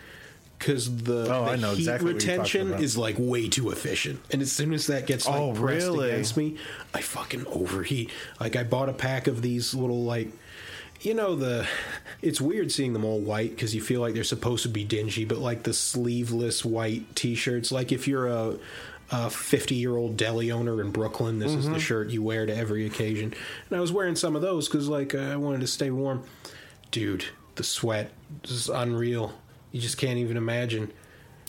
because 0.57 1.03
the, 1.03 1.27
Oh, 1.33 1.55
the 1.55 1.67
heat 1.69 1.79
exactly 1.79 2.13
what 2.13 2.23
you're 2.23 2.37
talking 2.37 2.67
retention 2.67 2.83
is 2.83 2.97
like 2.97 3.15
way 3.17 3.49
too 3.49 3.71
efficient. 3.71 4.21
And 4.31 4.41
as 4.41 4.51
soon 4.51 4.73
as 4.73 4.87
that 4.87 5.07
gets 5.07 5.27
like 5.27 5.39
Oh, 5.39 5.53
pressed 5.53 5.85
really? 5.85 6.11
against 6.11 6.37
me, 6.37 6.57
I 6.93 7.01
fucking 7.01 7.45
overheat. 7.47 8.11
Like 8.39 8.55
I 8.55 8.63
bought 8.63 8.89
a 8.89 8.93
pack 8.93 9.27
of 9.27 9.41
these 9.41 9.73
little 9.73 10.03
like. 10.03 10.29
You 11.01 11.13
know 11.13 11.35
the, 11.35 11.67
it's 12.21 12.39
weird 12.41 12.71
seeing 12.71 12.93
them 12.93 13.03
all 13.05 13.19
white 13.19 13.51
because 13.51 13.75
you 13.75 13.81
feel 13.81 14.01
like 14.01 14.13
they're 14.13 14.23
supposed 14.23 14.63
to 14.63 14.69
be 14.69 14.83
dingy, 14.83 15.25
but 15.25 15.37
like 15.37 15.63
the 15.63 15.73
sleeveless 15.73 16.63
white 16.65 17.15
T-shirts. 17.15 17.71
Like 17.71 17.91
if 17.91 18.07
you're 18.07 18.27
a, 18.27 18.57
a 19.11 19.29
50 19.29 19.75
year 19.75 19.95
old 19.95 20.17
deli 20.17 20.51
owner 20.51 20.81
in 20.81 20.91
Brooklyn, 20.91 21.37
this 21.37 21.51
is 21.51 21.65
the 21.65 21.71
mm-hmm. 21.71 21.79
shirt 21.79 22.09
you 22.09 22.23
wear 22.23 22.45
to 22.45 22.55
every 22.55 22.87
occasion. 22.87 23.33
And 23.69 23.77
I 23.77 23.81
was 23.81 23.91
wearing 23.91 24.15
some 24.15 24.35
of 24.35 24.41
those 24.41 24.67
because 24.67 24.87
like 24.87 25.13
I 25.13 25.35
wanted 25.35 25.61
to 25.61 25.67
stay 25.67 25.91
warm. 25.91 26.23
Dude, 26.91 27.25
the 27.55 27.63
sweat 27.63 28.11
is 28.45 28.69
unreal. 28.69 29.33
You 29.75 29.81
just 29.81 29.97
can't 29.97 30.17
even 30.19 30.37
imagine. 30.37 30.89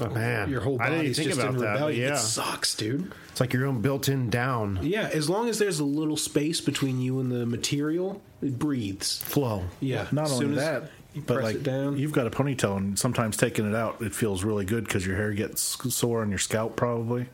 Oh, 0.00 0.08
man. 0.10 0.50
Your 0.50 0.60
whole 0.60 0.78
body's 0.78 1.16
just 1.16 1.38
in 1.38 1.38
that, 1.38 1.52
rebellion. 1.52 2.00
yeah. 2.00 2.14
It 2.14 2.18
sucks, 2.18 2.74
dude. 2.74 3.12
It's 3.30 3.38
like 3.40 3.52
your 3.52 3.66
own 3.66 3.80
built-in 3.82 4.30
down 4.30 4.80
Yeah, 4.82 5.08
as 5.14 5.30
long 5.30 5.48
as 5.48 5.60
there's 5.60 5.78
a 5.78 5.84
little 5.84 6.16
space 6.16 6.60
between 6.60 7.00
you 7.00 7.20
and 7.20 7.30
the 7.30 7.46
material, 7.46 8.20
it 8.42 8.58
breathes. 8.58 9.22
flow. 9.22 9.62
Yeah. 9.78 10.08
Not 10.10 10.28
only 10.32 10.56
that, 10.56 10.90
but 11.24 11.44
like 11.44 11.64
you've 11.96 12.10
got 12.10 12.26
a 12.26 12.30
ponytail, 12.30 12.76
and 12.76 12.98
sometimes 12.98 13.36
taking 13.36 13.64
it 13.70 13.76
out, 13.76 14.02
it 14.02 14.12
feels 14.12 14.42
really 14.42 14.64
good 14.64 14.82
because 14.82 15.06
your 15.06 15.14
hair 15.14 15.32
gets 15.32 15.62
sore 15.94 16.20
on 16.22 16.30
your 16.30 16.40
scalp, 16.40 16.74
probably. 16.74 17.28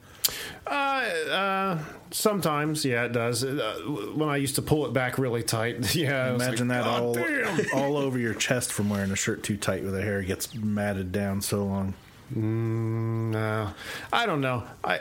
Uh, 0.67 0.71
uh, 0.71 1.79
sometimes, 2.11 2.85
yeah, 2.85 3.05
it 3.05 3.13
does. 3.13 3.45
Uh, 3.45 3.75
when 4.15 4.29
I 4.29 4.37
used 4.37 4.55
to 4.57 4.63
pull 4.63 4.87
it 4.87 4.93
back 4.93 5.19
really 5.19 5.43
tight, 5.43 5.95
yeah. 5.95 6.35
Imagine 6.35 6.69
like, 6.69 6.85
that 6.85 6.87
all 6.87 7.15
damn." 7.15 7.67
all 7.75 7.97
over 7.97 8.19
your 8.19 8.35
chest 8.35 8.73
from 8.73 8.89
wearing 8.89 9.11
a 9.11 9.17
shirt 9.17 9.43
too 9.43 9.57
tight, 9.57 9.83
where 9.83 9.93
the 9.93 10.03
hair 10.03 10.23
gets 10.23 10.55
matted 10.55 11.13
down 11.13 11.41
so 11.41 11.65
long. 11.65 11.95
No, 12.35 13.71
I 14.13 14.25
don't 14.25 14.41
know. 14.41 14.65
I, 14.83 14.99
uh, 14.99 15.01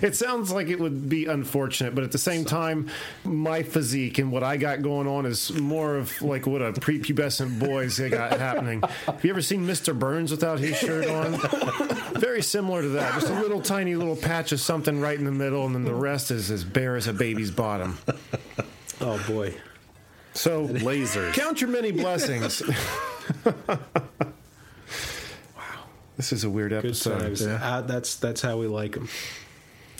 it 0.00 0.14
sounds 0.14 0.52
like 0.52 0.68
it 0.68 0.78
would 0.78 1.08
be 1.08 1.26
unfortunate, 1.26 1.94
but 1.94 2.04
at 2.04 2.12
the 2.12 2.18
same 2.18 2.44
time, 2.44 2.88
my 3.24 3.62
physique 3.62 4.18
and 4.18 4.30
what 4.30 4.44
I 4.44 4.56
got 4.58 4.82
going 4.82 5.08
on 5.08 5.26
is 5.26 5.52
more 5.52 5.96
of 5.96 6.22
like 6.22 6.46
what 6.46 6.62
a 6.62 6.72
prepubescent 6.72 7.58
boy's 7.58 7.98
got 7.98 8.38
happening. 8.38 8.80
Have 9.06 9.24
you 9.24 9.30
ever 9.30 9.42
seen 9.42 9.66
Mr. 9.66 9.98
Burns 9.98 10.30
without 10.30 10.60
his 10.60 10.76
shirt 10.76 11.08
on? 11.08 11.40
Very 12.20 12.42
similar 12.42 12.82
to 12.82 12.88
that. 12.90 13.14
Just 13.14 13.32
a 13.32 13.40
little 13.40 13.60
tiny 13.60 13.96
little 13.96 14.16
patch 14.16 14.52
of 14.52 14.60
something 14.60 15.00
right 15.00 15.18
in 15.18 15.24
the 15.24 15.32
middle, 15.32 15.66
and 15.66 15.74
then 15.74 15.84
the 15.84 15.94
rest 15.94 16.30
is 16.30 16.50
as 16.50 16.64
bare 16.64 16.94
as 16.96 17.08
a 17.08 17.12
baby's 17.12 17.50
bottom. 17.50 17.98
oh 19.00 19.20
boy. 19.26 19.54
So 20.34 20.68
Lasers. 20.68 21.34
Count 21.34 21.60
your 21.60 21.70
many 21.70 21.90
blessings. 21.90 22.62
This 26.16 26.32
is 26.32 26.44
a 26.44 26.50
weird 26.50 26.70
Good 26.70 26.84
episode. 26.86 27.20
times. 27.20 27.42
Uh, 27.42 27.82
that's 27.86 28.16
that's 28.16 28.40
how 28.42 28.58
we 28.58 28.66
like 28.66 28.92
them. 28.92 29.08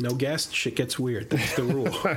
No 0.00 0.14
guest, 0.14 0.54
shit 0.54 0.74
gets 0.74 0.98
weird. 0.98 1.30
That's 1.30 1.54
the 1.56 1.62
rule. 1.64 1.88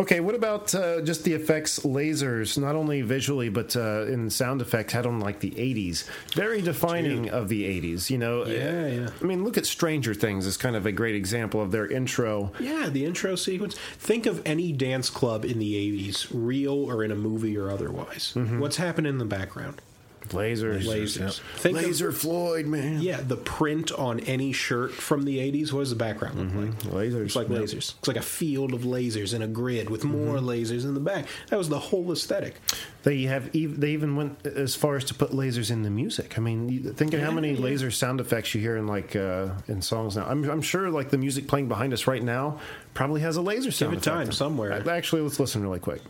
Okay, 0.00 0.20
what 0.20 0.36
about 0.36 0.72
uh, 0.76 1.00
just 1.00 1.24
the 1.24 1.32
effects 1.34 1.80
lasers, 1.80 2.56
not 2.56 2.76
only 2.76 3.02
visually 3.02 3.48
but 3.48 3.74
uh, 3.74 4.06
in 4.06 4.30
sound 4.30 4.62
effect, 4.62 4.92
had 4.92 5.06
on 5.06 5.18
like 5.18 5.40
the 5.40 5.50
80s? 5.50 6.08
Very 6.34 6.62
defining 6.62 7.28
of 7.30 7.48
the 7.48 7.64
80s, 7.80 8.08
you 8.08 8.16
know? 8.16 8.46
Yeah, 8.46 8.86
yeah. 8.86 9.08
I 9.20 9.24
mean, 9.24 9.42
look 9.42 9.58
at 9.58 9.66
Stranger 9.66 10.14
Things 10.14 10.46
as 10.46 10.56
kind 10.56 10.76
of 10.76 10.86
a 10.86 10.92
great 10.92 11.16
example 11.16 11.60
of 11.60 11.72
their 11.72 11.88
intro. 11.88 12.52
yeah, 12.60 12.88
the 12.88 13.04
intro 13.04 13.34
sequence. 13.34 13.74
Think 13.98 14.26
of 14.26 14.40
any 14.46 14.70
dance 14.70 15.10
club 15.10 15.44
in 15.44 15.58
the 15.58 15.74
'80s, 15.74 16.28
real 16.32 16.74
or 16.88 17.02
in 17.02 17.10
a 17.10 17.16
movie 17.16 17.58
or 17.58 17.68
otherwise. 17.68 18.34
What's 18.36 18.76
happening 18.76 19.10
in 19.10 19.18
the 19.18 19.24
background? 19.24 19.82
Lasers. 20.30 20.84
Lasers. 20.84 21.40
Think 21.56 21.76
of- 21.78 21.84
Laser 21.84 22.12
Floyd, 22.12 22.66
man. 22.66 23.00
Yeah, 23.02 23.20
the 23.20 23.36
print 23.36 23.92
on 23.92 24.20
any 24.20 24.52
shirt 24.52 24.92
from 24.92 25.22
the 25.24 25.38
80s, 25.38 25.72
what 25.72 25.80
does 25.80 25.90
the 25.90 25.96
background 25.96 26.38
look 26.38 26.84
like? 26.84 26.92
Lasers. 26.92 27.24
It's 27.26 27.36
like 27.36 27.48
lasers. 27.48 27.94
It's 27.98 28.08
like 28.08 28.16
a 28.16 28.22
field 28.22 28.74
of 28.74 28.82
lasers 28.82 29.34
in 29.34 29.42
a 29.42 29.46
grid 29.48 29.90
with 29.90 30.04
more 30.04 30.36
lasers 30.38 30.84
in 30.84 30.94
the 30.94 31.00
back. 31.00 31.26
That 31.48 31.56
was 31.58 31.68
the 31.68 31.78
whole 31.78 32.10
aesthetic. 32.12 32.56
They 33.04 33.22
have 33.22 33.46
ev- 33.54 33.80
they 33.80 33.90
even 33.90 34.16
went 34.16 34.44
as 34.46 34.74
far 34.74 34.96
as 34.96 35.04
to 35.04 35.14
put 35.14 35.30
lasers 35.30 35.70
in 35.70 35.82
the 35.82 35.90
music. 35.90 36.36
I 36.36 36.40
mean, 36.40 36.92
think 36.94 37.14
of 37.14 37.20
how 37.20 37.30
many 37.30 37.52
Yeah. 37.54 37.60
laser 37.60 37.90
sound 37.90 38.20
effects 38.20 38.54
you 38.54 38.60
hear 38.60 38.76
in 38.76 38.86
like 38.86 39.14
uh, 39.16 39.50
in 39.68 39.80
songs 39.82 40.16
now. 40.16 40.26
I'm, 40.26 40.48
I'm 40.50 40.62
sure 40.62 40.90
like 40.90 41.10
the 41.10 41.18
music 41.18 41.46
playing 41.48 41.68
behind 41.68 41.92
us 41.92 42.06
right 42.06 42.22
now 42.22 42.58
probably 42.94 43.20
has 43.22 43.36
a 43.36 43.42
laser 43.42 43.70
sound. 43.70 43.94
it 43.94 44.02
time 44.02 44.22
effect. 44.22 44.34
somewhere. 44.36 44.88
Actually, 44.90 45.22
let's 45.22 45.38
listen 45.40 45.62
really 45.62 45.78
quick. 45.78 46.02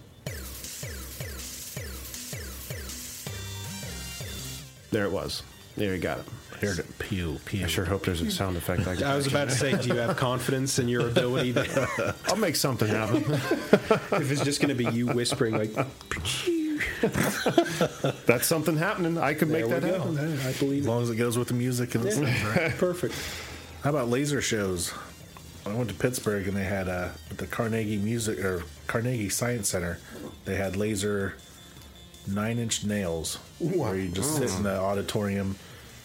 There 4.99 5.07
it 5.07 5.13
was. 5.13 5.45
There 5.77 5.95
you 5.95 6.01
got 6.01 6.19
it. 6.19 6.25
Heard 6.61 6.81
it 6.81 6.99
pew 6.99 7.39
pew. 7.45 7.65
I 7.65 7.69
sure 7.69 7.85
hope 7.85 8.05
there's 8.05 8.21
a 8.21 8.29
sound 8.33 8.57
effect. 8.57 8.85
I, 8.89 8.95
I 9.13 9.15
was 9.15 9.29
about 9.29 9.49
to 9.49 9.55
say, 9.55 9.81
do 9.81 9.87
you 9.87 9.95
have 9.95 10.17
confidence 10.17 10.81
in 10.81 10.89
your 10.89 11.07
ability 11.07 11.53
to, 11.53 12.15
I'll 12.27 12.35
make 12.35 12.57
something 12.57 12.89
happen. 12.89 13.23
if 13.33 14.33
it's 14.33 14.43
just 14.43 14.61
going 14.61 14.75
to 14.77 14.85
be 14.85 14.91
you 14.91 15.07
whispering, 15.07 15.57
like, 15.57 15.73
That's 18.27 18.47
something 18.49 18.77
happening. 18.77 19.19
I 19.19 19.35
could 19.35 19.51
there 19.51 19.61
make 19.69 19.73
we 19.73 19.79
that 19.79 19.83
go. 19.83 19.99
happen. 20.01 20.19
I 20.41 20.53
believe 20.55 20.81
As 20.81 20.87
it. 20.87 20.91
long 20.91 21.03
as 21.05 21.11
it 21.11 21.15
goes 21.17 21.39
with 21.39 21.47
the 21.47 21.55
music 21.55 21.95
and 21.95 22.03
the 22.03 22.11
sounds, 22.11 22.45
right? 22.45 22.73
Perfect. 22.77 23.15
How 23.85 23.91
about 23.91 24.09
laser 24.09 24.41
shows? 24.43 24.93
I 25.65 25.73
went 25.75 25.91
to 25.91 25.95
Pittsburgh 25.95 26.49
and 26.49 26.57
they 26.57 26.65
had 26.65 26.89
uh, 26.89 27.11
the 27.37 27.47
Carnegie 27.47 27.99
Music 27.99 28.41
or 28.45 28.65
Carnegie 28.89 29.29
Science 29.29 29.69
Center. 29.69 29.99
They 30.45 30.57
had 30.57 30.75
laser 30.75 31.37
nine 32.35 32.59
inch 32.59 32.85
nails 32.85 33.39
where 33.59 33.97
you 33.97 34.09
just 34.09 34.37
sit 34.37 34.51
in 34.53 34.63
the 34.63 34.79
auditorium 34.79 35.57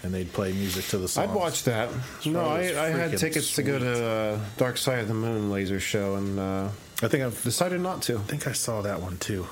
and 0.04 0.14
they'd 0.14 0.32
play 0.34 0.52
music 0.54 0.86
to 0.88 0.98
the 0.98 1.08
songs. 1.08 1.30
I'd 1.30 1.36
watch 1.36 1.64
that. 1.64 1.90
No, 2.26 2.42
I, 2.42 2.60
I 2.60 2.90
had 2.90 3.12
freaking 3.12 3.20
tickets 3.20 3.56
to 3.56 3.64
go 3.64 3.80
to 3.80 4.06
uh, 4.06 4.40
Dark 4.58 4.78
Side 4.78 5.00
of 5.00 5.08
the 5.08 5.14
Moon 5.14 5.50
laser 5.52 5.80
show 5.80 6.16
and 6.16 6.40
uh, 6.40 6.70
I 7.02 7.08
think 7.08 7.24
I've, 7.24 7.42
decided 7.44 7.82
not 7.82 8.02
to. 8.04 8.18
I 8.18 8.22
think 8.22 8.48
I 8.48 8.52
saw 8.52 8.82
that 8.82 9.02
one 9.02 9.18
too. 9.18 9.48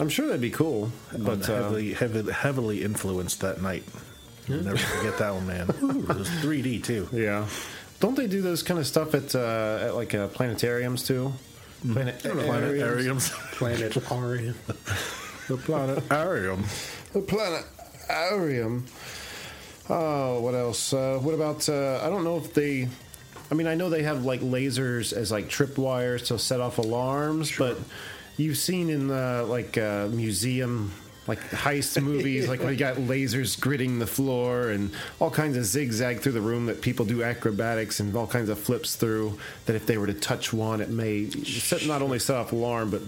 I'm 0.00 0.08
sure 0.08 0.26
that'd 0.26 0.40
be 0.40 0.50
cool, 0.50 0.90
But 1.12 1.24
but 1.24 1.48
uh, 1.50 1.54
heavily, 1.62 1.92
heavily, 1.94 2.32
heavily 2.32 2.82
influenced 2.82 3.40
that 3.40 3.60
night. 3.60 3.84
Never 4.48 4.76
forget 4.76 5.18
that 5.18 5.34
one, 5.34 5.46
man. 5.46 5.68
It 6.10 6.16
was 6.18 6.28
3D 6.28 6.82
too. 6.82 7.08
yeah. 7.12 7.46
Don't 8.00 8.16
they 8.16 8.26
do 8.26 8.42
those 8.42 8.64
kind 8.64 8.80
of 8.80 8.86
stuff 8.86 9.14
at 9.14 9.34
uh, 9.36 9.78
at 9.88 9.94
like 9.94 10.12
uh, 10.14 10.26
planetariums 10.28 11.06
too? 11.06 11.32
Planetariums. 11.86 13.30
Planetariums. 13.54 15.18
The 15.48 15.56
planet 15.56 16.04
Aria. 16.10 16.56
the. 16.56 17.20
The 17.20 17.20
planetarium. 17.20 18.86
Oh, 19.90 20.40
what 20.40 20.54
else? 20.54 20.92
Uh, 20.92 21.18
what 21.20 21.34
about? 21.34 21.68
Uh, 21.68 22.00
I 22.02 22.08
don't 22.08 22.24
know 22.24 22.38
if 22.38 22.54
they. 22.54 22.88
I 23.50 23.54
mean, 23.54 23.66
I 23.66 23.74
know 23.74 23.90
they 23.90 24.02
have 24.02 24.24
like 24.24 24.40
lasers 24.40 25.12
as 25.12 25.30
like 25.30 25.48
tripwires 25.48 26.26
to 26.26 26.38
set 26.38 26.60
off 26.60 26.78
alarms, 26.78 27.56
but 27.58 27.76
you've 28.36 28.56
seen 28.56 28.88
in 28.88 29.08
the 29.08 29.44
like 29.48 29.76
uh, 29.76 30.08
museum 30.08 30.92
like 31.26 31.40
heist 31.50 32.02
movies, 32.02 32.48
like 32.48 32.60
when 32.60 32.70
you 32.70 32.78
got 32.78 32.96
lasers 32.96 33.58
gridding 33.58 33.98
the 33.98 34.06
floor 34.06 34.70
and 34.70 34.90
all 35.20 35.30
kinds 35.30 35.56
of 35.56 35.64
zigzag 35.64 36.20
through 36.20 36.32
the 36.32 36.40
room 36.40 36.66
that 36.66 36.80
people 36.80 37.04
do 37.04 37.22
acrobatics 37.22 38.00
and 38.00 38.14
all 38.16 38.26
kinds 38.26 38.48
of 38.48 38.58
flips 38.58 38.96
through. 38.96 39.38
That 39.66 39.76
if 39.76 39.86
they 39.86 39.98
were 39.98 40.06
to 40.06 40.14
touch 40.14 40.52
one, 40.52 40.80
it 40.80 40.88
may 40.88 41.30
set, 41.30 41.86
not 41.86 42.02
only 42.02 42.18
set 42.18 42.36
off 42.36 42.52
alarm 42.52 42.90
but 42.90 43.02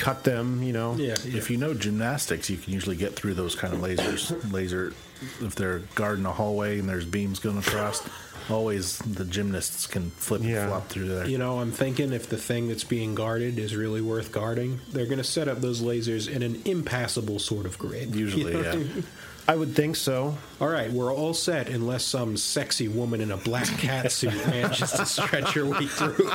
cut 0.00 0.24
them. 0.24 0.62
You 0.62 0.72
know. 0.72 0.94
Yeah. 0.96 1.14
If 1.24 1.50
you 1.50 1.56
know 1.56 1.74
gymnastics, 1.74 2.48
you 2.50 2.56
can 2.56 2.72
usually 2.72 2.96
get 2.96 3.14
through 3.14 3.34
those 3.34 3.54
kind 3.54 3.72
of 3.74 3.80
lasers. 3.80 4.52
Laser, 4.52 4.92
if 5.40 5.54
they're 5.54 5.80
guarding 5.94 6.26
a 6.26 6.32
hallway 6.32 6.78
and 6.78 6.88
there's 6.88 7.04
beams 7.04 7.38
going 7.38 7.58
across, 7.58 8.02
always 8.48 8.98
the 8.98 9.24
gymnasts 9.24 9.86
can 9.86 10.10
flip 10.12 10.42
Yeah. 10.42 10.62
and 10.62 10.70
flop 10.70 10.88
through 10.88 11.08
there. 11.08 11.26
You 11.28 11.38
know, 11.38 11.60
I'm 11.60 11.72
thinking 11.72 12.12
if 12.12 12.28
the 12.28 12.36
thing 12.38 12.68
that's 12.68 12.84
being 12.84 13.14
guarded 13.14 13.58
is 13.58 13.76
really 13.76 14.00
worth 14.00 14.32
guarding, 14.32 14.80
they're 14.92 15.04
going 15.06 15.18
to 15.18 15.24
set 15.24 15.46
up 15.48 15.60
those 15.60 15.82
lasers 15.82 16.28
in 16.28 16.42
an 16.42 16.62
impassable 16.64 17.38
sort 17.38 17.66
of 17.66 17.78
grid. 17.78 18.14
Usually, 18.26 18.52
You 18.56 18.62
know? 18.62 18.72
yeah. 18.72 19.02
I 19.48 19.56
would 19.56 19.74
think 19.74 19.96
so. 19.96 20.36
All 20.60 20.68
right, 20.68 20.90
we're 20.92 21.12
all 21.12 21.34
set 21.34 21.68
unless 21.68 22.04
some 22.04 22.36
sexy 22.36 22.86
woman 22.88 23.20
in 23.20 23.30
a 23.32 23.36
black 23.36 23.66
cat 23.78 24.12
suit 24.12 24.34
manages 24.46 24.92
to 24.92 25.04
stretch 25.04 25.54
her 25.54 25.66
way 25.66 25.86
through. 25.86 26.30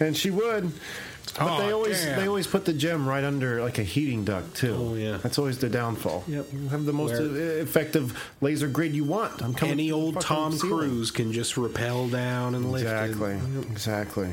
and 0.00 0.16
she 0.16 0.30
would. 0.30 0.72
But 1.32 1.42
Aw, 1.42 1.58
they 1.66 1.72
always 1.72 2.04
damn. 2.04 2.18
they 2.20 2.26
always 2.28 2.46
put 2.46 2.64
the 2.64 2.72
gem 2.72 3.08
right 3.08 3.24
under 3.24 3.62
like 3.62 3.78
a 3.78 3.82
heating 3.82 4.24
duct 4.24 4.54
too. 4.56 4.74
Oh, 4.78 4.94
yeah. 4.94 5.16
that's 5.18 5.38
always 5.38 5.58
the 5.58 5.68
downfall. 5.68 6.24
Yep. 6.26 6.46
You 6.52 6.68
have 6.68 6.84
the 6.84 6.92
most 6.92 7.12
Where- 7.12 7.22
uh, 7.22 7.62
effective 7.62 8.32
laser 8.40 8.68
grid 8.68 8.94
you 8.94 9.04
want. 9.04 9.42
I'm 9.42 9.54
coming. 9.54 9.72
Any 9.72 9.90
old 9.92 10.20
Tom 10.20 10.52
ceiling. 10.52 10.78
Cruise 10.88 11.10
can 11.10 11.32
just 11.32 11.56
rappel 11.56 12.08
down 12.08 12.54
and 12.54 12.70
lift. 12.72 12.86
it. 12.86 12.88
Exactly. 13.10 13.38
Exactly. 13.70 14.28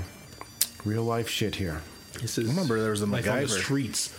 Real 0.85 1.03
life 1.03 1.27
shit 1.29 1.55
here. 1.55 1.81
This 2.21 2.37
is 2.37 2.47
remember 2.47 2.79
there 2.81 2.91
was 2.91 3.01
a 3.01 3.05
life 3.05 3.27
on 3.27 3.35
the 3.37 3.43
MacGyver. 3.45 3.49
streets. 3.61 4.15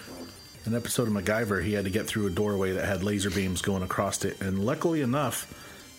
An 0.64 0.74
episode 0.74 1.06
of 1.06 1.14
MacGyver, 1.14 1.62
he 1.64 1.74
had 1.74 1.84
to 1.84 1.90
get 1.90 2.06
through 2.06 2.26
a 2.26 2.30
doorway 2.30 2.72
that 2.72 2.84
had 2.84 3.04
laser 3.04 3.30
beams 3.30 3.62
going 3.62 3.84
across 3.84 4.24
it, 4.24 4.40
and 4.40 4.66
luckily 4.66 5.00
enough, 5.00 5.46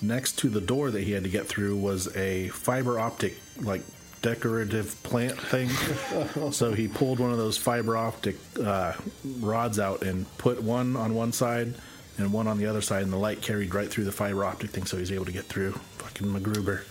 next 0.01 0.37
to 0.39 0.49
the 0.49 0.59
door 0.59 0.91
that 0.91 1.03
he 1.03 1.13
had 1.13 1.23
to 1.23 1.29
get 1.29 1.47
through 1.47 1.77
was 1.77 2.13
a 2.17 2.49
fiber 2.49 2.99
optic 2.99 3.37
like 3.61 3.81
decorative 4.27 5.01
plant 5.03 5.39
thing. 5.39 5.69
so 6.51 6.73
he 6.73 6.87
pulled 6.87 7.19
one 7.19 7.31
of 7.31 7.37
those 7.37 7.57
fiber 7.57 7.95
optic 7.95 8.35
uh, 8.61 8.93
rods 9.39 9.79
out 9.79 10.01
and 10.01 10.25
put 10.37 10.61
one 10.61 10.97
on 10.97 11.13
one 11.13 11.31
side 11.31 11.73
and 12.17 12.33
one 12.33 12.47
on 12.47 12.57
the 12.57 12.65
other 12.65 12.81
side, 12.81 13.03
and 13.03 13.13
the 13.13 13.17
light 13.17 13.41
carried 13.41 13.73
right 13.73 13.89
through 13.89 14.03
the 14.03 14.11
fiber 14.11 14.43
optic 14.43 14.71
thing, 14.71 14.85
so 14.85 14.97
he 14.97 15.01
was 15.01 15.11
able 15.11 15.25
to 15.25 15.31
get 15.31 15.45
through. 15.45 15.71
Fucking 15.99 16.27
MacGruber. 16.27 16.81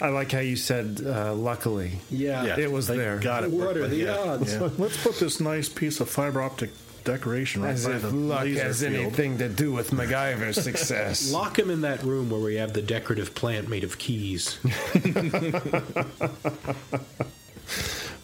I 0.00 0.08
like 0.08 0.30
how 0.32 0.40
you 0.40 0.56
said 0.56 1.00
uh, 1.04 1.34
luckily. 1.34 1.98
Yeah. 2.10 2.58
It 2.58 2.70
was 2.70 2.86
there. 2.86 3.18
Got 3.18 3.44
it 3.44 3.50
What 3.50 3.76
are 3.76 3.88
the 3.88 3.96
yeah. 3.96 4.16
odds? 4.16 4.54
Yeah. 4.54 4.70
Let's 4.78 5.02
put 5.02 5.18
this 5.18 5.40
nice 5.40 5.68
piece 5.68 6.00
of 6.00 6.08
fiber 6.08 6.40
optic 6.40 6.70
decoration 7.06 7.62
right 7.62 7.70
As 7.72 7.86
by 7.86 7.92
if 7.92 8.02
the 8.02 8.10
luck 8.10 8.42
laser 8.44 8.62
has 8.64 8.80
field. 8.82 8.94
anything 8.94 9.38
to 9.38 9.48
do 9.48 9.72
with 9.72 9.90
MacGyver's 9.92 10.62
success. 10.70 11.32
Lock 11.32 11.58
him 11.58 11.70
in 11.70 11.80
that 11.80 12.02
room 12.02 12.28
where 12.28 12.40
we 12.40 12.56
have 12.56 12.74
the 12.74 12.82
decorative 12.82 13.34
plant 13.34 13.68
made 13.70 13.84
of 13.84 13.96
keys. 13.98 14.58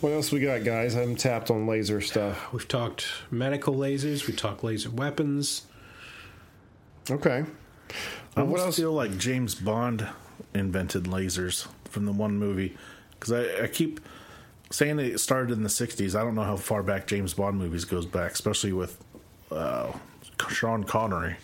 What 0.01 0.11
else 0.15 0.33
we 0.33 0.41
got, 0.41 0.65
guys? 0.65 0.97
I'm 0.97 1.15
tapped 1.15 1.49
on 1.49 1.69
laser 1.69 2.01
stuff. 2.01 2.53
We've 2.53 2.67
talked 2.67 3.07
medical 3.31 3.73
lasers. 3.75 4.27
We 4.27 4.33
talked 4.35 4.65
laser 4.65 4.91
weapons. 4.91 5.63
Okay. 7.09 7.45
I 8.37 8.41
Well, 8.41 8.47
what 8.47 8.61
almost 8.61 8.65
else? 8.65 8.77
feel 8.79 8.93
like 8.93 9.17
James 9.17 9.55
Bond 9.55 10.09
invented 10.55 11.05
lasers 11.05 11.69
from 11.85 12.07
the 12.07 12.13
one 12.13 12.37
movie 12.37 12.77
because 13.13 13.31
I, 13.33 13.65
I 13.65 13.67
keep 13.69 14.01
saying 14.73 14.99
it 14.99 15.21
started 15.21 15.53
in 15.53 15.63
the 15.63 15.69
'60s. 15.69 16.19
I 16.19 16.25
don't 16.25 16.35
know 16.35 16.43
how 16.43 16.57
far 16.57 16.83
back 16.83 17.07
James 17.07 17.35
Bond 17.35 17.59
movies 17.59 17.85
goes 17.85 18.07
back, 18.07 18.33
especially 18.33 18.73
with 18.73 18.99
uh, 19.53 19.93
Sean 20.51 20.83
Connery. 20.85 21.37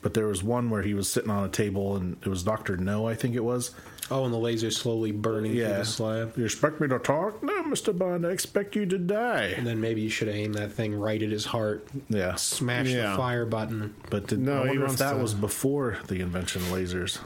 But 0.00 0.14
there 0.14 0.26
was 0.26 0.42
one 0.42 0.68
where 0.68 0.82
he 0.82 0.94
was 0.94 1.08
sitting 1.08 1.30
on 1.30 1.44
a 1.44 1.48
table 1.48 1.94
and 1.94 2.16
it 2.22 2.28
was 2.28 2.42
Doctor 2.42 2.76
No, 2.76 3.06
I 3.06 3.14
think 3.14 3.36
it 3.36 3.44
was. 3.44 3.70
Oh, 4.10 4.24
and 4.24 4.34
the 4.34 4.38
laser 4.38 4.72
slowly 4.72 5.12
burning 5.12 5.52
through 5.52 5.62
the 5.62 5.84
slab. 5.84 6.36
You 6.36 6.44
expect 6.44 6.80
me 6.80 6.88
to 6.88 6.98
talk? 6.98 7.40
No, 7.40 7.62
Mister 7.62 7.92
Bond. 7.92 8.26
I 8.26 8.30
expect 8.30 8.74
you 8.74 8.84
to 8.86 8.98
die. 8.98 9.54
And 9.56 9.64
then 9.64 9.80
maybe 9.80 10.00
you 10.00 10.08
should 10.08 10.26
aim 10.28 10.54
that 10.54 10.72
thing 10.72 10.92
right 10.92 11.22
at 11.22 11.30
his 11.30 11.44
heart. 11.44 11.86
Yeah, 12.08 12.34
Smash 12.34 12.88
Yeah. 12.88 13.12
the 13.12 13.16
fire 13.16 13.46
button. 13.46 13.94
but 14.10 14.26
did, 14.26 14.40
No, 14.40 14.64
I 14.64 14.66
wonder 14.70 14.86
if 14.86 14.96
that 14.96 15.12
to- 15.14 15.18
was 15.22 15.34
before 15.34 15.98
the 16.08 16.20
invention 16.20 16.62
of 16.62 16.68
lasers. 16.70 17.20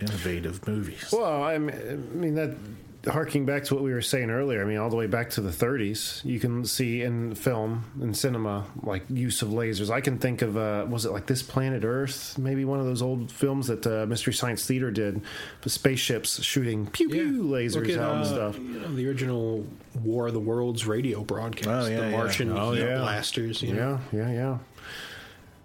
Innovative 0.00 0.66
movies. 0.66 1.10
Well, 1.12 1.42
I 1.44 1.58
mean, 1.58 1.76
I 1.76 1.94
mean 2.16 2.34
that 2.36 2.56
harking 3.06 3.44
back 3.44 3.64
to 3.64 3.74
what 3.74 3.82
we 3.82 3.92
were 3.92 4.00
saying 4.02 4.30
earlier. 4.30 4.62
I 4.62 4.64
mean, 4.64 4.78
all 4.78 4.88
the 4.90 4.96
way 4.96 5.06
back 5.06 5.30
to 5.30 5.40
the 5.40 5.50
30s, 5.50 6.24
you 6.24 6.38
can 6.38 6.64
see 6.64 7.02
in 7.02 7.34
film 7.34 7.84
and 8.00 8.16
cinema 8.16 8.64
like 8.82 9.02
use 9.08 9.42
of 9.42 9.48
lasers. 9.48 9.90
I 9.90 10.00
can 10.00 10.18
think 10.18 10.40
of 10.42 10.56
uh, 10.56 10.86
was 10.88 11.04
it 11.04 11.10
like 11.12 11.26
This 11.26 11.42
Planet 11.42 11.84
Earth? 11.84 12.38
Maybe 12.38 12.64
one 12.64 12.78
of 12.80 12.86
those 12.86 13.02
old 13.02 13.30
films 13.32 13.66
that 13.66 13.86
uh, 13.86 14.06
Mystery 14.06 14.32
Science 14.34 14.64
Theater 14.66 14.90
did. 14.90 15.20
The 15.62 15.70
spaceships 15.70 16.42
shooting 16.42 16.86
pew 16.86 17.08
pew 17.08 17.42
lasers 17.42 17.74
Look 17.74 17.88
at, 17.90 17.98
out 17.98 18.14
and 18.16 18.24
uh, 18.24 18.28
stuff. 18.28 18.58
You 18.58 18.80
know, 18.80 18.94
the 18.94 19.08
original 19.08 19.66
War 20.02 20.28
of 20.28 20.34
the 20.34 20.40
Worlds 20.40 20.86
radio 20.86 21.22
broadcast. 21.24 21.68
Oh, 21.68 21.86
yeah, 21.86 22.00
the 22.00 22.10
yeah. 22.10 22.16
Martian 22.16 22.56
Oh, 22.56 22.72
yeah. 22.72 22.98
blasters. 22.98 23.62
You 23.62 23.74
know? 23.74 24.00
Yeah, 24.12 24.28
yeah, 24.28 24.32
yeah. 24.32 24.58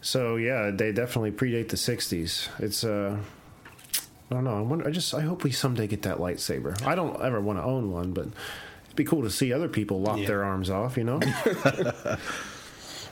So 0.02 0.36
yeah, 0.38 0.72
they 0.74 0.92
definitely 0.92 1.32
predate 1.32 1.70
the 1.70 1.76
'60s. 1.76 2.48
It's 2.60 2.84
uh, 2.84 3.18
I 4.30 4.36
don't 4.36 4.44
know. 4.44 4.58
I 4.58 4.62
wonder. 4.62 4.88
I 4.88 4.92
just 4.92 5.14
I 5.14 5.22
hope 5.22 5.44
we 5.44 5.52
someday 5.52 5.88
get 5.88 6.02
that 6.04 6.18
lightsaber. 6.18 6.82
I 6.86 6.96
don't 6.96 7.22
ever 7.22 7.40
want 7.40 7.60
to 7.60 7.64
own 7.64 7.92
one, 7.92 8.12
but 8.12 8.26
it'd 8.86 8.96
be 8.96 9.04
cool 9.06 9.22
to 9.24 9.30
see 9.30 9.54
other 9.54 9.70
people 9.70 10.02
lop 10.02 10.18
Yeah. 10.18 10.28
their 10.28 10.44
arms 10.44 10.70
off. 10.70 10.98
You 10.98 11.04
know? 11.06 11.20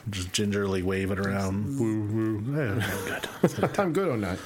Just 0.08 0.32
gingerly 0.32 0.82
wave 0.84 1.10
it 1.10 1.18
around. 1.18 1.80
Woo 1.80 2.04
woo. 2.06 2.56
Yeah, 2.56 3.28
good. 3.42 3.68
I'm 3.80 3.92
good 3.92 4.08
on 4.08 4.20
that. 4.20 4.38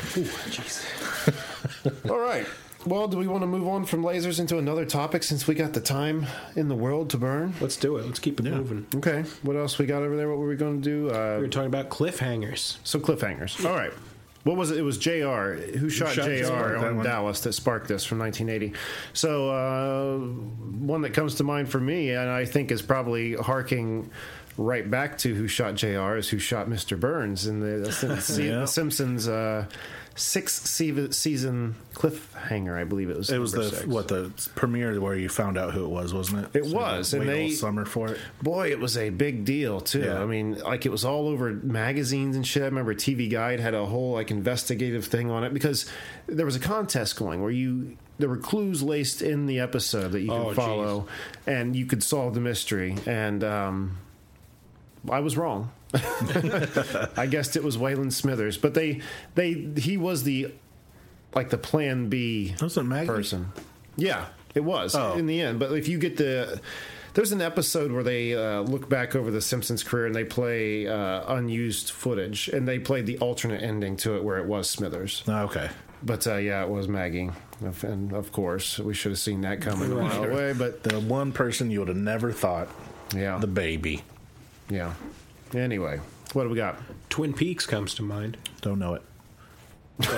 All 2.11 2.19
right. 2.19 2.47
Well, 2.87 3.09
do 3.09 3.19
we 3.19 3.27
want 3.29 3.43
to 3.43 3.47
move 3.47 3.69
on 3.69 3.85
from 3.85 4.03
lasers 4.03 4.41
into 4.41 4.57
another 4.57 4.87
topic 4.87 5.23
since 5.23 5.47
we 5.47 5.55
got 5.55 5.75
the 5.75 5.83
time 5.83 6.25
in 6.57 6.69
the 6.69 6.75
world 6.75 7.11
to 7.11 7.19
burn? 7.19 7.53
Let's 7.61 7.77
do 7.77 7.99
it. 7.99 8.07
Let's 8.07 8.19
keep 8.21 8.41
it 8.41 8.45
moving. 8.45 8.87
Okay. 8.95 9.25
What 9.43 9.55
else 9.57 9.77
we 9.79 9.85
got 9.85 10.03
over 10.03 10.17
there? 10.17 10.31
What 10.31 10.39
were 10.39 10.49
we 10.49 10.57
going 10.57 10.81
to 10.81 10.89
do? 10.89 11.11
Uh, 11.15 11.35
We 11.37 11.43
were 11.43 11.49
talking 11.49 11.67
about 11.67 11.91
cliffhangers. 11.91 12.79
So 12.83 12.99
cliffhangers. 12.99 13.63
All 13.69 13.77
right. 13.77 13.93
What 14.45 14.57
was 14.57 14.71
it? 14.71 14.79
It 14.79 14.83
was 14.83 14.97
J.R. 14.97 15.53
Who 15.55 15.91
shot, 15.91 16.15
shot 16.15 16.25
J.R. 16.25 16.75
JR? 16.77 16.79
That 16.81 16.93
on. 16.93 17.05
Dallas 17.05 17.41
that 17.43 17.53
sparked 17.53 17.89
this 17.89 18.05
from 18.05 18.19
1980. 18.21 18.75
So 19.13 19.51
uh, 19.51 20.19
one 20.19 21.03
that 21.03 21.11
comes 21.11 21.35
to 21.37 21.45
mind 21.45 21.69
for 21.69 21.79
me, 21.81 22.11
and 22.11 22.31
I 22.31 22.47
think 22.47 22.71
is 22.71 22.81
probably 22.81 23.35
harking 23.35 24.11
right 24.57 24.91
back 24.91 25.19
to 25.19 25.35
who 25.35 25.47
shot 25.47 25.75
J.R. 25.75 26.17
is 26.17 26.29
who 26.29 26.39
shot 26.39 26.69
Mr. 26.69 26.99
Burns 26.99 27.47
in 27.47 27.61
the, 27.61 27.87
the, 27.87 27.93
Sim- 28.21 28.45
Yeah. 28.47 28.61
the 28.61 28.67
Simpsons 28.67 29.29
uh, 29.29 29.67
sixth 30.17 30.67
se- 30.67 31.11
season 31.13 31.77
cliffhanger. 31.95 32.77
I 32.77 32.85
believe 32.85 33.11
it 33.11 33.17
was. 33.17 33.31
It 33.31 33.39
was 33.39 33.53
the 33.53 33.71
six. 33.71 33.87
what 33.87 34.09
the 34.09 34.33
premiere 34.55 35.01
where 35.01 35.15
you 35.17 35.29
found 35.29 35.57
out 35.57 35.73
who 35.73 35.85
it 35.85 35.89
was, 35.89 36.13
wasn't 36.13 36.45
it? 36.55 36.59
It 36.61 36.65
So 36.71 36.77
was, 36.77 37.15
and 37.15 37.29
they- 37.29 37.51
summer 37.51 37.85
for 37.85 38.09
it. 38.09 38.19
Boy, 38.43 38.71
it 38.71 38.79
was 38.81 38.97
a 38.99 39.11
big 39.11 39.45
deal 39.45 39.81
too. 39.81 40.01
Yeah. 40.01 40.21
I 40.21 40.27
mean, 40.27 40.59
like 40.61 40.85
it 40.87 40.91
was 40.91 41.05
all 41.05 41.29
over 41.29 41.53
magazines 41.53 42.37
and 42.37 42.47
shit. 42.47 42.63
I 42.63 42.67
remember 42.67 42.95
TV 42.95 43.31
Guide 43.31 43.61
had 43.61 43.75
a 43.75 43.87
whole 43.87 44.13
like 44.13 44.31
investigative 44.31 45.07
thing 45.07 45.31
on 45.31 45.45
it 45.45 45.55
because 45.55 45.87
there 46.27 46.47
was 46.47 46.57
a 46.57 46.61
contest 46.61 47.17
going 47.17 47.41
where 47.43 47.51
you 47.51 47.97
there 48.19 48.29
were 48.29 48.37
clues 48.37 48.83
laced 48.83 49.23
in 49.23 49.47
the 49.47 49.61
episode 49.61 50.13
that 50.13 50.21
you 50.21 50.29
could 50.29 50.37
Oh, 50.37 50.53
follow, 50.53 51.07
and 51.47 51.75
you 51.75 51.87
could 51.87 52.03
solve 52.03 52.35
the 52.35 52.41
mystery. 52.41 52.95
And 53.07 53.43
um, 53.43 53.97
I 55.11 55.21
was 55.21 55.39
wrong. 55.39 55.71
I 55.93 57.27
guessed 57.29 57.57
it 57.57 57.65
was 57.65 57.77
Waylon 57.77 58.13
Smithers, 58.13 58.57
but 58.59 58.75
they 58.75 59.01
they 59.35 59.53
he 59.77 59.97
was 59.97 60.23
the 60.23 60.53
like 61.35 61.51
the 61.51 61.59
Plan 61.59 62.09
B 62.09 62.55
person. 63.07 63.53
Yeah, 63.97 64.27
it 64.55 64.61
was 64.65 64.95
Oh. 64.95 65.15
in 65.15 65.27
the 65.27 65.41
end. 65.41 65.59
But 65.59 65.73
if 65.73 65.89
you 65.89 65.99
get 65.99 66.17
the 66.17 66.61
there's 67.15 67.33
an 67.33 67.43
episode 67.43 67.91
where 67.91 68.05
they 68.05 68.35
uh, 68.35 68.61
look 68.61 68.89
back 68.89 69.17
over 69.17 69.31
the 69.33 69.41
Simpsons 69.41 69.83
career 69.83 70.07
and 70.07 70.15
they 70.15 70.25
play 70.25 70.87
uh, 70.87 71.35
unused 71.35 71.91
footage, 71.91 72.49
and 72.49 72.69
they 72.69 72.79
played 72.79 73.07
the 73.07 73.19
alternate 73.19 73.63
ending 73.63 73.97
to 73.99 74.15
it 74.17 74.23
where 74.23 74.39
it 74.39 74.47
was 74.47 74.71
Smithers. 74.71 75.25
Oh, 75.27 75.43
okay. 75.45 75.71
But 76.03 76.27
uh, 76.27 76.37
yeah, 76.37 76.63
it 76.63 76.69
was 76.71 76.89
Maggie, 76.89 77.31
and 77.83 78.13
of 78.13 78.33
course 78.33 78.79
we 78.79 78.95
should 78.95 79.11
have 79.13 79.19
seen 79.19 79.41
that 79.43 79.61
coming 79.61 79.93
a 79.93 79.97
while 79.97 80.25
away. 80.31 80.53
But 80.55 80.83
The 80.85 81.01
one 81.01 81.33
person 81.33 81.71
you 81.71 81.81
would 81.81 81.89
have 81.89 81.97
never 81.97 82.33
thought, 82.33 82.69
yeah, 83.15 83.39
the 83.39 83.47
baby. 83.49 84.03
yeah. 84.71 84.95
Anyway, 85.55 86.01
what 86.33 86.45
do 86.45 86.49
we 86.51 86.57
got? 86.57 86.79
Twin 87.09 87.33
Peaks 87.33 87.67
comes 87.67 87.95
to 87.97 88.03
mind. 88.03 88.37
Don't 88.61 88.79
know 88.79 88.95
it. 88.95 89.03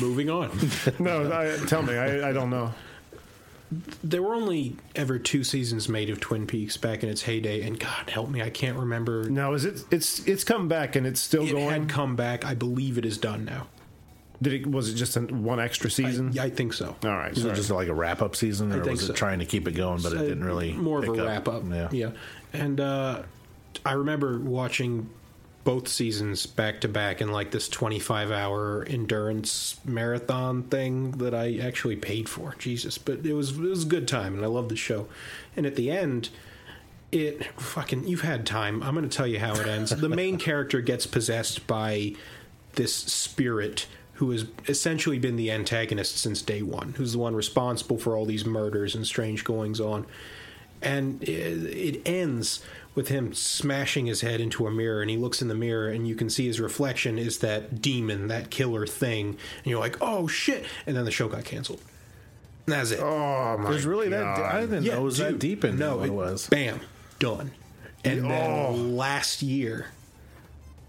Moving 0.00 0.30
on. 0.30 0.50
No, 0.98 1.30
I, 1.32 1.56
tell 1.66 1.82
me. 1.82 1.94
I, 1.96 2.28
I 2.28 2.32
don't 2.32 2.50
know. 2.50 2.72
there 4.04 4.22
were 4.22 4.34
only 4.34 4.76
ever 4.94 5.18
two 5.18 5.42
seasons 5.44 5.88
made 5.88 6.10
of 6.10 6.20
Twin 6.20 6.46
Peaks 6.46 6.76
back 6.76 7.02
in 7.02 7.08
its 7.08 7.22
heyday, 7.22 7.62
and 7.62 7.78
God 7.78 8.10
help 8.10 8.28
me, 8.28 8.42
I 8.42 8.50
can't 8.50 8.76
remember. 8.78 9.24
No, 9.30 9.54
is 9.54 9.64
it? 9.64 9.82
It's 9.90 10.20
it's 10.26 10.44
come 10.44 10.68
back 10.68 10.96
and 10.96 11.06
it's 11.06 11.20
still 11.20 11.44
it 11.46 11.52
going. 11.52 11.68
had 11.70 11.88
come 11.88 12.16
back. 12.16 12.44
I 12.44 12.54
believe 12.54 12.98
it 12.98 13.04
is 13.06 13.16
done 13.18 13.44
now. 13.44 13.66
Did 14.42 14.52
it? 14.54 14.66
Was 14.66 14.88
it 14.90 14.94
just 14.94 15.16
a, 15.16 15.20
one 15.20 15.60
extra 15.60 15.90
season? 15.90 16.38
I, 16.38 16.44
I 16.44 16.50
think 16.50 16.72
so. 16.72 16.96
All 17.04 17.10
right. 17.10 17.34
Was 17.34 17.44
it 17.44 17.54
just 17.54 17.70
like 17.70 17.88
a 17.88 17.94
wrap 17.94 18.22
up 18.22 18.36
season, 18.36 18.70
or 18.72 18.76
think 18.76 18.92
was 18.92 19.02
it 19.04 19.06
so. 19.08 19.12
trying 19.14 19.38
to 19.40 19.46
keep 19.46 19.66
it 19.68 19.72
going, 19.72 20.00
but 20.02 20.12
it 20.12 20.18
Uh, 20.18 20.22
didn't 20.22 20.44
really 20.44 20.72
more 20.72 20.98
of 20.98 21.04
pick 21.04 21.16
a 21.18 21.24
wrap 21.24 21.48
up. 21.48 21.62
Yeah. 21.68 21.88
yeah. 21.92 22.10
And 22.52 22.80
uh, 22.80 23.22
I 23.84 23.92
remember 23.92 24.38
watching 24.38 25.10
both 25.62 25.88
seasons 25.88 26.46
back 26.46 26.80
to 26.80 26.88
back 26.88 27.20
in 27.20 27.30
like 27.30 27.50
this 27.50 27.68
25 27.68 28.30
hour 28.30 28.84
endurance 28.84 29.78
marathon 29.84 30.62
thing 30.64 31.12
that 31.12 31.34
I 31.34 31.58
actually 31.58 31.96
paid 31.96 32.28
for. 32.28 32.54
Jesus, 32.58 32.98
but 32.98 33.24
it 33.26 33.34
was 33.34 33.52
it 33.52 33.60
was 33.60 33.84
a 33.84 33.88
good 33.88 34.08
time, 34.08 34.34
and 34.34 34.44
I 34.44 34.48
loved 34.48 34.70
the 34.70 34.76
show. 34.76 35.06
And 35.56 35.66
at 35.66 35.76
the 35.76 35.90
end. 35.90 36.30
It 37.12 37.44
fucking 37.60 38.06
you've 38.06 38.20
had 38.20 38.46
time. 38.46 38.84
I'm 38.84 38.94
going 38.94 39.08
to 39.08 39.16
tell 39.16 39.26
you 39.26 39.40
how 39.40 39.52
it 39.54 39.66
ends. 39.66 39.90
The 39.90 40.08
main 40.08 40.38
character 40.38 40.80
gets 40.80 41.06
possessed 41.06 41.66
by 41.66 42.14
this 42.74 42.94
spirit 42.94 43.88
who 44.20 44.30
has 44.32 44.44
essentially 44.68 45.18
been 45.18 45.36
the 45.36 45.50
antagonist 45.50 46.18
since 46.18 46.42
day 46.42 46.60
one, 46.60 46.92
who's 46.98 47.14
the 47.14 47.18
one 47.18 47.34
responsible 47.34 47.96
for 47.96 48.14
all 48.14 48.26
these 48.26 48.44
murders 48.44 48.94
and 48.94 49.06
strange 49.06 49.44
goings 49.44 49.80
on. 49.80 50.04
And 50.82 51.22
it, 51.22 51.28
it 51.28 52.02
ends 52.06 52.62
with 52.94 53.08
him 53.08 53.32
smashing 53.34 54.06
his 54.06 54.20
head 54.22 54.40
into 54.40 54.66
a 54.66 54.70
mirror, 54.70 55.00
and 55.00 55.10
he 55.10 55.16
looks 55.16 55.40
in 55.42 55.48
the 55.48 55.54
mirror, 55.54 55.88
and 55.88 56.08
you 56.08 56.14
can 56.14 56.28
see 56.30 56.46
his 56.46 56.58
reflection 56.60 57.18
is 57.18 57.38
that 57.38 57.80
demon, 57.80 58.28
that 58.28 58.50
killer 58.50 58.86
thing. 58.86 59.28
And 59.58 59.66
you're 59.66 59.78
like, 59.80 59.96
oh 60.00 60.26
shit! 60.26 60.64
And 60.86 60.96
then 60.96 61.04
the 61.04 61.10
show 61.10 61.28
got 61.28 61.44
canceled. 61.44 61.80
and 62.66 62.74
That's 62.74 62.90
it. 62.92 63.00
Oh 63.00 63.56
my! 63.58 63.66
It 63.70 63.72
was 63.74 63.86
really 63.86 64.08
that. 64.08 64.24
I 64.38 64.60
didn't 64.62 64.84
know 64.84 65.00
it 65.00 65.02
was 65.02 65.18
that 65.18 65.38
deep 65.38 65.64
in 65.64 65.78
no, 65.78 65.98
what 65.98 66.06
it 66.08 66.12
was. 66.12 66.48
Bam, 66.48 66.80
done. 67.18 67.52
And 68.04 68.24
Oh. 68.24 68.28
then 68.28 68.96
last 68.96 69.42
year, 69.42 69.86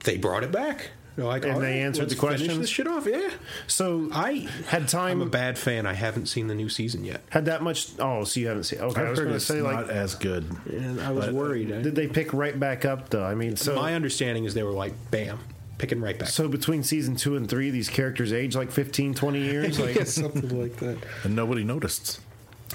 they 0.06 0.18
brought 0.18 0.44
it 0.44 0.52
back. 0.52 0.92
They're 1.16 1.26
like, 1.26 1.44
And 1.44 1.54
"All 1.56 1.60
they 1.60 1.82
answered 1.82 2.04
let's 2.04 2.14
the 2.14 2.20
questions? 2.20 2.48
Finish 2.50 2.62
this 2.62 2.70
shit 2.70 2.88
off. 2.88 3.06
Yeah. 3.06 3.30
So 3.68 4.08
I 4.14 4.48
had 4.68 4.84
I'm 4.84 4.88
time. 4.88 5.22
a 5.22 5.26
bad 5.26 5.58
fan. 5.58 5.86
I 5.86 5.94
haven't 5.94 6.28
seen 6.28 6.48
the 6.48 6.56
new 6.56 6.70
season 6.70 7.04
yet, 7.04 7.22
had 7.30 7.46
that 7.46 7.62
much. 7.62 7.90
Oh, 8.00 8.24
so 8.24 8.40
you 8.40 8.48
haven't 8.48 8.64
seen? 8.64 8.80
Okay, 8.80 9.02
I've 9.02 9.08
I 9.08 9.10
was 9.10 9.20
heard 9.20 9.26
going 9.26 9.30
to 9.34 9.36
it's 9.36 9.46
say 9.46 9.60
not 9.62 9.88
like, 9.88 9.88
as 9.90 10.16
good. 10.16 10.46
and 10.72 11.02
I 11.02 11.12
was 11.12 11.26
But- 11.26 11.34
worried. 11.36 11.68
did 11.68 11.96
they 11.96 12.08
pick 12.08 12.34
right 12.34 12.58
back 12.58 12.86
up 12.86 13.10
though? 13.10 13.26
I 13.26 13.36
mean, 13.36 13.58
so 13.58 13.76
My 13.76 13.94
understanding 13.94 14.46
is 14.46 14.54
they 14.54 14.64
were 14.64 14.72
like, 14.72 14.94
bam, 15.12 15.40
picking 15.80 16.00
right 16.00 16.18
back. 16.18 16.30
so 16.30 16.48
between 16.48 16.82
season 16.82 17.18
two 17.18 17.36
and 17.36 17.50
three, 17.50 17.72
these 17.72 17.90
characters 17.90 18.32
age 18.32 18.56
like 18.56 18.72
15, 18.72 19.14
20 19.14 19.40
years. 19.42 19.80
Like, 19.82 19.96
Yeah, 19.96 20.04
something 20.06 20.62
like 20.62 20.78
that. 20.78 20.98
And 21.26 21.36
nobody 21.36 21.66
noticed. 21.66 22.22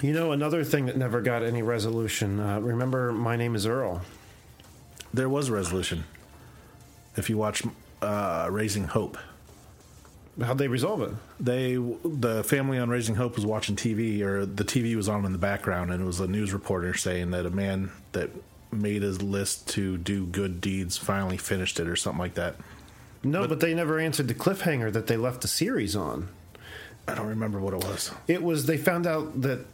you 0.02 0.12
know, 0.12 0.32
another 0.32 0.62
thing 0.62 0.84
that 0.86 0.96
never 0.98 1.22
got 1.22 1.42
any 1.42 1.62
resolution. 1.62 2.38
Uh, 2.38 2.60
remember, 2.60 3.12
my 3.12 3.34
name 3.36 3.54
is 3.54 3.66
Earl. 3.66 4.02
There 5.14 5.28
was 5.30 5.48
a 5.48 5.52
resolution. 5.52 6.04
If 7.16 7.30
you 7.30 7.38
watch 7.38 7.62
uh, 8.02 8.48
Raising 8.50 8.84
Hope, 8.84 9.18
How'd 10.42 10.58
they 10.58 10.68
resolve 10.68 11.00
it? 11.00 11.12
they 11.40 11.76
the 11.76 12.44
family 12.44 12.78
on 12.78 12.90
Raising 12.90 13.14
Hope 13.14 13.36
was 13.36 13.46
watching 13.46 13.74
TV, 13.74 14.20
or 14.20 14.44
the 14.44 14.64
TV 14.64 14.94
was 14.94 15.08
on 15.08 15.24
in 15.24 15.32
the 15.32 15.38
background, 15.38 15.90
and 15.90 16.02
it 16.02 16.04
was 16.04 16.20
a 16.20 16.26
news 16.26 16.52
reporter 16.52 16.92
saying 16.94 17.30
that 17.30 17.46
a 17.46 17.50
man 17.50 17.90
that 18.12 18.30
made 18.70 19.00
his 19.02 19.22
list 19.22 19.68
to 19.70 19.96
do 19.96 20.26
good 20.26 20.60
deeds 20.60 20.98
finally 20.98 21.38
finished 21.38 21.80
it, 21.80 21.88
or 21.88 21.96
something 21.96 22.18
like 22.18 22.34
that. 22.34 22.56
No, 23.22 23.48
but, 23.48 23.60
they 23.60 23.72
never 23.74 23.98
answered 23.98 24.28
the 24.28 24.34
cliffhanger 24.34 24.92
that 24.92 25.06
they 25.06 25.16
left 25.16 25.40
the 25.40 25.48
series 25.48 25.96
on. 25.96 26.28
I 27.08 27.14
don't 27.14 27.28
remember 27.28 27.58
what 27.58 27.72
it 27.72 27.82
was. 27.84 28.12
It 28.28 28.42
was 28.42 28.66
they 28.66 28.76
found 28.76 29.06
out 29.06 29.40
that 29.40 29.64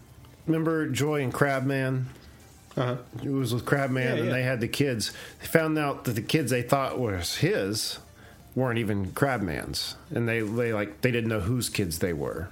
remember 0.46 0.88
Joy 0.88 1.22
and 1.22 1.32
Crabman. 1.34 2.04
Uh-huh. 2.76 2.96
It 3.22 3.30
was 3.30 3.52
with 3.52 3.64
Crabman, 3.64 4.04
Yeah, 4.04 4.14
and 4.14 4.24
yeah. 4.26 4.32
they 4.32 4.42
had 4.44 4.60
the 4.60 4.68
kids. 4.68 5.12
They 5.40 5.46
found 5.46 5.76
out 5.76 6.04
that 6.04 6.12
the 6.12 6.22
kids 6.22 6.50
they 6.52 6.62
thought 6.62 6.98
was 6.98 7.36
his 7.36 7.98
weren't 8.54 8.78
even 8.78 9.12
Crabman's, 9.12 9.96
and 10.10 10.28
they 10.28 10.40
they 10.40 10.72
like 10.72 11.00
they 11.00 11.10
didn't 11.10 11.30
know 11.30 11.40
whose 11.40 11.68
kids 11.68 11.98
they 11.98 12.12
were, 12.12 12.48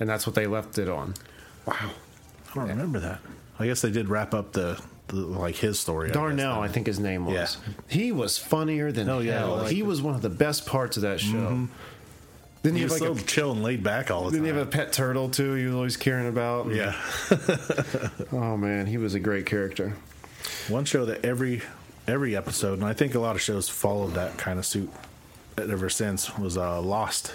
and 0.00 0.08
that's 0.08 0.26
what 0.26 0.34
they 0.34 0.46
left 0.46 0.78
it 0.78 0.88
on. 0.88 1.14
Wow. 1.66 1.90
I 2.50 2.54
don't 2.54 2.68
remember 2.68 3.00
that. 3.00 3.20
I 3.58 3.66
guess 3.66 3.80
they 3.80 3.90
did 3.90 4.08
wrap 4.08 4.34
up 4.34 4.52
the, 4.52 4.82
like 5.10 5.54
his 5.56 5.78
story. 5.78 6.06
I 6.06 6.08
guess, 6.08 6.14
Darnell, 6.14 6.54
then. 6.60 6.64
I 6.64 6.68
think 6.68 6.86
his 6.86 6.98
name 6.98 7.24
was. 7.26 7.34
Yeah. 7.66 7.72
He 7.88 8.12
was 8.12 8.38
funnier 8.38 8.92
than 8.92 9.08
Oh, 9.08 9.20
yeah, 9.20 9.38
hell. 9.38 9.64
He 9.66 9.82
was 9.82 10.02
one 10.02 10.14
of 10.14 10.22
the 10.22 10.28
best 10.30 10.66
parts 10.66 10.96
of 10.96 11.02
that 11.02 11.20
show. 11.20 11.36
Mm-hmm. 11.36 11.64
Didn't 12.62 12.76
He 12.76 12.80
he 12.80 12.84
was 12.84 12.92
have 13.00 13.08
like 13.10 13.18
so 13.18 13.24
a 13.24 13.26
chill 13.26 13.52
and 13.52 13.62
laid 13.62 13.82
back 13.82 14.10
all 14.10 14.24
the 14.24 14.30
didn't 14.32 14.44
time. 14.46 14.54
he 14.54 14.58
have 14.58 14.68
a 14.68 14.70
pet 14.70 14.92
turtle 14.92 15.28
too? 15.30 15.54
He 15.54 15.64
was 15.66 15.74
always 15.74 15.96
caring 15.96 16.28
about. 16.28 16.72
yeah. 16.72 16.94
Oh 18.32 18.56
man, 18.56 18.86
he 18.86 18.98
was 18.98 19.14
a 19.14 19.20
great 19.20 19.46
character. 19.46 19.94
One 20.68 20.84
show 20.84 21.04
that 21.06 21.24
every 21.24 21.62
every 22.06 22.36
episode, 22.36 22.74
and 22.74 22.84
I 22.84 22.92
think 22.92 23.14
a 23.14 23.20
lot 23.20 23.34
of 23.36 23.42
shows 23.42 23.68
followed 23.68 24.14
that 24.14 24.36
kind 24.38 24.58
of 24.58 24.66
suit 24.66 24.90
ever 25.58 25.88
since, 25.88 26.36
was 26.38 26.56
uh, 26.56 26.80
Lost. 26.80 27.34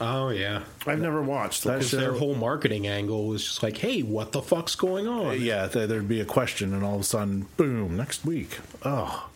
Oh 0.00 0.28
yeah. 0.28 0.62
I've 0.86 1.00
never 1.00 1.22
watched. 1.22 1.64
That 1.64 1.74
Because 1.74 1.88
show- 1.90 1.96
their 1.96 2.12
whole 2.12 2.34
marketing 2.34 2.86
angle 2.86 3.26
was 3.28 3.42
just 3.44 3.62
like, 3.62 3.78
hey, 3.78 4.02
what 4.02 4.32
the 4.32 4.42
fuck's 4.42 4.74
going 4.74 5.06
on? 5.08 5.40
Yeah, 5.40 5.68
th- 5.68 5.88
there'd 5.88 6.08
be 6.08 6.20
a 6.20 6.24
question, 6.26 6.74
and 6.74 6.84
all 6.84 6.96
of 6.96 7.00
a 7.00 7.04
sudden, 7.04 7.46
boom, 7.56 7.96
next 7.96 8.24
week. 8.26 8.58
Oh, 8.84 9.28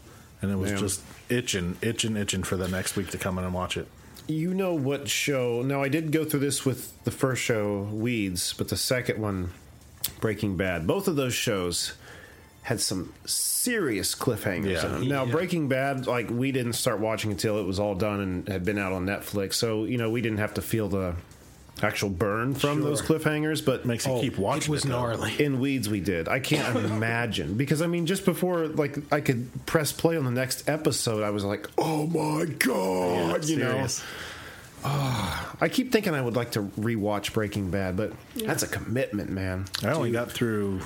and 0.43 0.51
it 0.51 0.57
was 0.57 0.73
Yeah. 0.73 0.77
just 0.77 1.03
itching, 1.31 1.77
itching, 1.81 2.17
itching 2.17 2.43
for 2.43 2.57
the 2.57 2.69
next 2.69 2.95
week 2.97 3.09
to 3.11 3.19
come 3.19 3.39
in 3.39 3.45
and 3.45 3.55
watch 3.55 3.77
it. 3.79 3.87
You 4.27 4.53
know 4.53 4.75
what 4.75 5.09
show? 5.09 5.63
Now 5.63 5.83
I 5.83 5.89
did 5.89 6.13
go 6.13 6.25
through 6.25 6.41
this 6.41 6.65
with 6.67 6.93
the 7.05 7.11
first 7.11 7.43
show, 7.43 7.89
Weeds, 7.91 8.53
but 8.57 8.69
the 8.69 8.77
second 8.77 9.19
one, 9.21 9.53
Breaking 10.21 10.57
Bad. 10.57 10.87
Both 10.87 11.09
of 11.09 11.17
those 11.17 11.35
shows 11.35 11.95
had 12.63 12.81
some 12.81 13.13
serious 13.25 14.15
cliffhangers. 14.15 14.73
Yeah. 14.83 14.87
in 14.87 14.93
them. 14.93 15.09
Now 15.09 15.25
Yeah. 15.25 15.33
Breaking 15.33 15.69
Bad, 15.69 16.07
like 16.07 16.29
we 16.31 16.53
didn't 16.53 16.75
start 16.75 17.01
watching 17.01 17.31
until 17.31 17.59
it 17.59 17.65
was 17.65 17.79
all 17.81 17.95
done 17.95 18.21
and 18.21 18.49
had 18.49 18.65
been 18.65 18.79
out 18.79 18.93
on 18.93 19.07
Netflix, 19.07 19.55
so 19.55 19.85
you 19.85 19.97
know 19.99 20.11
we 20.11 20.21
didn't 20.21 20.39
have 20.39 20.55
to 20.55 20.63
feel 20.63 20.89
the 20.89 21.15
actual 21.83 22.11
burn 22.11 22.53
from 22.55 22.81
Sure. 22.81 22.91
those 22.91 23.01
cliffhangers, 23.01 23.65
but 23.65 23.87
Makes 23.87 24.07
you 24.07 24.13
Oh, 24.13 24.21
keep 24.21 24.37
watching. 24.37 24.65
It 24.65 24.69
was 24.69 24.83
though. 24.83 24.91
gnarly. 24.91 25.43
in 25.43 25.61
weeds 25.61 25.89
we 25.89 26.01
did 26.01 26.29
i 26.29 26.39
can't 26.39 26.77
imagine 26.93 27.55
because 27.55 27.81
i 27.81 27.87
mean 27.87 28.05
just 28.05 28.27
before 28.27 28.67
like 28.67 28.99
i 29.11 29.23
could 29.23 29.49
press 29.65 29.91
play 29.91 30.19
on 30.19 30.25
the 30.27 30.31
next 30.31 30.69
episode 30.69 31.23
i 31.23 31.31
was 31.31 31.43
like 31.43 31.67
oh 31.79 32.07
my 32.09 32.45
god 32.45 33.47
you 33.47 33.57
know 33.57 33.71
Serious. 33.71 34.05
Ah, 34.85 35.55
i 35.61 35.69
keep 35.71 35.91
thinking 35.93 36.15
i 36.15 36.21
would 36.21 36.37
like 36.37 36.53
to 36.53 36.63
rewatch 36.79 37.33
breaking 37.33 37.71
bad 37.71 37.97
but 37.97 38.13
that's 38.37 38.63
a 38.63 38.67
commitment 38.69 39.31
man 39.31 39.65
I 39.83 39.93
only 39.93 40.11
got 40.11 40.31
through 40.31 40.81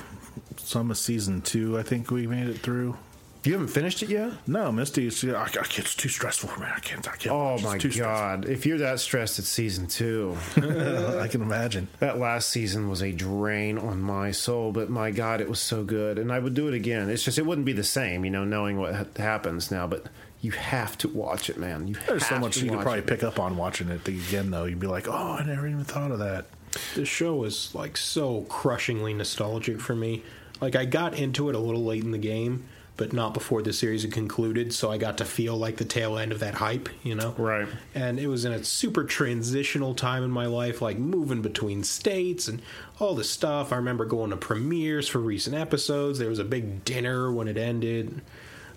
some 0.57 0.91
of 0.91 0.97
season 0.97 1.41
two. 1.41 1.77
I 1.77 1.83
think 1.83 2.11
we 2.11 2.27
made 2.27 2.47
it 2.47 2.59
through. 2.59 2.97
you 3.43 3.53
haven't 3.53 3.67
finished 3.67 4.01
it 4.01 4.09
yet 4.09 4.31
No, 4.47 4.71
Misty, 4.71 5.05
it's, 5.07 5.23
I, 5.23 5.43
I, 5.43 5.47
it's 5.77 5.93
too 5.95 6.09
stressful 6.09 6.49
for 6.49 6.59
me. 6.61 6.67
I 6.75 6.79
can't. 6.79 7.07
I 7.07 7.15
can't 7.15 7.35
oh. 7.35 7.53
It's 7.55 7.63
my 7.63 7.77
too 7.77 7.91
stressful. 7.91 8.15
god 8.15 8.45
if 8.49 8.65
you're 8.65 8.79
that 8.79 8.99
stressed 8.99 9.37
at 9.39 9.45
season 9.45 9.85
two 9.87 10.35
I 10.55 11.27
can 11.27 11.41
imagine. 11.43 11.87
that 11.99 12.17
last 12.17 12.49
season 12.49 12.89
was 12.89 13.01
a 13.03 13.11
drain 13.11 13.77
on 13.77 14.01
my 14.01 14.31
soul 14.31 14.71
but 14.71 14.89
my 14.89 15.11
god 15.11 15.41
it 15.41 15.49
was 15.49 15.59
so 15.59 15.83
good 15.83 16.17
and 16.17 16.31
i 16.31 16.39
would 16.39 16.53
do 16.55 16.67
it 16.67 16.73
again 16.73 17.09
it's 17.09 17.23
just 17.23 17.37
it 17.37 17.45
wouldn't 17.45 17.65
be 17.65 17.73
the 17.73 17.83
same 17.83 18.25
you 18.25 18.31
know 18.31 18.43
knowing 18.45 18.79
what 18.79 18.95
ha- 18.95 19.05
happens 19.17 19.69
now 19.69 19.85
but 19.85 20.07
you 20.41 20.51
have 20.51 20.97
to 20.97 21.07
watch 21.09 21.49
it 21.49 21.57
man 21.57 21.87
you 21.87 21.95
There's 22.07 22.25
so 22.25 22.39
much 22.39 22.55
to 22.57 22.65
you 22.65 22.71
could 22.71 22.81
probably 22.81 22.99
it. 22.99 23.07
pick 23.07 23.23
up 23.23 23.39
on 23.39 23.57
watching 23.57 23.89
it 23.89 24.07
again, 24.07 24.51
though. 24.51 24.65
You'd 24.65 24.79
be 24.79 24.85
like, 24.87 25.07
oh, 25.07 25.37
I 25.39 25.43
never 25.43 25.67
even 25.67 25.83
thought 25.85 26.11
of 26.11 26.19
that. 26.19 26.45
This 26.93 27.07
show 27.09 27.43
is 27.45 27.73
like 27.73 27.97
so 27.97 28.41
crushingly 28.49 29.13
nostalgic 29.15 29.79
for 29.79 29.95
me. 29.95 30.21
Like 30.61 30.75
I 30.75 30.85
got 30.85 31.17
into 31.17 31.49
it 31.49 31.55
a 31.55 31.59
little 31.59 31.83
late 31.83 32.03
in 32.03 32.11
the 32.11 32.17
game, 32.17 32.65
but 32.97 33.11
not 33.11 33.33
before 33.33 33.61
the 33.61 33.73
series 33.73 34.03
had 34.03 34.13
concluded, 34.13 34.73
so 34.73 34.89
I 34.89 34.97
got 34.97 35.17
to 35.17 35.25
feel 35.25 35.57
like 35.57 35.77
the 35.77 35.85
tail 35.85 36.17
end 36.17 36.31
of 36.31 36.39
that 36.39 36.55
hype, 36.55 36.87
you 37.03 37.13
know? 37.13 37.35
Right. 37.37 37.67
And 37.93 38.19
it 38.19 38.27
was 38.27 38.45
in 38.45 38.53
a 38.53 38.63
super 38.63 39.03
transitional 39.03 39.93
time 39.93 40.23
in 40.23 40.31
my 40.31 40.45
life, 40.45 40.81
like 40.81 40.97
moving 40.97 41.41
between 41.41 41.83
states 41.83 42.47
and 42.47 42.61
all 42.99 43.13
this 43.13 43.29
stuff. 43.29 43.73
I 43.73 43.75
remember 43.75 44.05
going 44.05 44.29
to 44.29 44.37
premieres 44.37 45.09
for 45.09 45.19
recent 45.19 45.55
episodes. 45.55 46.19
There 46.19 46.29
was 46.29 46.39
a 46.39 46.45
big 46.45 46.85
dinner 46.85 47.31
when 47.31 47.49
it 47.49 47.57
ended. 47.57 48.21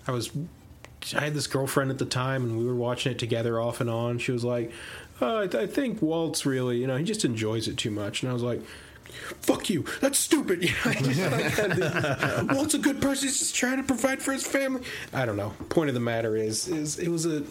I 0.05 0.11
was 0.11 0.31
I 1.15 1.21
had 1.21 1.33
this 1.33 1.47
girlfriend 1.47 1.91
at 1.91 1.97
the 1.97 2.05
time, 2.05 2.43
and 2.43 2.57
we 2.57 2.65
were 2.65 2.75
watching 2.75 3.13
it 3.13 3.19
together 3.19 3.59
off 3.59 3.79
and 3.79 3.89
on. 3.89 4.19
She 4.19 4.33
was 4.33 4.43
like, 4.43 4.71
uh, 5.21 5.39
I, 5.39 5.47
th- 5.47 5.63
I 5.63 5.67
think 5.67 6.01
Walt's 6.01 6.45
really, 6.45 6.77
you 6.77 6.87
know, 6.87 6.97
he 6.97 7.05
just 7.05 7.23
enjoys 7.23 7.67
it 7.67 7.77
too 7.77 7.91
much. 7.91 8.21
And 8.21 8.29
I 8.29 8.33
was 8.33 8.43
like, 8.43 8.61
fuck 9.41 9.69
you. 9.69 9.85
That's 10.01 10.17
stupid. 10.17 10.63
You 10.69 10.69
know, 10.69 10.75
I 10.85 10.93
just, 10.93 11.59
like, 11.59 11.75
this- 11.75 12.55
Walt's 12.55 12.73
a 12.73 12.79
good 12.79 13.01
person. 13.01 13.27
He's 13.27 13.39
just 13.39 13.55
trying 13.55 13.77
to 13.77 13.83
provide 13.83 14.21
for 14.21 14.31
his 14.31 14.45
family. 14.45 14.83
I 15.13 15.25
don't 15.25 15.37
know. 15.37 15.53
Point 15.69 15.89
of 15.89 15.93
the 15.93 15.99
matter 15.99 16.35
is, 16.35 16.67
is 16.67 16.99
it 16.99 17.09
was 17.09 17.25
a 17.25 17.43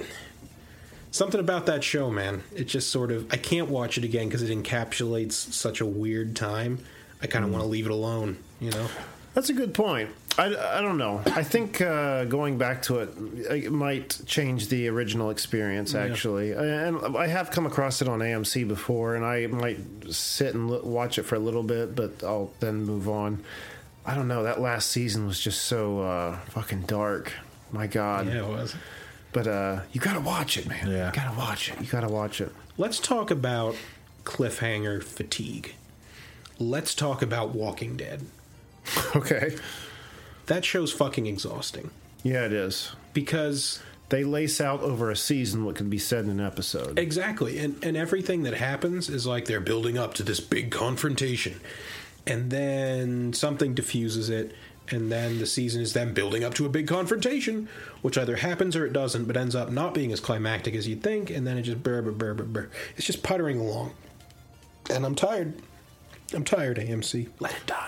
something 1.11 1.41
about 1.41 1.67
that 1.67 1.83
show, 1.83 2.11
man. 2.11 2.43
It 2.55 2.65
just 2.65 2.91
sort 2.91 3.11
of 3.11 3.33
I 3.33 3.37
can't 3.37 3.69
watch 3.69 3.99
it 3.99 4.05
again 4.05 4.29
because 4.29 4.43
it 4.43 4.57
encapsulates 4.57 5.33
such 5.33 5.81
a 5.81 5.87
weird 5.87 6.37
time. 6.37 6.81
I 7.23 7.27
kind 7.27 7.45
of 7.45 7.51
mm. 7.51 7.55
want 7.55 7.65
to 7.65 7.69
leave 7.69 7.87
it 7.87 7.93
alone. 7.93 8.39
You 8.61 8.71
know. 8.71 8.89
That's 9.35 9.51
a 9.51 9.53
good 9.53 9.74
point. 9.74 10.11
I, 10.39 10.79
I 10.79 10.81
don't 10.81 10.99
know. 10.99 11.20
I 11.26 11.43
think 11.43 11.81
uh, 11.81 12.24
going 12.24 12.59
back 12.59 12.83
to 12.83 13.01
it, 13.01 13.11
it 13.51 13.72
might 13.72 14.20
change 14.24 14.68
the 14.68 14.89
original 14.89 15.31
experience, 15.31 15.95
actually. 15.97 16.53
And 16.53 17.16
I 17.16 17.26
have 17.26 17.51
come 17.51 17.66
across 17.66 18.01
it 18.01 18.09
on 18.09 18.20
AMC 18.20 18.66
before, 18.68 19.16
and 19.16 19.24
I 19.24 19.49
might 19.49 19.79
sit 20.11 20.55
and 20.55 20.70
watch 20.83 21.18
it 21.18 21.24
for 21.24 21.35
a 21.35 21.41
little 21.41 21.64
bit, 21.64 21.97
but 21.97 22.22
I'll 22.22 22.53
then 22.61 22.85
move 22.85 23.09
on. 23.09 23.43
I 24.07 24.14
don't 24.14 24.29
know. 24.29 24.45
That 24.45 24.61
last 24.61 24.91
season 24.91 25.26
was 25.26 25.41
just 25.41 25.64
so 25.64 26.01
uh, 26.03 26.39
fucking 26.51 26.83
dark. 26.83 27.33
My 27.72 27.87
God. 27.87 28.26
Yeah, 28.26 28.45
it 28.45 28.49
was. 28.49 28.74
But 29.33 29.47
uh, 29.47 29.81
you 29.93 30.01
gotta 30.01 30.20
watch 30.20 30.57
it, 30.57 30.66
man. 30.68 30.89
Yeah. 30.89 31.09
You 31.09 31.12
gotta 31.12 31.37
watch 31.37 31.70
it. 31.70 31.81
You 31.81 31.87
gotta 31.87 32.09
watch 32.09 32.41
it. 32.41 32.53
Let's 32.79 32.99
talk 32.99 33.31
about 33.31 33.74
cliffhanger 34.24 35.03
fatigue. 35.03 35.74
Let's 36.59 36.95
talk 36.95 37.22
about 37.22 37.55
Walking 37.55 37.97
Dead. 37.97 38.24
Okay. 39.16 39.57
That 40.47 40.64
show's 40.64 40.93
fucking 40.93 41.26
exhausting 41.26 41.91
Yeah, 42.22 42.47
it 42.47 42.53
is. 42.53 42.93
because 43.12 43.80
They 44.09 44.24
lace 44.24 44.61
out 44.61 44.80
over 44.80 45.11
a 45.11 45.16
season 45.16 45.64
what 45.64 45.76
could 45.76 45.91
be 45.91 45.99
said 45.99 46.24
in 46.24 46.30
an 46.30 46.41
episode. 46.41 46.99
Exactly. 46.99 47.59
And 47.59 47.82
and 47.84 47.97
everything 47.97 48.43
that 48.45 48.55
happens 48.55 49.09
is 49.11 49.26
like 49.26 49.45
they're 49.45 49.61
building 49.61 49.99
up 49.99 50.14
to 50.14 50.22
this 50.22 50.41
big 50.41 50.70
confrontation. 50.70 51.61
And 52.26 52.51
then 52.51 53.32
something 53.32 53.74
diffuses 53.74 54.28
it 54.30 54.55
and 54.91 55.12
then 55.12 55.39
the 55.39 55.45
season 55.47 55.82
is 55.82 55.93
them 55.93 56.14
building 56.14 56.43
up 56.45 56.55
to 56.55 56.64
a 56.64 56.68
big 56.70 56.89
confrontation, 56.89 57.68
which 58.01 58.16
either 58.16 58.36
happens 58.36 58.74
or 58.74 58.86
it 58.86 58.93
doesn't, 58.95 59.26
but 59.26 59.36
ends 59.36 59.55
up 59.55 59.70
not 59.70 59.93
being 59.93 60.12
as 60.12 60.20
climactic 60.20 60.74
as 60.74 60.89
you'd 60.89 61.03
think, 61.03 61.28
and 61.28 61.47
then 61.47 61.59
it 61.59 61.62
just 61.62 61.82
burr, 61.82 62.01
burr, 62.01 62.12
burr, 62.12 62.32
burr, 62.34 62.45
burr. 62.45 62.70
It's 62.97 63.07
just 63.07 63.22
puttering 63.22 63.61
along. 63.61 63.93
And 64.89 65.05
I'm 65.05 65.14
tired. 65.14 65.61
I'm 66.32 66.45
tired, 66.45 66.78
AMC. 66.78 67.28
Let 67.39 67.53
it 67.53 67.66
die. 67.66 67.88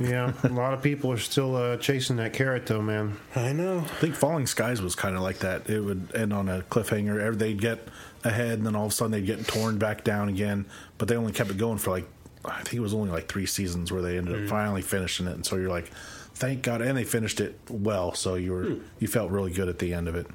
Yeah, 0.00 0.32
a 0.44 0.48
lot 0.48 0.72
of 0.72 0.82
people 0.82 1.12
are 1.12 1.18
still 1.18 1.54
uh, 1.56 1.76
chasing 1.76 2.16
that 2.16 2.32
carrot, 2.32 2.66
though, 2.66 2.80
man. 2.80 3.18
I 3.36 3.52
know. 3.52 3.80
I 3.80 3.82
think 4.00 4.14
Falling 4.14 4.46
Skies 4.46 4.80
was 4.80 4.94
kind 4.94 5.14
of 5.14 5.22
like 5.22 5.40
that. 5.40 5.68
It 5.68 5.80
would 5.80 6.08
end 6.14 6.32
on 6.32 6.48
a 6.48 6.62
cliffhanger. 6.62 7.20
Every- 7.20 7.36
They'd 7.36 7.60
get 7.60 7.86
ahead, 8.24 8.58
and 8.58 8.66
then 8.66 8.74
all 8.74 8.86
of 8.86 8.92
a 8.92 8.94
sudden 8.94 9.12
they'd 9.12 9.26
get 9.26 9.46
torn 9.46 9.78
back 9.78 10.02
down 10.04 10.28
again. 10.30 10.64
But 10.98 11.08
they 11.08 11.16
only 11.16 11.32
kept 11.32 11.50
it 11.50 11.58
going 11.58 11.78
for 11.78 11.90
like 11.90 12.08
I 12.44 12.62
think 12.62 12.74
it 12.74 12.80
was 12.80 12.94
only 12.94 13.10
like 13.10 13.28
three 13.28 13.44
seasons 13.46 13.92
where 13.92 14.00
they 14.00 14.16
ended 14.16 14.42
up 14.44 14.48
finally 14.48 14.80
finishing 14.82 15.26
it, 15.26 15.34
and 15.34 15.44
so 15.44 15.56
you're 15.56 15.68
like, 15.68 15.90
thank 16.34 16.62
God, 16.62 16.80
and 16.80 16.96
they 16.96 17.04
finished 17.04 17.38
it 17.40 17.58
well, 17.68 18.14
so 18.14 18.36
you 18.36 18.52
were 18.52 18.76
you 18.98 19.06
felt 19.08 19.30
really 19.30 19.52
good 19.52 19.68
at 19.68 19.78
the 19.78 19.92
end 19.92 20.08
of 20.08 20.14
it. 20.14 20.26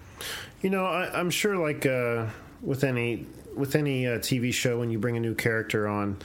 You 0.62 0.70
know, 0.70 0.86
I, 0.86 1.10
I'm 1.20 1.32
sure 1.32 1.58
like 1.58 1.86
uh, 1.88 2.28
with 2.62 2.84
any 2.84 3.26
with 3.56 3.76
any 3.76 4.06
uh, 4.06 4.20
TV 4.20 4.54
show, 4.54 4.78
when 4.80 4.92
you 4.92 5.00
bring 5.00 5.18
a 5.18 5.20
new 5.20 5.34
character 5.34 5.88
on, 5.88 6.18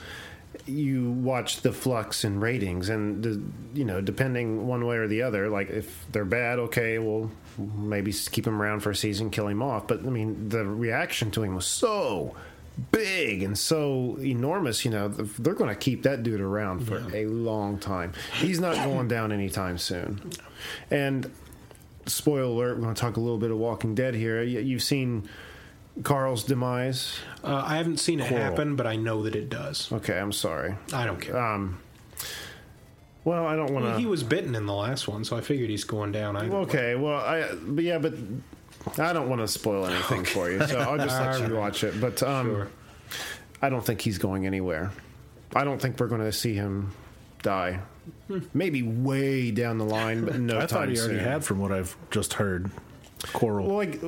you 0.65 1.11
watch 1.11 1.61
the 1.61 1.71
flux 1.71 2.23
in 2.23 2.39
ratings, 2.39 2.89
and 2.89 3.23
the, 3.23 3.41
you 3.73 3.85
know, 3.85 4.01
depending 4.01 4.67
one 4.67 4.85
way 4.85 4.97
or 4.97 5.07
the 5.07 5.21
other. 5.21 5.49
Like 5.49 5.69
if 5.69 6.05
they're 6.11 6.25
bad, 6.25 6.59
okay, 6.59 6.99
well 6.99 7.31
maybe 7.57 8.13
keep 8.13 8.47
him 8.47 8.61
around 8.61 8.79
for 8.79 8.91
a 8.91 8.95
season, 8.95 9.29
kill 9.29 9.47
him 9.47 9.61
off. 9.61 9.87
But 9.87 9.99
I 9.99 10.09
mean, 10.09 10.49
the 10.49 10.65
reaction 10.65 11.31
to 11.31 11.43
him 11.43 11.55
was 11.55 11.65
so 11.65 12.35
big 12.91 13.43
and 13.43 13.57
so 13.57 14.17
enormous. 14.19 14.85
You 14.85 14.91
know, 14.91 15.07
they're 15.09 15.53
going 15.53 15.69
to 15.69 15.79
keep 15.79 16.03
that 16.03 16.23
dude 16.23 16.41
around 16.41 16.87
for 16.87 17.03
a 17.13 17.25
long 17.25 17.77
time. 17.77 18.13
He's 18.35 18.59
not 18.59 18.75
going 18.85 19.07
down 19.07 19.31
anytime 19.31 19.77
soon, 19.77 20.31
and 20.89 21.31
spoiler 22.05 22.43
alert, 22.43 22.77
we're 22.77 22.83
going 22.83 22.95
to 22.95 22.99
talk 22.99 23.17
a 23.17 23.19
little 23.19 23.37
bit 23.37 23.51
of 23.51 23.57
Walking 23.57 23.95
Dead 23.95 24.15
here. 24.15 24.41
You've 24.41 24.83
seen 24.83 25.29
Carl's 26.03 26.43
demise. 26.43 27.17
Uh, 27.43 27.61
I 27.65 27.77
haven't 27.77 27.97
seen 27.97 28.19
it 28.19 28.29
Coral. 28.29 28.43
happen, 28.43 28.75
but 28.75 28.87
I 28.87 28.95
know 28.95 29.23
that 29.23 29.35
it 29.35 29.49
does. 29.49 29.91
Okay, 29.91 30.17
I'm 30.17 30.31
sorry. 30.31 30.75
I 30.93 31.05
don't 31.05 31.19
care. 31.19 31.37
Um, 31.37 31.79
well, 33.23 33.45
I 33.45 33.55
don't 33.55 33.71
want 33.71 33.85
Well, 33.85 33.97
he 33.99 34.05
was 34.05 34.23
bitten 34.23 34.55
in 34.55 34.65
the 34.65 34.73
last 34.73 35.07
one, 35.07 35.23
so 35.23 35.37
I 35.37 35.41
figured 35.41 35.69
he's 35.69 35.83
going 35.83 36.11
down. 36.11 36.35
I, 36.35 36.47
Okay, 36.49 36.95
well, 36.95 37.19
I 37.19 37.53
but 37.53 37.83
yeah, 37.83 37.97
but 37.99 38.13
I 38.97 39.13
don't 39.13 39.29
want 39.29 39.41
to 39.41 39.47
spoil 39.47 39.85
anything 39.85 40.25
for 40.25 40.49
you, 40.49 40.65
so 40.65 40.79
I'll 40.79 40.97
just 40.97 41.19
let 41.41 41.47
you 41.47 41.55
watch 41.55 41.83
it. 41.83 41.99
But 42.01 42.23
um, 42.23 42.47
Sure. 42.47 42.67
I 43.61 43.69
don't 43.69 43.85
think 43.85 44.01
he's 44.01 44.17
going 44.17 44.47
anywhere. 44.47 44.91
I 45.55 45.63
don't 45.65 45.79
think 45.79 45.99
we're 45.99 46.07
going 46.07 46.21
to 46.21 46.31
see 46.31 46.53
him 46.55 46.93
die. 47.43 47.79
Maybe 48.53 48.81
way 48.81 49.51
down 49.51 49.77
the 49.77 49.85
line, 49.85 50.25
but 50.25 50.35
no 50.39 50.55
I 50.57 50.59
time 50.61 50.67
thought 50.69 50.89
he 50.89 50.97
already 50.97 51.17
soon. 51.17 51.23
had, 51.25 51.43
from 51.45 51.59
what 51.59 51.71
I've 51.71 51.95
just 52.09 52.33
heard, 52.35 52.71
Coral. 53.33 53.67
Well, 53.67 53.75
like, 53.75 53.99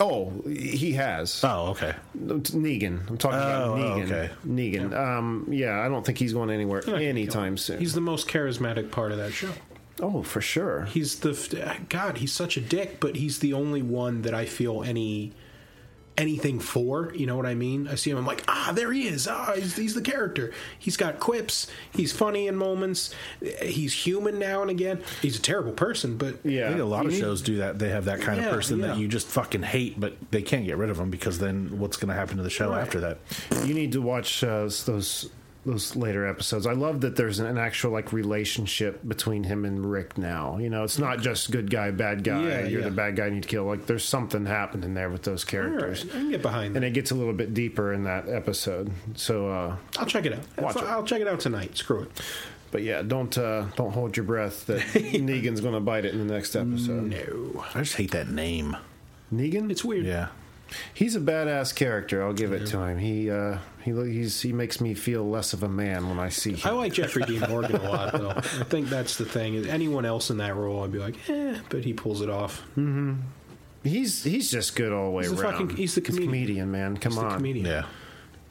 oh, 0.00 0.32
he 0.46 0.92
has. 0.92 1.42
oh, 1.44 1.68
okay. 1.70 1.94
Negan. 2.16 3.08
I'm 3.08 3.16
talking 3.18 3.38
Oh, 3.38 3.42
about 3.42 3.68
oh, 3.68 3.76
Negan. 4.00 4.04
okay. 4.04 4.30
Negan. 4.46 4.94
Um, 4.96 5.46
yeah, 5.50 5.80
I 5.80 5.88
don't 5.88 6.04
think 6.04 6.18
he's 6.18 6.32
going 6.32 6.50
anywhere 6.50 6.88
anytime 6.88 7.56
soon. 7.56 7.78
He's 7.78 7.94
the 7.94 8.00
most 8.00 8.28
charismatic 8.28 8.90
part 8.90 9.12
of 9.12 9.18
that 9.18 9.32
show. 9.32 9.50
oh, 10.00 10.22
for 10.22 10.40
sure. 10.40 10.84
He's 10.86 11.20
the 11.20 11.76
God. 11.88 12.18
He's 12.18 12.32
such 12.32 12.56
a 12.56 12.60
dick, 12.60 13.00
but 13.00 13.16
he's 13.16 13.38
the 13.38 13.52
only 13.54 13.82
one 13.82 14.22
that 14.22 14.34
I 14.34 14.44
feel 14.46 14.82
any 14.82 15.32
anything 16.18 16.58
for. 16.60 17.12
You 17.14 17.26
know 17.26 17.36
what 17.36 17.46
I 17.46 17.54
mean? 17.54 17.88
I 17.88 17.94
see 17.94 18.10
him. 18.10 18.16
I'm 18.16 18.26
like, 18.26 18.42
ah, 18.48 18.72
there 18.74 18.92
he 18.92 19.06
is. 19.06 19.28
Ah, 19.28 19.52
he's, 19.54 19.76
he's 19.76 19.94
the 19.94 20.00
character. 20.00 20.52
He's 20.78 20.96
got 20.96 21.18
quips. 21.20 21.66
He's 21.92 22.12
funny 22.12 22.46
in 22.48 22.56
moments. 22.56 23.14
He's 23.62 23.92
human 23.92 24.38
now 24.38 24.62
and 24.62 24.70
again. 24.70 25.02
He's 25.22 25.38
a 25.38 25.42
terrible 25.42 25.72
person, 25.72 26.16
but 26.16 26.36
Yeah, 26.44 26.66
I 26.66 26.68
think 26.70 26.80
a 26.80 26.84
lot 26.84 27.06
of 27.06 27.12
need- 27.12 27.20
shows 27.20 27.42
do 27.42 27.58
that. 27.58 27.78
They 27.78 27.90
have 27.90 28.06
that 28.06 28.20
kind 28.20 28.40
Yeah, 28.40 28.46
of 28.48 28.54
person 28.54 28.78
yeah. 28.80 28.86
that 28.88 28.98
you 28.98 29.08
just 29.08 29.26
fucking 29.28 29.62
hate, 29.62 29.98
but 30.00 30.14
they 30.30 30.42
can't 30.42 30.64
get 30.64 30.76
rid 30.78 30.90
of 30.90 30.96
them 30.96 31.10
because 31.10 31.38
then 31.38 31.78
what's 31.78 31.96
going 31.96 32.08
to 32.08 32.14
happen 32.14 32.36
to 32.38 32.42
the 32.42 32.50
show 32.50 32.70
Right. 32.70 32.80
after 32.80 33.00
that? 33.00 33.18
You 33.64 33.74
need 33.74 33.92
to 33.92 34.00
watch 34.02 34.42
uh, 34.42 34.68
those 34.86 35.30
those 35.66 35.96
later 35.96 36.26
episodes. 36.26 36.66
I 36.66 36.72
love 36.72 37.00
that 37.02 37.16
there's 37.16 37.38
an 37.40 37.58
actual 37.58 37.90
like 37.90 38.12
relationship 38.12 39.00
between 39.06 39.44
him 39.44 39.64
and 39.64 39.84
Rick 39.84 40.16
now. 40.16 40.56
You 40.58 40.70
know, 40.70 40.84
it's 40.84 40.98
not 40.98 41.20
just 41.20 41.50
good 41.50 41.70
guy, 41.70 41.90
bad 41.90 42.24
guy. 42.24 42.42
Yeah, 42.44 42.60
You're 42.66 42.80
yeah. 42.80 42.88
the 42.88 42.94
bad 42.94 43.16
guy. 43.16 43.26
You 43.26 43.32
need 43.32 43.42
to 43.42 43.48
kill. 43.48 43.64
Like, 43.64 43.86
there's 43.86 44.04
something 44.04 44.46
happening 44.46 44.94
there 44.94 45.10
with 45.10 45.22
those 45.24 45.44
all 45.52 45.60
right, 45.60 45.68
characters. 45.78 46.04
I 46.04 46.08
can 46.12 46.30
get 46.30 46.40
behind 46.42 46.76
And 46.76 46.84
that. 46.84 46.88
it 46.88 46.90
gets 46.94 47.10
a 47.10 47.14
little 47.14 47.32
bit 47.34 47.52
deeper 47.52 47.92
in 47.92 48.04
that 48.04 48.28
episode. 48.28 48.90
So, 49.16 49.48
uh, 49.50 49.76
I'll 49.98 50.06
check 50.06 50.24
it 50.24 50.32
out. 50.34 50.40
Watch 50.62 50.76
it. 50.76 50.84
I'll 50.84 51.04
check 51.04 51.20
it 51.20 51.28
out 51.28 51.40
tonight. 51.40 51.76
Screw 51.76 52.02
it. 52.02 52.10
but 52.70 52.82
yeah, 52.82 53.02
don't 53.02 53.36
uh, 53.36 53.66
don't 53.76 53.92
hold 53.92 54.16
your 54.16 54.24
breath 54.24 54.66
that 54.66 54.80
Negan's 54.94 55.60
going 55.60 55.74
to 55.74 55.80
bite 55.80 56.04
it 56.04 56.14
in 56.14 56.26
the 56.26 56.32
next 56.32 56.54
episode. 56.56 57.04
No, 57.10 57.64
I 57.74 57.80
just 57.80 57.96
hate 57.96 58.12
that 58.12 58.28
name. 58.28 58.76
Negan, 59.34 59.70
it's 59.70 59.84
weird. 59.84 60.04
Yeah. 60.06 60.28
He's 60.92 61.14
a 61.16 61.20
badass 61.20 61.74
character. 61.74 62.22
I'll 62.24 62.32
give 62.32 62.52
it 62.52 62.66
to 62.68 62.80
him. 62.80 62.98
He 62.98 63.30
uh, 63.30 63.58
he 63.82 63.92
he's, 63.92 64.40
he 64.42 64.52
makes 64.52 64.80
me 64.80 64.94
feel 64.94 65.28
less 65.28 65.52
of 65.52 65.62
a 65.62 65.68
man 65.68 66.08
when 66.08 66.18
I 66.18 66.28
see 66.28 66.54
him. 66.54 66.60
I 66.64 66.70
like 66.72 66.92
Jeffrey 66.92 67.22
Dean 67.24 67.40
Morgan 67.48 67.76
a 67.76 67.88
lot, 67.90 68.12
though. 68.12 68.30
I 68.36 68.40
think 68.40 68.88
that's 68.88 69.16
the 69.16 69.24
thing. 69.24 69.54
Is 69.54 69.66
anyone 69.68 70.04
else 70.04 70.28
in 70.30 70.38
that 70.38 70.56
role, 70.56 70.82
I'd 70.82 70.90
be 70.92 70.98
like, 70.98 71.16
eh, 71.30 71.58
but 71.68 71.84
he 71.84 71.92
pulls 71.92 72.20
it 72.20 72.30
off. 72.30 72.62
He's 73.84 74.24
he's 74.24 74.50
just 74.50 74.74
good 74.74 74.92
all 74.92 75.04
the 75.06 75.10
way 75.12 75.22
He's 75.24 75.36
the 75.36 75.42
around. 75.42 75.52
fucking- 75.68 75.76
he's 75.76 75.94
the 75.94 76.00
comedian. 76.00 76.70
man. 76.72 76.96
Come 76.96 77.12
He's 77.12 77.18
on, 77.22 77.28
the 77.28 77.36
comedian. 77.36 77.66
Yeah. 77.66 77.84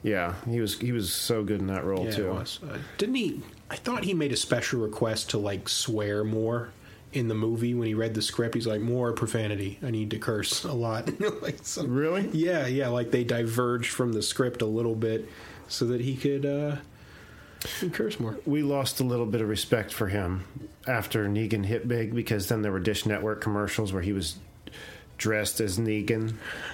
Yeah, 0.04 0.36
he 0.48 0.62
was 0.62 0.80
he 0.80 0.92
was 0.92 1.12
so 1.12 1.44
good 1.44 1.60
in 1.60 1.68
that 1.68 1.84
role 1.84 2.06
Yeah, 2.06 2.12
too. 2.12 2.28
it 2.30 2.34
was. 2.34 2.60
Uh, 2.64 2.78
didn't 2.98 3.16
he? 3.16 3.42
I 3.72 3.76
thought 3.76 4.04
he 4.04 4.14
made 4.14 4.32
a 4.32 4.38
special 4.38 4.80
request 4.80 5.32
to 5.32 5.40
like 5.40 5.68
swear 5.68 6.24
more 6.24 6.70
in 7.16 7.28
the 7.28 7.36
movie 7.36 7.74
when 7.74 7.88
he 7.88 7.94
read 7.94 8.14
the 8.14 8.22
script. 8.22 8.56
He's 8.56 8.68
like, 8.68 8.82
more 8.82 9.14
profanity. 9.14 9.80
I 9.82 9.90
need 9.92 10.12
to 10.12 10.20
curse 10.20 10.64
a 10.64 10.74
lot. 10.74 11.10
like 11.42 11.60
some, 11.64 11.94
Really? 11.94 12.30
Yeah, 12.34 12.68
yeah. 12.68 12.90
Like 12.90 13.12
they 13.12 13.24
diverged 13.24 13.92
from 13.92 14.14
the 14.14 14.22
script 14.22 14.62
a 14.62 14.66
little 14.66 14.96
bit 14.96 15.28
so 15.68 15.86
that 15.86 16.02
he 16.02 16.16
could 16.16 16.46
uh, 16.46 16.78
he 17.62 17.80
could 17.80 17.94
curse 17.94 18.20
more. 18.20 18.38
We 18.46 18.62
lost 18.64 19.00
a 19.00 19.04
little 19.04 19.26
bit 19.26 19.42
of 19.42 19.50
respect 19.50 19.94
for 19.94 20.08
him 20.08 20.44
after 20.88 21.28
Negan 21.28 21.66
hit 21.66 21.88
big 21.88 22.14
because 22.14 22.48
then 22.48 22.62
there 22.62 22.72
were 22.72 22.80
Dish 22.80 23.06
Network 23.06 23.42
commercials 23.42 23.94
where 23.94 24.04
he 24.04 24.14
was 24.14 24.36
dressed 25.18 25.62
as 25.62 25.78
Negan 25.80 26.34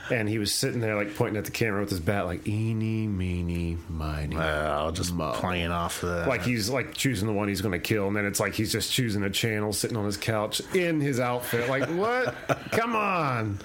and 0.10 0.28
he 0.28 0.40
was 0.40 0.52
sitting 0.54 0.80
there 0.82 0.96
like 0.96 1.16
pointing 1.16 1.38
at 1.38 1.46
the 1.46 1.52
camera 1.52 1.80
with 1.82 1.92
his 1.92 2.00
bat 2.00 2.26
like 2.26 2.48
eeny 2.48 3.06
meeny 3.08 3.78
miny. 3.88 4.36
Well, 4.36 4.92
just 4.92 5.14
mo. 5.14 5.34
playing 5.34 5.72
off 5.72 6.02
the. 6.02 6.26
like 6.28 6.42
he's 6.44 6.70
like 6.70 6.94
choosing 6.96 7.28
the 7.28 7.34
one 7.34 7.48
he's 7.48 7.62
going 7.62 7.74
to 7.74 7.80
kill, 7.80 8.08
and 8.08 8.16
then 8.16 8.26
it's 8.26 8.40
like 8.40 8.54
he's 8.54 8.72
just 8.72 8.92
choosing 8.92 9.24
a 9.24 9.30
channel, 9.30 9.74
sitting 9.74 9.96
on 9.96 10.06
his 10.06 10.18
couch 10.18 10.60
in 10.74 11.00
his 11.02 11.20
outfit. 11.20 11.70
Like 11.70 11.88
what? 11.90 12.34
Come 12.72 12.96
on, 12.96 13.60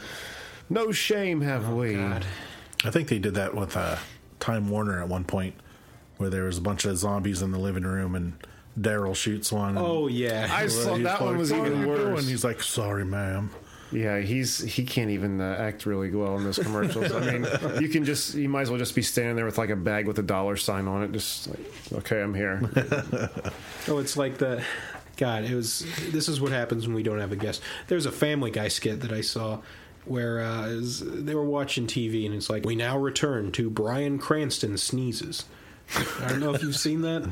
no 0.69 0.93
shame 0.93 1.41
have 1.41 1.71
we? 1.73 1.95
God. 1.95 2.25
I 2.85 2.91
think 2.91 3.09
they 3.09 3.19
did 3.19 3.35
that 3.35 3.55
with 3.55 3.77
uh, 3.77 3.97
Time 4.41 4.69
Warner 4.69 5.01
at 5.01 5.09
one 5.09 5.25
point, 5.25 5.55
where 6.19 6.29
there 6.31 6.45
was 6.45 6.59
a 6.59 6.63
bunch 6.63 6.85
of 6.85 6.97
zombies 6.99 7.41
in 7.43 7.51
the 7.51 7.59
living 7.59 7.85
room 7.85 8.15
and 8.15 8.35
Daryl 8.79 9.17
shoots 9.17 9.51
one. 9.51 9.71
and- 9.71 9.79
Oh 9.79 10.07
yeah. 10.07 10.49
I 10.53 10.67
saw 10.67 10.95
He's 10.97 11.05
that 11.05 11.23
one 11.23 11.39
was 11.39 11.51
even 11.51 11.87
worse. 11.89 11.99
doing?" 12.21 12.25
He's 12.31 12.45
like, 12.45 12.63
"Sorry, 12.63 13.05
ma'am." 13.07 13.51
Yeah, 13.93 14.19
he's 14.19 14.59
he 14.59 14.85
can't 14.85 15.11
even 15.11 15.41
uh, 15.41 15.57
act 15.59 15.87
really 15.87 16.11
well 16.11 16.37
in 16.37 16.45
those 16.45 16.59
commercials. 16.59 17.13
I 17.13 17.21
mean, 17.39 17.47
you 17.81 17.89
can 17.89 18.05
just 18.05 18.35
you 18.35 18.49
might 18.49 18.63
as 18.63 18.71
well 18.71 18.79
just 18.79 18.95
be 18.95 19.03
standing 19.03 19.37
there 19.37 19.45
with 19.45 19.59
like 19.59 19.71
a 19.71 19.77
bag 19.77 20.07
with 20.09 20.19
a 20.19 20.23
dollar 20.25 20.57
sign 20.57 20.89
on 20.89 21.03
it, 21.05 21.13
just 21.13 21.49
like, 21.49 21.61
okay, 21.93 22.21
I'm 22.23 22.35
here. 22.35 22.61
Oh, 23.89 23.99
it's 23.99 24.17
like 24.17 24.39
the 24.39 24.65
God. 25.17 25.45
It 25.45 25.55
was. 25.55 25.87
This 26.11 26.29
is 26.29 26.41
what 26.41 26.51
happens 26.51 26.87
when 26.89 26.97
we 26.97 27.05
don't 27.05 27.21
have 27.21 27.31
a 27.31 27.37
guest. 27.37 27.63
There's 27.87 28.05
a 28.07 28.11
Family 28.13 28.51
Guy 28.51 28.67
skit 28.69 29.01
that 29.03 29.13
I 29.13 29.21
saw 29.21 29.61
where 30.05 30.41
uh, 30.41 30.69
was- 30.69 31.01
they 31.07 31.35
were 31.37 31.45
watching 31.45 31.87
TV 31.87 32.27
and 32.27 32.35
it's 32.35 32.51
like 32.51 32.65
we 32.65 32.75
now 32.75 32.99
return 32.99 33.53
to 33.53 33.71
Bryan 33.71 34.19
Cranston 34.19 34.77
sneezes. 34.77 35.45
I 35.95 36.29
don't 36.29 36.41
know 36.41 36.53
if 36.53 36.63
you've 36.63 36.77
seen 36.77 37.03
that. 37.03 37.23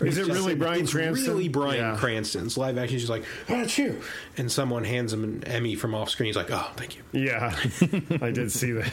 Is 0.00 0.18
it 0.18 0.26
really 0.26 0.54
Bryan 0.54 0.82
it's 0.82 0.92
Cranston? 0.92 1.32
Really, 1.32 1.48
Bryan 1.48 1.80
Yeah. 1.80 1.96
Cranston's 1.96 2.58
live 2.58 2.76
action. 2.76 2.98
She's 2.98 3.08
like, 3.08 3.24
oh, 3.48 3.58
"That's 3.58 3.78
you," 3.78 4.00
and 4.36 4.50
someone 4.50 4.84
hands 4.84 5.12
him 5.12 5.22
an 5.22 5.44
Emmy 5.44 5.76
from 5.76 5.94
off 5.94 6.10
screen. 6.10 6.26
He's 6.26 6.36
like, 6.36 6.50
"Oh, 6.50 6.70
thank 6.76 6.96
you." 6.96 7.02
Yeah, 7.12 7.56
I 8.20 8.30
did 8.30 8.50
see 8.50 8.72
that. 8.72 8.92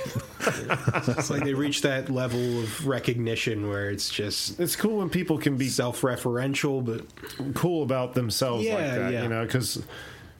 It's 1.18 1.30
like 1.30 1.44
they 1.44 1.54
reach 1.54 1.82
that 1.82 2.10
level 2.10 2.60
of 2.60 2.88
recognition 2.88 3.70
where 3.70 3.90
it's 3.90 4.10
just 4.10 4.60
It's 4.60 4.76
cool 4.76 4.98
when 4.98 5.10
people 5.10 5.38
can 5.38 5.58
be 5.58 5.68
self-referential, 5.70 6.84
but 6.84 7.54
cool 7.54 7.84
about 7.84 8.14
themselves 8.14 8.68
like 8.68 8.78
that, 8.78 9.14
yeah. 9.14 9.24
you 9.24 9.30
know, 9.30 9.46
because 9.46 9.84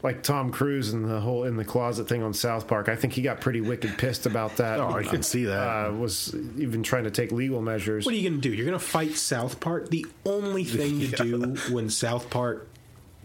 like 0.04 0.24
Tom 0.24 0.52
Cruise 0.52 0.94
and 0.94 1.06
the 1.10 1.20
whole 1.20 1.44
in 1.44 1.58
the 1.58 1.66
closet 1.66 2.08
thing 2.08 2.24
on 2.24 2.34
South 2.34 2.68
Park, 2.68 2.90
I 2.90 2.96
think 2.96 3.14
he 3.14 3.22
got 3.22 3.40
pretty 3.42 3.62
wicked 3.62 3.98
pissed 3.98 4.26
about 4.26 4.58
that. 4.58 4.80
Oh, 4.80 4.90
I 4.92 5.04
can 5.04 5.22
see 5.24 5.46
that. 5.46 5.88
Uh, 5.88 5.92
was 5.94 6.34
even 6.58 6.84
trying 6.84 7.04
to 7.04 7.12
take 7.12 7.32
legal 7.32 7.62
measures. 7.62 8.06
What 8.06 8.14
are 8.14 8.18
you 8.18 8.30
going 8.30 8.42
to 8.42 8.50
do? 8.50 8.54
You're 8.56 8.66
going 8.66 8.80
to 8.80 8.84
fight 8.86 9.16
South 9.16 9.60
Park? 9.60 9.90
The 9.90 10.06
only 10.26 10.64
thing 10.64 11.00
to 11.02 11.08
do 11.24 11.56
when 11.74 11.90
South 11.90 12.30
Park 12.30 12.68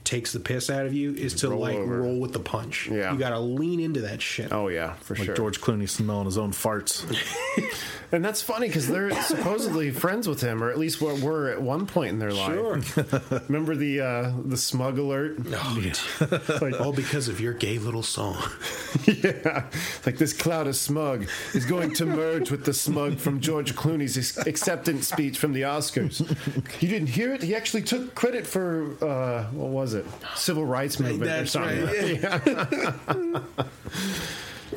takes 0.05 0.33
the 0.33 0.39
piss 0.39 0.71
out 0.71 0.87
of 0.87 0.95
you 0.95 1.13
is 1.15 1.35
to 1.35 1.49
Roll 1.51 1.61
like 1.61 1.75
over. 1.75 2.01
roll 2.03 2.21
with 2.21 2.33
the 2.33 2.39
punch. 2.39 2.89
Yeah. 2.89 3.13
You 3.13 3.19
got 3.19 3.31
to 3.31 3.41
lean 3.41 3.81
into 3.81 4.03
that 4.03 4.23
shit. 4.23 4.53
oh 4.53 4.69
yeah, 4.69 4.93
for 4.95 5.17
sure. 5.17 5.23
Like 5.23 5.27
sure. 5.27 5.35
George 5.35 5.61
Clooney 5.61 5.89
smelling 5.89 6.27
his 6.27 6.39
own 6.39 6.53
farts. 6.53 7.03
And 8.13 8.25
that's 8.25 8.41
funny 8.41 8.69
because 8.69 8.87
they're 8.87 9.11
supposedly 9.23 9.91
friends 9.93 10.29
with 10.29 10.41
him, 10.41 10.63
or 10.63 10.71
at 10.71 10.79
least 10.79 11.01
what 11.01 11.21
were 11.21 11.51
at 11.51 11.61
one 11.61 11.87
point 11.87 12.11
in 12.11 12.19
their 12.19 12.33
life. 12.33 12.55
Sure. 12.95 13.41
Remember 13.49 13.75
the 13.75 14.01
uh, 14.01 14.33
the 14.45 14.57
smug 14.57 14.99
alert? 14.99 15.39
like, 16.61 16.81
All 16.81 16.93
because 16.93 17.29
of 17.29 17.41
your 17.41 17.53
gay 17.53 17.79
little 17.79 18.03
song. 18.03 18.37
yeah, 19.07 19.67
like 20.05 20.19
this 20.19 20.33
cloud 20.33 20.67
of 20.67 20.77
smug 20.77 21.29
is 21.55 21.65
going 21.67 21.93
to 21.95 22.07
merge 22.07 22.51
with 22.51 22.65
the 22.65 22.73
smug 22.75 23.19
from 23.19 23.41
George 23.41 23.75
Clooney's 23.75 24.37
acceptance 24.47 25.09
speech 25.09 25.39
from 25.39 25.53
the 25.53 25.63
Oscars. 25.63 26.21
You 26.81 26.89
didn't 26.89 27.09
hear 27.09 27.35
it? 27.35 27.43
He 27.43 27.55
actually 27.55 27.83
took 27.83 28.15
credit 28.15 28.47
for 28.47 28.93
uh, 29.05 29.45
what 29.51 29.69
was 29.71 29.95
it? 29.95 30.07
Civil 30.37 30.65
rights 30.65 31.01
movement 31.01 31.23
or 31.23 31.45
That's 31.45 31.51
something. 31.51 31.85
right, 31.87 33.43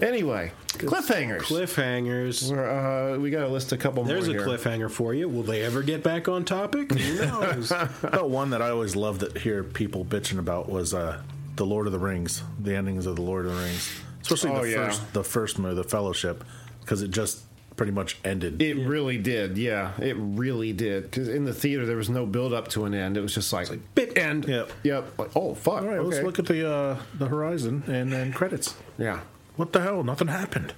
Anyway, 0.01 0.51
cliffhangers. 0.67 1.39
Cliffhangers. 1.41 2.51
We're, 2.51 3.13
uh, 3.15 3.17
we 3.17 3.29
got 3.31 3.41
to 3.41 3.47
list 3.47 3.71
a 3.71 3.77
couple 3.77 4.03
There's 4.03 4.27
a 4.27 4.31
here. 4.31 4.41
cliffhanger 4.45 4.89
for 4.91 5.13
you. 5.13 5.27
Will 5.27 5.43
they 5.43 5.63
ever 5.63 5.81
get 5.81 6.03
back 6.03 6.27
on 6.27 6.45
topic? 6.45 6.91
Who 6.91 7.15
knows? 7.25 7.71
Oh, 8.13 8.25
one 8.25 8.51
that 8.51 8.61
I 8.61 8.69
always 8.69 8.95
loved 8.95 9.21
to 9.21 9.39
hear 9.39 9.63
people 9.63 10.05
bitching 10.05 10.39
about 10.39 10.69
was 10.69 10.93
uh, 10.93 11.21
the 11.55 11.65
Lord 11.65 11.87
of 11.87 11.93
the 11.93 11.99
Rings, 11.99 12.43
the 12.59 12.75
endings 12.75 13.05
of 13.05 13.15
the 13.15 13.21
Lord 13.21 13.45
of 13.45 13.55
the 13.55 13.61
Rings, 13.61 13.91
especially 14.21 14.51
Oh, 14.51 14.61
the 14.63 14.69
yeah. 14.71 14.85
first, 14.87 15.13
the 15.13 15.23
first 15.23 15.59
movie, 15.59 15.75
the 15.75 15.83
Fellowship, 15.83 16.43
because 16.81 17.01
it 17.01 17.11
just 17.11 17.43
pretty 17.75 17.91
much 17.93 18.17
ended. 18.25 18.61
It 18.61 18.75
really 18.75 19.17
did, 19.17 19.57
yeah. 19.57 19.93
It 20.01 20.15
really 20.19 20.73
did. 20.73 21.03
Because 21.03 21.29
in 21.29 21.45
the 21.45 21.53
theater, 21.53 21.85
there 21.85 21.95
was 21.95 22.09
no 22.09 22.25
build 22.25 22.53
up 22.53 22.67
to 22.69 22.83
an 22.85 22.93
end. 22.93 23.15
It 23.15 23.21
was 23.21 23.33
just 23.33 23.53
like, 23.53 23.69
bit 23.95 24.17
end. 24.17 24.45
Yep. 24.47 24.71
Yep. 24.83 25.17
Like, 25.17 25.35
oh, 25.35 25.55
fuck. 25.55 25.81
All 25.81 25.87
right, 25.87 25.97
okay. 25.99 26.07
let's 26.09 26.23
look 26.25 26.39
at 26.39 26.45
the 26.45 26.69
uh, 26.69 26.97
the 27.17 27.27
horizon 27.27 27.83
and 27.87 28.11
then 28.11 28.33
credits. 28.33 28.75
Yeah. 28.97 29.21
What 29.59 29.73
the 29.73 29.81
hell? 29.81 30.05
Nothing 30.05 30.29
happened. 30.29 30.73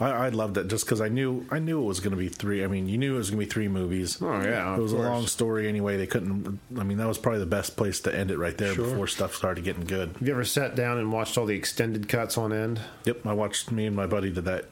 I, 0.00 0.10
I 0.10 0.28
loved 0.30 0.58
it 0.58 0.66
just 0.66 0.84
because 0.84 1.00
I 1.00 1.06
knew 1.06 1.46
I 1.48 1.60
knew 1.60 1.80
it 1.80 1.84
was 1.84 2.00
going 2.00 2.10
to 2.10 2.16
be 2.16 2.28
three. 2.28 2.64
I 2.64 2.66
mean, 2.66 2.88
you 2.88 2.98
knew 2.98 3.14
it 3.14 3.18
was 3.18 3.30
going 3.30 3.38
to 3.38 3.46
be 3.46 3.48
three 3.48 3.68
movies. 3.68 4.20
Oh, 4.20 4.42
yeah, 4.42 4.74
it 4.74 4.80
was 4.80 4.92
a 4.92 4.96
long 4.96 5.28
story 5.28 5.68
anyway. 5.68 5.96
They 5.96 6.08
couldn't. 6.08 6.58
I 6.76 6.82
mean, 6.82 6.98
that 6.98 7.06
was 7.06 7.18
probably 7.18 7.38
the 7.38 7.46
best 7.46 7.76
place 7.76 8.00
to 8.00 8.12
end 8.12 8.32
it 8.32 8.36
right 8.38 8.58
there 8.58 8.74
Sure. 8.74 8.84
before 8.84 9.06
stuff 9.06 9.36
started 9.36 9.62
getting 9.62 9.84
good. 9.84 10.08
Have 10.08 10.26
you 10.26 10.34
ever 10.34 10.44
sat 10.44 10.74
down 10.74 10.98
and 10.98 11.12
watched 11.12 11.38
all 11.38 11.46
the 11.46 11.54
extended 11.54 12.08
cuts 12.08 12.36
on 12.36 12.52
end? 12.52 12.80
Yep, 13.04 13.24
I 13.28 13.32
watched. 13.32 13.70
Me 13.70 13.86
and 13.86 13.94
my 13.94 14.06
buddy 14.06 14.32
did 14.32 14.46
that. 14.46 14.64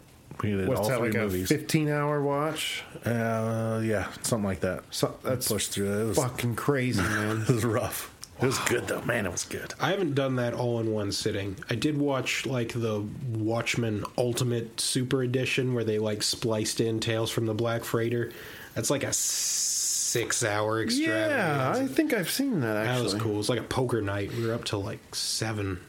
We 0.42 0.50
did 0.50 0.66
What's 0.66 0.80
all 0.80 0.88
that, 0.88 0.98
three 0.98 1.12
like 1.12 1.20
movies. 1.20 1.48
15 1.48 1.88
hour 1.90 2.20
watch? 2.20 2.82
Uh, 3.04 3.80
yeah, 3.84 4.08
something 4.22 4.42
like 4.46 4.60
that. 4.60 4.82
So, 4.90 5.16
that's 5.22 5.46
pushed 5.46 5.70
through. 5.70 6.00
It 6.00 6.04
was, 6.08 6.16
fucking 6.16 6.56
crazy, 6.56 7.02
man. 7.02 7.42
it 7.48 7.48
was 7.48 7.64
rough. 7.64 8.11
It 8.42 8.46
was 8.46 8.58
good 8.60 8.88
though, 8.88 9.02
man. 9.02 9.24
It 9.24 9.32
was 9.32 9.44
good. 9.44 9.72
I 9.80 9.90
haven't 9.90 10.14
done 10.14 10.36
that 10.36 10.52
all 10.52 10.80
in 10.80 10.90
one 10.92 11.12
sitting. 11.12 11.56
I 11.70 11.76
did 11.76 11.96
watch 11.96 12.44
like 12.44 12.72
the 12.72 13.04
Watchmen 13.28 14.04
Ultimate 14.18 14.80
Super 14.80 15.22
Edition 15.22 15.74
where 15.74 15.84
they 15.84 15.98
like 15.98 16.22
spliced 16.22 16.80
in 16.80 16.98
Tales 16.98 17.30
from 17.30 17.46
the 17.46 17.54
Black 17.54 17.84
Freighter. 17.84 18.32
That's 18.74 18.90
like 18.90 19.04
a 19.04 19.12
six 19.12 20.42
hour 20.44 20.82
extravaganza. 20.82 21.34
yeah. 21.80 21.84
I 21.84 21.86
think 21.86 22.12
I've 22.12 22.30
seen 22.30 22.60
that 22.60 22.76
actually. 22.76 22.96
that 23.08 23.14
was 23.14 23.22
cool. 23.22 23.34
It 23.34 23.38
was 23.38 23.48
like 23.48 23.60
a 23.60 23.64
poker 23.64 24.02
night. 24.02 24.32
We 24.34 24.46
were 24.46 24.54
up 24.54 24.64
till 24.64 24.82
like 24.82 25.14
seven. 25.14 25.80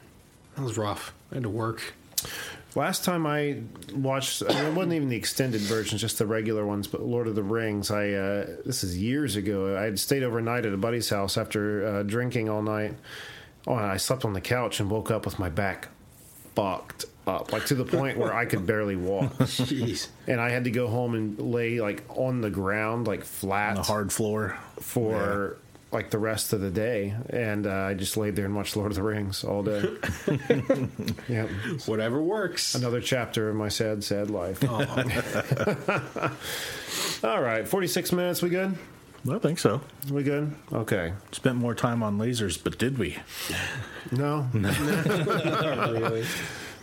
That 0.55 0.61
was 0.63 0.77
rough. 0.77 1.13
I 1.31 1.35
had 1.35 1.43
to 1.43 1.49
work. 1.49 1.81
Last 2.75 3.03
time 3.03 3.27
I 3.27 3.61
watched, 3.93 4.41
I 4.43 4.53
mean, 4.53 4.65
it 4.65 4.73
wasn't 4.73 4.93
even 4.93 5.09
the 5.09 5.15
extended 5.15 5.61
versions, 5.61 6.01
just 6.01 6.17
the 6.17 6.25
regular 6.25 6.65
ones. 6.65 6.87
But 6.87 7.01
Lord 7.01 7.27
of 7.27 7.35
the 7.35 7.43
Rings, 7.43 7.91
I 7.91 8.09
uh, 8.11 8.47
this 8.65 8.83
is 8.83 8.97
years 8.97 9.35
ago. 9.35 9.77
I 9.77 9.83
had 9.83 9.99
stayed 9.99 10.23
overnight 10.23 10.65
at 10.65 10.73
a 10.73 10.77
buddy's 10.77 11.09
house 11.09 11.37
after 11.37 11.85
uh, 11.85 12.03
drinking 12.03 12.49
all 12.49 12.63
night. 12.63 12.95
Oh, 13.67 13.75
and 13.75 13.85
I 13.85 13.97
slept 13.97 14.25
on 14.25 14.33
the 14.33 14.41
couch 14.41 14.79
and 14.79 14.89
woke 14.89 15.11
up 15.11 15.25
with 15.25 15.37
my 15.39 15.49
back 15.49 15.89
fucked 16.55 17.05
up, 17.25 17.51
like 17.53 17.65
to 17.67 17.75
the 17.75 17.85
point 17.85 18.17
where 18.17 18.33
I 18.33 18.45
could 18.45 18.65
barely 18.65 18.95
walk. 18.95 19.31
Jeez. 19.37 20.07
And 20.27 20.41
I 20.41 20.49
had 20.49 20.65
to 20.65 20.71
go 20.71 20.87
home 20.87 21.15
and 21.15 21.39
lay 21.39 21.79
like 21.79 22.03
on 22.09 22.41
the 22.41 22.49
ground, 22.49 23.07
like 23.07 23.23
flat, 23.23 23.71
On 23.71 23.75
the 23.75 23.83
hard 23.83 24.11
floor. 24.11 24.57
for 24.79 25.57
like 25.93 26.09
the 26.09 26.19
rest 26.19 26.53
of 26.53 26.61
the 26.61 26.71
day. 26.71 27.15
And 27.29 27.67
uh, 27.67 27.71
I 27.71 27.93
just 27.93 28.17
laid 28.17 28.35
there 28.35 28.45
and 28.45 28.55
watched 28.55 28.75
Lord 28.75 28.91
of 28.91 28.95
the 28.95 29.03
Rings 29.03 29.43
all 29.43 29.63
day. 29.63 29.83
yep. 31.29 31.49
Whatever 31.85 32.21
works. 32.21 32.75
Another 32.75 33.01
chapter 33.01 33.49
of 33.49 33.55
my 33.55 33.69
sad, 33.69 34.03
sad 34.03 34.29
life. 34.29 34.63
All 37.23 37.41
right, 37.41 37.67
46 37.67 38.11
minutes. 38.11 38.41
We 38.41 38.49
good? 38.49 38.75
I 39.31 39.39
think 39.39 39.59
so. 39.59 39.79
We 40.11 40.23
good? 40.23 40.53
Okay. 40.73 41.13
Spent 41.31 41.55
more 41.55 41.73
time 41.73 42.03
on 42.03 42.17
lasers, 42.17 42.61
but 42.61 42.77
did 42.77 42.97
we? 42.97 43.17
No, 44.11 44.47
Not 44.53 45.91
really. 45.91 46.25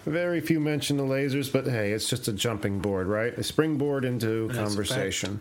Very 0.04 0.40
few 0.40 0.60
mention 0.60 0.96
the 0.96 1.02
lasers, 1.04 1.52
but 1.52 1.66
hey, 1.66 1.92
it's 1.92 2.08
just 2.08 2.28
a 2.28 2.32
jumping 2.32 2.80
board, 2.80 3.06
right? 3.06 3.32
A 3.36 3.42
springboard 3.42 4.04
into 4.04 4.48
That's 4.48 4.58
conversation. 4.58 5.40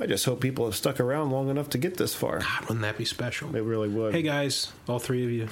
I 0.00 0.06
just 0.06 0.24
hope 0.24 0.40
people 0.40 0.64
have 0.66 0.76
stuck 0.76 1.00
around 1.00 1.30
long 1.30 1.48
enough 1.48 1.70
to 1.70 1.78
get 1.78 1.96
this 1.96 2.14
far. 2.14 2.38
God, 2.40 2.60
wouldn't 2.62 2.82
that 2.82 2.98
be 2.98 3.04
special? 3.04 3.54
It 3.56 3.60
really 3.62 3.88
would. 3.88 4.14
Hey 4.14 4.22
guys, 4.22 4.72
all 4.88 4.98
three 4.98 5.24
of 5.24 5.30
you, 5.30 5.48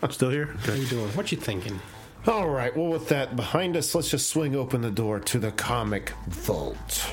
Still 0.10 0.30
here? 0.30 0.54
how 0.64 0.74
you 0.74 0.86
doing? 0.86 1.08
What 1.10 1.30
you 1.32 1.38
thinking? 1.38 1.80
All 2.26 2.48
right. 2.48 2.74
Well, 2.74 2.88
with 2.88 3.08
that 3.08 3.36
behind 3.36 3.76
us, 3.76 3.94
let's 3.94 4.08
just 4.10 4.30
swing 4.30 4.56
open 4.56 4.80
the 4.80 4.90
door 4.90 5.20
to 5.20 5.38
the 5.38 5.52
comic 5.52 6.12
vault. 6.28 7.12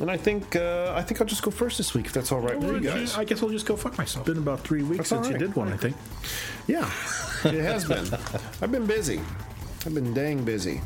And 0.00 0.10
I 0.10 0.16
think 0.16 0.56
uh, 0.56 0.92
I 0.96 1.02
think 1.02 1.20
I'll 1.20 1.26
just 1.26 1.42
go 1.42 1.50
first 1.50 1.78
this 1.78 1.94
week, 1.94 2.06
if 2.06 2.12
that's 2.12 2.32
all 2.32 2.40
right 2.40 2.58
with 2.58 2.68
you 2.74 2.80
guys. 2.80 3.16
I 3.16 3.24
guess 3.24 3.42
I'll 3.42 3.48
just 3.48 3.66
go 3.66 3.76
fuck 3.76 3.96
myself. 3.96 4.26
It's 4.26 4.34
been 4.34 4.42
about 4.42 4.60
three 4.60 4.82
weeks 4.82 5.10
That's 5.10 5.12
all 5.12 5.22
since 5.22 5.32
you 5.32 5.38
did 5.46 5.54
one, 5.54 5.72
I 5.72 5.76
think. 5.76 5.96
Yeah, 6.66 6.90
it 7.44 7.62
has 7.62 7.84
been. 7.84 8.04
I've 8.62 8.72
been 8.72 8.86
busy. 8.86 9.20
I've 9.86 9.94
been 9.94 10.12
dang 10.12 10.44
busy. 10.44 10.80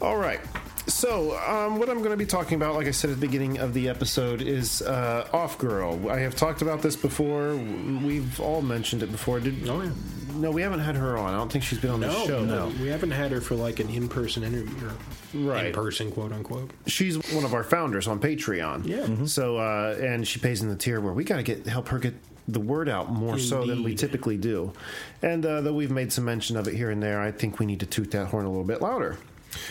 All 0.00 0.16
right. 0.16 0.40
So, 0.86 1.36
um, 1.46 1.78
what 1.78 1.88
I'm 1.88 1.98
going 1.98 2.10
to 2.10 2.16
be 2.16 2.26
talking 2.26 2.56
about, 2.56 2.74
like 2.74 2.88
I 2.88 2.90
said 2.90 3.10
at 3.10 3.20
the 3.20 3.26
beginning 3.26 3.58
of 3.58 3.72
the 3.72 3.88
episode, 3.88 4.42
is 4.42 4.82
uh, 4.82 5.28
Off 5.32 5.56
Girl. 5.58 6.10
I 6.10 6.18
have 6.20 6.34
talked 6.34 6.60
about 6.60 6.82
this 6.82 6.96
before. 6.96 7.54
We've 7.54 8.40
all 8.40 8.62
mentioned 8.62 9.02
it 9.02 9.12
before. 9.12 9.38
Did, 9.38 9.68
Oh, 9.68 9.80
yeah. 9.82 9.90
No, 10.34 10.50
we 10.50 10.62
haven't 10.62 10.80
had 10.80 10.96
her 10.96 11.16
on. 11.18 11.34
I 11.34 11.36
don't 11.36 11.52
think 11.52 11.62
she's 11.62 11.78
been 11.78 11.90
on 11.90 12.00
the 12.00 12.10
show. 12.26 12.42
no, 12.44 12.72
we 12.80 12.88
haven't 12.88 13.10
had 13.10 13.30
her 13.32 13.40
for 13.42 13.54
like 13.54 13.80
an 13.80 13.90
in-person 13.90 14.42
interview, 14.42 14.88
or 14.88 14.92
Right. 15.34 15.66
In-person, 15.66 16.10
quote 16.10 16.32
unquote. 16.32 16.70
she's 16.86 17.16
one 17.32 17.44
of 17.44 17.52
our 17.52 17.62
founders 17.62 18.08
on 18.08 18.18
Patreon. 18.18 18.86
Yeah. 18.86 19.26
So 19.26 19.58
uh, 19.58 19.94
and 20.00 20.26
she 20.26 20.40
pays 20.40 20.62
in 20.62 20.68
the 20.70 20.76
tier 20.76 21.00
where 21.02 21.12
we 21.12 21.24
got 21.24 21.36
to 21.36 21.42
get 21.42 21.66
help 21.66 21.88
her 21.88 21.98
get 21.98 22.14
the 22.48 22.60
word 22.60 22.88
out 22.88 23.12
more 23.12 23.38
so 23.38 23.66
than 23.66 23.82
we 23.82 23.94
typically 23.94 24.38
do. 24.38 24.72
And 25.20 25.44
uh, 25.44 25.60
though 25.60 25.74
we've 25.74 25.90
made 25.90 26.12
some 26.14 26.24
mention 26.24 26.56
of 26.56 26.66
it 26.66 26.74
here 26.74 26.90
and 26.90 27.02
there, 27.02 27.20
I 27.20 27.30
think 27.30 27.58
we 27.58 27.66
need 27.66 27.80
to 27.80 27.86
toot 27.86 28.10
that 28.12 28.28
horn 28.28 28.46
a 28.46 28.48
little 28.48 28.64
bit 28.64 28.80
louder. 28.80 29.18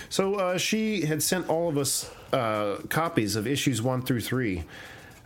So 0.10 0.36
uh, 0.36 0.58
she 0.58 1.06
had 1.06 1.22
sent 1.24 1.50
all 1.50 1.70
of 1.70 1.78
us 1.78 2.10
uh, 2.34 2.78
copies 2.90 3.36
of 3.36 3.48
issues 3.48 3.82
one 3.82 4.02
through 4.02 4.22
three. 4.22 4.64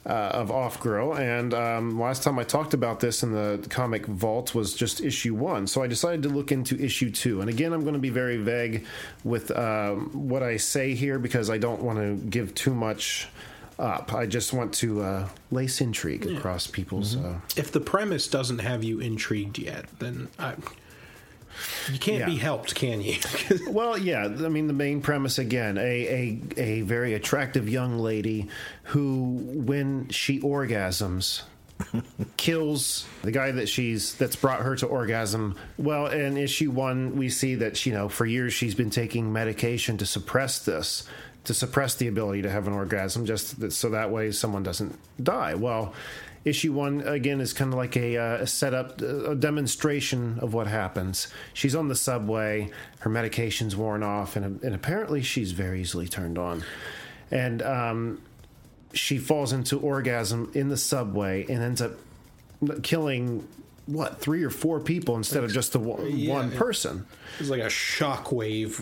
Uh, 0.08 0.30
of 0.36 0.52
Off 0.52 0.80
Girl, 0.82 1.16
and 1.16 1.52
um, 1.52 2.00
last 2.00 2.22
time 2.22 2.38
I 2.38 2.44
talked 2.44 2.76
about 2.76 3.00
this 3.00 3.24
in 3.24 3.32
the 3.32 3.66
comic 3.72 4.06
vault 4.06 4.54
was 4.54 4.76
just 4.76 5.02
issue 5.02 5.34
one. 5.34 5.66
So 5.66 5.82
I 5.82 5.88
decided 5.88 6.22
to 6.22 6.30
look 6.30 6.52
into 6.52 6.80
issue 6.80 7.10
two, 7.10 7.42
and 7.42 7.50
again, 7.50 7.74
I'm 7.74 7.82
going 7.82 7.96
to 7.96 8.00
be 8.00 8.12
very 8.12 8.38
vague 8.38 8.86
with 9.24 9.50
um, 9.58 10.12
what 10.30 10.44
I 10.44 10.58
say 10.58 10.94
here 10.94 11.18
because 11.18 11.50
I 11.50 11.58
don't 11.58 11.82
want 11.82 11.98
to 11.98 12.24
give 12.30 12.54
too 12.54 12.76
much 12.76 13.28
up. 13.80 14.14
I 14.14 14.28
just 14.28 14.54
want 14.54 14.76
to 14.76 15.02
uh, 15.02 15.30
lace 15.50 15.82
intrigue 15.82 16.28
across 16.28 16.68
people's. 16.68 17.16
Uh, 17.16 17.40
If 17.58 17.72
the 17.72 17.82
premise 17.82 18.28
doesn't 18.28 18.60
have 18.60 18.84
you 18.84 19.00
intrigued 19.00 19.58
yet, 19.58 19.86
then 19.98 20.28
I, 20.38 20.54
you 21.92 22.00
can't 22.00 22.20
Yeah. 22.20 22.26
be 22.26 22.38
helped, 22.38 22.76
can 22.76 23.02
you? 23.02 23.16
Well, 23.68 23.98
yeah. 23.98 24.24
I 24.26 24.50
mean, 24.50 24.68
the 24.68 24.74
main 24.74 25.02
premise 25.02 25.38
again: 25.40 25.78
a 25.78 25.82
a 25.82 26.42
a 26.58 26.82
very 26.82 27.14
attractive 27.14 27.68
young 27.70 27.98
lady 28.00 28.48
who, 28.84 29.40
when 29.54 30.08
she 30.10 30.40
orgasms, 30.42 31.42
kills 32.38 33.06
the 33.24 33.32
guy 33.32 33.52
that 33.52 33.68
she's 33.70 34.14
that's 34.16 34.36
brought 34.36 34.62
her 34.62 34.76
to 34.78 34.86
orgasm. 34.86 35.56
Well, 35.78 36.08
in 36.08 36.38
issue 36.38 36.72
one, 36.72 37.16
we 37.18 37.30
see 37.30 37.56
that 37.56 37.86
you 37.86 37.94
know 37.94 38.10
for 38.10 38.26
years 38.26 38.54
she's 38.54 38.76
been 38.76 38.90
taking 38.90 39.32
medication 39.34 39.98
to 39.98 40.06
suppress 40.06 40.60
this, 40.64 41.04
to 41.46 41.54
suppress 41.54 41.96
the 41.96 42.08
ability 42.08 42.42
to 42.44 42.50
have 42.50 42.68
an 42.68 42.74
orgasm, 42.74 43.26
just 43.26 43.72
so 43.72 43.90
that 43.90 44.12
way 44.12 44.32
someone 44.32 44.64
doesn't 44.64 44.98
die. 45.22 45.56
Well. 45.56 45.94
Issue 46.46 46.74
one 46.74 47.02
again 47.02 47.42
is 47.42 47.54
kind 47.54 47.74
of 47.74 47.78
like 47.78 47.98
a, 47.98 48.18
uh, 48.18 48.36
a 48.44 48.48
setup, 48.48 49.02
a 49.02 49.34
demonstration 49.34 50.38
of 50.40 50.54
what 50.54 50.68
happens. 50.68 51.28
She's 51.56 51.74
on 51.76 51.88
the 51.88 51.96
subway, 51.96 52.70
her 53.00 53.10
medication's 53.10 53.76
worn 53.76 54.04
off, 54.04 54.36
and, 54.36 54.62
and 54.64 54.76
apparently 54.76 55.24
she's 55.24 55.54
very 55.54 55.82
easily 55.82 56.08
turned 56.08 56.38
on. 56.38 56.64
And 57.32 57.64
um, 57.64 58.22
she 58.94 59.18
falls 59.18 59.54
into 59.54 59.80
orgasm 59.80 60.52
in 60.54 60.70
the 60.70 60.78
subway 60.78 61.46
and 61.50 61.64
ends 61.64 61.82
up 61.82 61.94
killing 62.84 63.48
what 63.88 64.20
three 64.20 64.44
or 64.44 64.50
four 64.50 64.80
people 64.80 65.16
instead 65.16 65.44
of 65.44 65.52
just 65.52 65.72
the 65.72 65.80
one, 65.80 66.16
Yeah, 66.16 66.32
one 66.34 66.52
it- 66.52 66.58
person. 66.58 67.08
It's 67.40 67.50
like 67.50 67.62
a 67.62 67.70
shock 67.70 68.32
wave, 68.32 68.80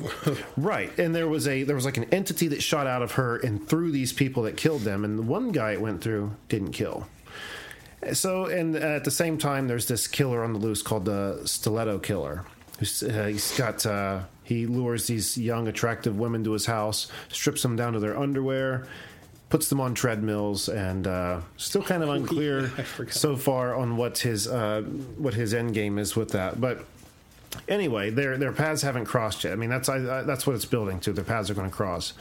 Right, 0.58 0.92
and 1.00 1.16
there 1.16 1.28
was 1.30 1.48
a 1.48 1.64
there 1.64 1.76
was 1.76 1.86
like 1.86 1.98
an 1.98 2.06
entity 2.12 2.50
that 2.50 2.62
shot 2.62 2.88
out 2.88 3.02
of 3.02 3.14
her 3.14 3.38
and 3.38 3.66
through 3.68 3.92
these 3.92 4.12
people 4.14 4.44
that 4.44 4.58
killed 4.58 4.82
them, 4.82 5.04
and 5.06 5.18
the 5.18 5.24
one 5.24 5.52
guy 5.54 5.72
it 5.72 5.82
went 5.82 6.02
through 6.04 6.36
didn't 6.50 6.72
kill. 6.72 7.08
So, 8.14 8.46
and 8.46 8.76
at 8.76 9.04
the 9.04 9.12
same 9.12 9.38
time, 9.38 9.68
there's 9.68 9.88
this 9.88 10.08
killer 10.08 10.44
on 10.44 10.54
the 10.54 10.60
loose 10.60 10.82
called 10.82 11.06
the 11.06 11.42
Stiletto 11.46 12.00
Killer. 12.00 12.44
Who's, 12.80 13.04
uh, 13.04 13.28
he's 13.28 13.58
got 13.58 13.86
uh, 13.86 14.24
he 14.44 14.66
lures 14.66 15.08
these 15.08 15.38
young, 15.38 15.68
attractive 15.68 16.18
women 16.18 16.44
to 16.44 16.52
his 16.52 16.66
house, 16.66 17.08
strips 17.30 17.62
them 17.62 17.76
down 17.76 17.94
to 17.94 18.00
their 18.00 18.18
underwear, 18.18 18.88
puts 19.50 19.70
them 19.70 19.80
on 19.80 19.94
treadmills, 19.94 20.68
and 20.70 21.08
uh, 21.08 21.42
still 21.58 21.84
kind 21.84 22.04
of 22.04 22.10
unclear 22.18 22.72
so 23.10 23.38
far 23.38 23.76
on 23.76 23.96
what 23.96 24.18
his 24.18 24.48
uh, 24.48 24.82
what 25.18 25.34
his 25.34 25.54
end 25.54 25.74
game 25.74 25.98
is 25.98 26.16
with 26.16 26.32
that, 26.32 26.60
but 26.60 26.86
anyway, 27.68 28.10
their 28.10 28.38
their 28.38 28.52
paths 28.52 28.82
haven't 28.82 29.06
crossed 29.06 29.44
yet. 29.44 29.54
I 29.54 29.56
mean, 29.56 29.70
that's 29.70 29.90
I, 29.90 30.20
I, 30.20 30.22
that's 30.24 30.46
what 30.48 30.56
it's 30.56 30.66
building 30.66 31.00
to. 31.02 31.14
Their 31.14 31.24
paths 31.24 31.50
are 31.50 31.54
going 31.54 31.70
to 31.70 31.76
cross. 31.76 32.14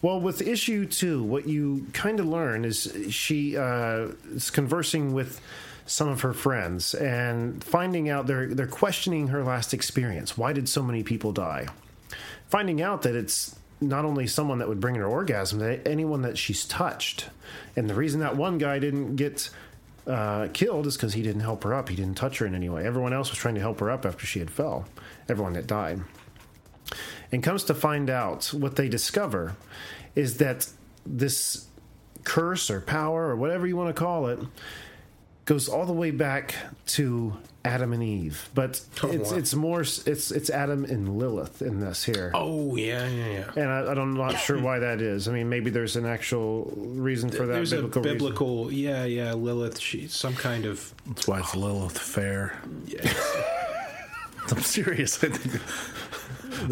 Well, 0.00 0.20
with 0.20 0.40
issue 0.42 0.86
two, 0.86 1.22
what 1.22 1.48
you 1.48 1.86
kind 1.92 2.20
of 2.20 2.26
learn 2.26 2.64
is 2.64 2.96
she 3.10 3.56
uh, 3.56 4.08
is 4.32 4.50
conversing 4.50 5.12
with 5.12 5.40
some 5.86 6.08
of 6.08 6.20
her 6.20 6.34
friends 6.34 6.94
and 6.94 7.64
finding 7.64 8.08
out 8.08 8.26
they're 8.26 8.46
they're 8.46 8.66
questioning 8.66 9.28
her 9.28 9.42
last 9.42 9.74
experience. 9.74 10.36
Why 10.36 10.52
did 10.52 10.68
so 10.68 10.82
many 10.82 11.02
people 11.02 11.32
die? 11.32 11.66
Finding 12.48 12.80
out 12.80 13.02
that 13.02 13.16
it's 13.16 13.58
not 13.80 14.04
only 14.04 14.26
someone 14.26 14.58
that 14.58 14.68
would 14.68 14.80
bring 14.80 14.96
her 14.96 15.06
orgasm, 15.06 15.58
that 15.60 15.86
anyone 15.86 16.22
that 16.22 16.36
she's 16.36 16.64
touched. 16.64 17.28
And 17.76 17.88
the 17.88 17.94
reason 17.94 18.20
that 18.20 18.36
one 18.36 18.58
guy 18.58 18.78
didn't 18.78 19.16
get 19.16 19.50
uh, 20.06 20.48
killed 20.52 20.86
is 20.86 20.96
because 20.96 21.14
he 21.14 21.22
didn't 21.22 21.42
help 21.42 21.64
her 21.64 21.74
up. 21.74 21.88
He 21.88 21.96
didn't 21.96 22.16
touch 22.16 22.38
her 22.38 22.46
in 22.46 22.54
any 22.54 22.68
way. 22.68 22.86
Everyone 22.86 23.12
else 23.12 23.30
was 23.30 23.38
trying 23.38 23.54
to 23.54 23.60
help 23.60 23.80
her 23.80 23.90
up 23.90 24.04
after 24.04 24.26
she 24.26 24.38
had 24.38 24.50
fell. 24.50 24.86
Everyone 25.28 25.52
that 25.52 25.66
died. 25.66 26.00
And 27.32 27.42
comes 27.42 27.64
to 27.64 27.74
find 27.74 28.08
out 28.10 28.46
what 28.54 28.76
they 28.76 28.88
discover 28.88 29.56
is 30.14 30.38
that 30.38 30.68
this 31.06 31.66
curse 32.24 32.70
or 32.70 32.80
power 32.80 33.28
or 33.28 33.36
whatever 33.36 33.66
you 33.66 33.76
want 33.76 33.94
to 33.94 33.98
call 33.98 34.26
it 34.28 34.38
goes 35.44 35.68
all 35.68 35.86
the 35.86 35.92
way 35.92 36.10
back 36.10 36.54
to 36.86 37.34
Adam 37.64 37.92
and 37.92 38.02
Eve, 38.02 38.48
but 38.54 38.80
Oh, 39.02 39.10
it's 39.10 39.30
wow. 39.32 39.36
it's 39.38 39.54
more 39.54 39.80
it's 39.82 40.30
it's 40.30 40.48
Adam 40.50 40.84
and 40.84 41.18
Lilith 41.18 41.60
in 41.62 41.80
this 41.80 42.04
here. 42.04 42.30
Oh 42.34 42.76
yeah, 42.76 43.06
yeah, 43.08 43.26
yeah. 43.28 43.50
And 43.56 43.68
I, 43.70 43.92
I'm 43.92 44.14
not 44.14 44.38
sure 44.38 44.60
why 44.60 44.78
that 44.78 45.00
is. 45.02 45.26
I 45.28 45.32
mean, 45.32 45.48
maybe 45.48 45.70
there's 45.70 45.96
an 45.96 46.06
actual 46.06 46.72
reason 46.76 47.30
for 47.30 47.46
that. 47.46 47.52
There's 47.54 47.70
biblical 47.72 48.00
a 48.00 48.04
reason. 48.04 48.18
biblical, 48.18 48.72
yeah, 48.72 49.04
yeah. 49.04 49.32
Lilith, 49.34 49.78
she's 49.78 50.14
some 50.14 50.34
kind 50.34 50.64
of. 50.66 50.94
That's 51.06 51.26
why 51.28 51.40
it's 51.40 51.54
Lilith 51.54 51.98
Fair. 51.98 52.58
I'm 54.50 54.62
serious. 54.62 55.22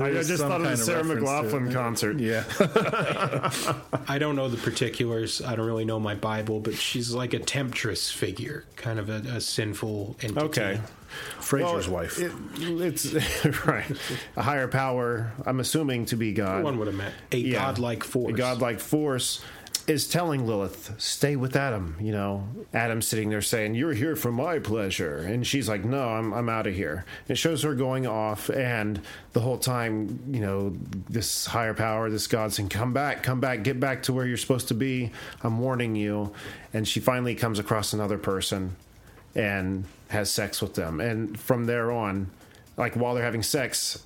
I 0.01 0.05
I, 0.05 0.09
I 0.09 0.23
just 0.23 0.43
thought 0.43 0.61
of 0.61 0.63
the 0.63 0.69
kind 0.69 0.73
of 0.73 0.79
Sarah 0.79 0.99
reference 1.05 1.21
McLaughlin 1.21 1.73
concert. 1.73 2.19
Yeah. 2.19 2.45
I 4.09 4.19
don't 4.19 4.37
know 4.37 4.49
the 4.49 4.57
particulars. 4.57 5.41
I 5.43 5.57
don't 5.57 5.67
really 5.67 5.85
know 5.85 5.99
my 6.01 6.15
Bible, 6.15 6.61
but 6.61 6.75
she's 6.75 7.13
like 7.13 7.35
a 7.35 7.39
temptress 7.39 8.11
figure, 8.11 8.65
kind 8.77 8.99
of 8.99 9.09
a, 9.09 9.23
a 9.37 9.41
sinful 9.41 10.17
entity. 10.21 10.47
Okay. 10.47 10.81
Frasier's 11.41 11.89
Well, 11.89 12.03
wife. 12.03 12.19
It, 12.21 12.33
it's 12.59 13.15
right. 13.67 13.91
A 14.37 14.43
higher 14.43 14.69
power. 14.69 15.33
I'm 15.47 15.61
assuming 15.61 16.07
to 16.07 16.17
be 16.17 16.33
God. 16.33 16.63
One 16.65 16.79
would 16.79 16.89
have 16.89 16.97
meant 16.97 17.15
a 17.33 17.37
Yeah. 17.39 17.59
godlike 17.61 18.05
force. 18.05 18.33
A 18.33 18.37
godlike 18.37 18.81
force 18.81 19.43
is 19.87 20.09
telling 20.09 20.47
Lilith, 20.47 20.95
"Stay 20.99 21.37
with 21.37 21.55
Adam." 21.55 21.97
You 22.01 22.13
know, 22.13 22.49
Adam's 22.75 23.07
sitting 23.07 23.31
there 23.31 23.43
saying, 23.43 23.75
"You're 23.75 23.93
here 23.93 24.17
for 24.17 24.33
my 24.33 24.59
pleasure," 24.59 25.19
and 25.19 25.47
she's 25.47 25.69
like, 25.69 25.85
"No, 25.85 26.09
I'm 26.09 26.33
I'm 26.33 26.49
out 26.49 26.67
of 26.67 26.75
here." 26.75 27.05
It 27.29 27.39
shows 27.39 27.63
her 27.63 27.75
going 27.75 28.07
off, 28.07 28.51
and 28.51 29.01
the 29.33 29.41
whole 29.41 29.59
time, 29.59 30.19
you 30.31 30.41
know, 30.41 30.77
this 31.09 31.47
higher 31.47 31.75
power, 31.75 32.11
this 32.11 32.27
God 32.27 32.53
saying, 32.53 32.69
"Come 32.69 32.93
back, 32.93 33.23
come 33.23 33.41
back, 33.41 33.63
get 33.63 33.79
back 33.79 34.03
to 34.05 34.13
where 34.13 34.27
you're 34.27 34.37
supposed 34.37 34.69
to 34.69 34.75
be." 34.75 35.13
I'm 35.43 35.59
warning 35.59 35.95
you. 35.95 36.33
And 36.75 36.87
she 36.87 37.01
finally 37.01 37.35
comes 37.35 37.59
across 37.59 37.93
another 37.93 38.19
person 38.19 38.77
and 39.35 39.85
has 40.09 40.31
sex 40.31 40.61
with 40.61 40.75
them, 40.75 41.01
and 41.01 41.39
from 41.39 41.67
there 41.67 41.93
on, 41.93 42.31
like 42.77 42.97
while 42.97 43.15
they're 43.15 43.25
having 43.25 43.43
sex, 43.43 44.03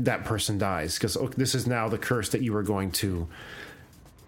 that 0.00 0.24
person 0.24 0.58
dies 0.58 0.94
because 0.94 1.16
oh, 1.16 1.28
this 1.28 1.54
is 1.54 1.66
now 1.66 1.88
the 1.88 1.98
curse 1.98 2.28
that 2.30 2.42
you 2.42 2.54
are 2.56 2.62
going 2.62 2.90
to 2.90 3.28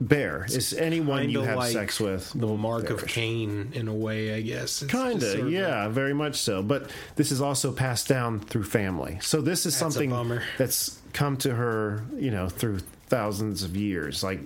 bear. 0.01 0.47
Is 0.49 0.73
anyone 0.75 1.29
you 1.29 1.43
have 1.43 1.57
like 1.57 1.73
sex 1.73 2.01
with 2.01 2.33
the 2.33 2.47
mark 2.47 2.91
of. 2.91 3.07
Cain, 3.07 3.71
in 3.75 3.89
a 3.89 3.95
way, 3.95 4.35
I 4.35 4.41
guess. 4.41 4.83
It's 4.83 4.93
just 4.93 4.93
Kind 4.93 5.23
sort 5.23 5.41
of, 5.41 5.51
yeah, 5.51 5.89
very 5.89 6.15
much 6.15 6.37
so. 6.37 6.63
But 6.63 6.91
this 7.17 7.33
is 7.33 7.41
also 7.41 7.73
passed 7.73 8.09
down 8.09 8.41
through 8.41 8.65
family. 8.65 9.19
So 9.21 9.41
this 9.41 9.67
is 9.67 9.77
something 9.77 10.41
that's 10.57 11.01
come 11.13 11.37
to 11.39 11.55
her, 11.55 12.05
you 12.17 12.31
know, 12.31 12.49
through 12.49 12.81
thousands 13.07 13.63
of 13.63 13.77
years. 13.77 14.23
Like 14.23 14.41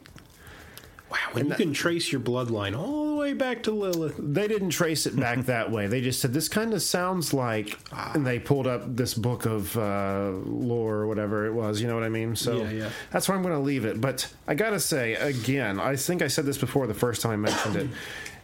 Wow, 1.13 1.19
when 1.33 1.49
you 1.49 1.55
can 1.55 1.73
trace 1.75 2.11
your 2.11 2.21
bloodline 2.21 2.77
all 2.77 3.11
the 3.11 3.17
way 3.17 3.35
back 3.35 3.63
to 3.65 3.71
Lilith. 3.71 4.15
they 4.19 4.49
didn't 4.49 4.71
trace 4.71 5.05
it 5.07 5.15
back 5.15 5.45
that 5.47 5.71
way. 5.71 5.87
They 5.87 6.01
just 6.01 6.21
said 6.21 6.33
this 6.33 6.49
kind 6.49 6.73
of 6.75 6.83
sounds 6.83 7.33
like, 7.35 7.79
Ah. 7.93 8.13
and 8.15 8.27
they 8.27 8.39
pulled 8.39 8.67
up 8.67 8.97
this 8.97 9.13
book 9.15 9.45
of 9.45 9.77
uh, 9.77 10.31
lore 10.47 10.95
or 10.97 11.07
whatever 11.07 11.47
it 11.47 11.53
was. 11.53 11.81
You 11.81 11.87
know 11.89 11.95
what 11.95 12.03
I 12.05 12.09
mean? 12.09 12.35
So 12.35 12.57
Yeah, 12.63 12.71
yeah. 12.71 12.91
that's 13.11 13.29
where 13.29 13.37
I'm 13.37 13.43
going 13.43 13.55
to 13.55 13.61
leave 13.61 13.85
it. 13.85 14.01
But 14.01 14.33
I 14.49 14.55
got 14.55 14.71
to 14.71 14.81
say 14.81 15.15
again, 15.15 15.79
I 15.79 15.97
think 15.97 16.23
I 16.23 16.29
said 16.29 16.47
this 16.47 16.59
before 16.59 16.87
the 16.87 16.95
first 16.95 17.21
time 17.23 17.33
I 17.33 17.37
mentioned 17.37 17.77
it. 17.77 17.89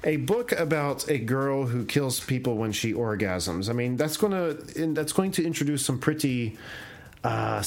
A 0.05 0.17
book 0.17 0.53
about 0.53 1.09
a 1.11 1.19
girl 1.19 1.67
who 1.67 1.85
kills 1.85 2.21
people 2.21 2.57
when 2.57 2.71
she 2.71 2.93
orgasms. 2.93 3.69
I 3.69 3.73
mean, 3.73 3.97
that's 3.97 4.17
going 4.17 4.33
to 4.33 4.87
that's 4.95 5.13
going 5.13 5.33
to 5.33 5.45
introduce 5.45 5.85
some 5.85 5.99
pretty. 5.99 6.57
Uh, 7.25 7.61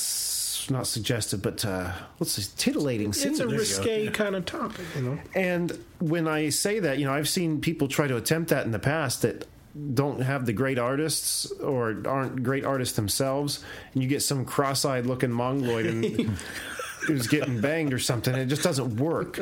not 0.72 0.88
suggestive, 0.88 1.42
but 1.42 1.64
uh, 1.66 1.92
what's 2.18 2.36
this 2.36 2.48
titillating 2.50 3.14
scenes. 3.14 3.40
It's 3.40 3.40
a 3.42 3.44
There 3.46 3.54
you 3.54 3.60
risque 3.60 4.08
kind 4.12 4.36
of 4.36 4.46
topic, 4.46 4.86
you 4.96 5.02
know. 5.02 5.20
And 5.36 5.78
when 6.00 6.28
I 6.28 6.50
say 6.50 6.80
that, 6.80 6.98
you 6.98 7.06
know, 7.06 7.14
I've 7.14 7.30
seen 7.30 7.62
people 7.62 7.88
try 7.88 8.08
to 8.08 8.16
attempt 8.18 8.50
that 8.50 8.66
in 8.66 8.72
the 8.72 8.80
past 8.80 9.22
that 9.24 9.46
don't 9.94 10.22
have 10.22 10.46
the 10.46 10.54
great 10.54 10.78
artists 10.78 11.50
or 11.62 12.02
aren't 12.06 12.44
great 12.44 12.66
artists 12.66 12.96
themselves, 12.96 13.64
and 13.94 14.04
you 14.04 14.10
get 14.10 14.22
some 14.22 14.44
cross-eyed 14.46 15.06
looking 15.06 15.32
mongoloid 15.32 15.86
and 15.86 16.06
who's 17.08 17.28
getting 17.28 17.62
banged 17.62 17.94
or 17.94 18.00
something. 18.00 18.34
And 18.34 18.44
it 18.44 18.48
just 18.48 18.64
doesn't 18.64 18.98
work. 18.98 19.40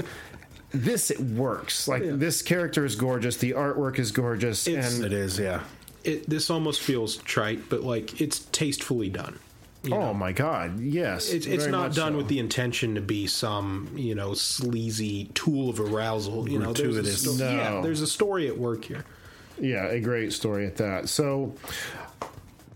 This 0.72 1.10
it 1.10 1.20
works. 1.20 1.88
Like 1.88 2.04
this 2.04 2.42
character 2.44 2.86
is 2.86 2.96
gorgeous. 2.96 3.38
The 3.38 3.52
artwork 3.54 3.98
is 3.98 4.12
gorgeous, 4.12 4.68
It's- 4.68 4.96
and 4.96 5.06
it 5.06 5.14
is, 5.14 5.40
yeah. 5.40 5.62
It, 6.06 6.30
this 6.30 6.50
almost 6.50 6.80
feels 6.82 7.18
trite, 7.18 7.68
but 7.70 7.82
like 7.84 8.22
it's 8.22 8.40
tastefully 8.52 9.10
done. 9.10 9.38
You 9.84 9.94
oh 9.96 10.00
know? 10.08 10.14
my 10.14 10.32
god, 10.34 10.80
yes, 10.80 11.32
It's, 11.32 11.46
it's 11.46 11.68
not 11.68 11.94
done 11.96 12.14
so. 12.14 12.18
with 12.18 12.28
the 12.28 12.40
intention 12.40 12.96
to 12.96 13.02
be 13.02 13.28
some, 13.28 13.90
you 13.96 14.14
know, 14.16 14.34
sleazy 14.34 15.26
tool 15.34 15.70
of 15.70 15.80
arousal. 15.80 16.50
You 16.50 16.60
know, 16.60 16.74
there's 16.74 16.98
a 16.98 17.06
sto- 17.06 17.34
No. 17.46 17.50
yeah, 17.52 17.82
there's 17.82 18.02
a 18.02 18.08
story 18.08 18.48
at 18.48 18.58
work 18.58 18.84
here. 18.86 19.06
Yeah, 19.60 19.88
a 19.88 20.00
great 20.00 20.34
story 20.34 20.66
at 20.66 20.78
that. 20.78 21.10
So 21.10 21.54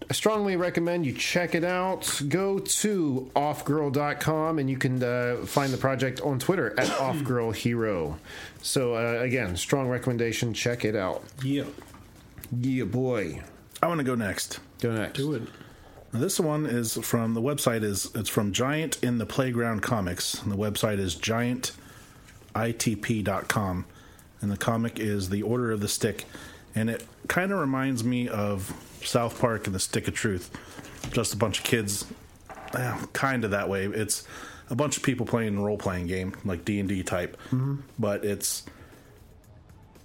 I 0.09 0.13
strongly 0.13 0.55
recommend 0.57 1.05
you 1.05 1.13
check 1.13 1.55
it 1.55 1.63
out. 1.63 2.21
Go 2.27 2.59
to 2.59 3.31
offgirl.com 3.35 4.59
and 4.59 4.69
you 4.69 4.77
can 4.77 5.01
uh, 5.03 5.37
find 5.45 5.71
the 5.73 5.77
project 5.77 6.21
on 6.21 6.39
Twitter 6.39 6.77
at 6.79 6.87
offgirlhero. 6.99 8.17
So 8.61 8.95
uh, 8.95 9.21
again, 9.21 9.55
strong 9.55 9.87
recommendation. 9.89 10.53
Check 10.53 10.83
it 10.85 10.95
out. 10.95 11.23
Yeah, 11.43 11.63
Yeah, 12.59 12.83
boy. 12.85 13.41
I 13.81 13.87
want 13.87 13.99
to 13.99 14.03
go 14.05 14.15
next. 14.15 14.59
Go 14.81 14.93
next. 14.93 15.17
do 15.17 15.33
it. 15.33 15.43
Now, 16.13 16.19
This 16.19 16.39
one 16.39 16.65
is 16.65 16.93
from 16.93 17.33
the 17.33 17.41
website 17.41 17.83
is 17.83 18.09
it's 18.15 18.29
from 18.29 18.53
Giant 18.53 19.03
in 19.03 19.17
the 19.17 19.25
Playground 19.25 19.81
Comics. 19.81 20.41
And 20.41 20.51
the 20.51 20.57
website 20.57 20.99
is 20.99 21.15
giantitp.com. 21.15 23.85
And 24.41 24.51
the 24.51 24.57
comic 24.57 24.99
is 24.99 25.29
The 25.29 25.41
Order 25.41 25.71
of 25.71 25.79
the 25.79 25.87
Stick. 25.87 26.25
And 26.75 26.89
it 26.89 27.05
kind 27.27 27.51
of 27.51 27.59
reminds 27.59 28.03
me 28.03 28.27
of 28.27 28.73
South 29.03 29.39
Park 29.39 29.67
and 29.67 29.75
the 29.75 29.79
Stick 29.79 30.07
of 30.07 30.13
Truth. 30.13 30.51
Just 31.11 31.33
a 31.33 31.37
bunch 31.37 31.59
of 31.59 31.65
kids 31.65 32.05
eh, 32.73 32.97
kind 33.13 33.45
of 33.45 33.51
that 33.51 33.69
way. 33.69 33.85
It's 33.85 34.27
a 34.69 34.75
bunch 34.75 34.97
of 34.97 35.03
people 35.03 35.25
playing 35.25 35.57
a 35.57 35.61
role 35.61 35.77
playing 35.77 36.07
game 36.07 36.35
like 36.45 36.65
D&D 36.65 37.03
type. 37.03 37.37
Mm-hmm. 37.47 37.75
But 37.97 38.25
it's 38.25 38.63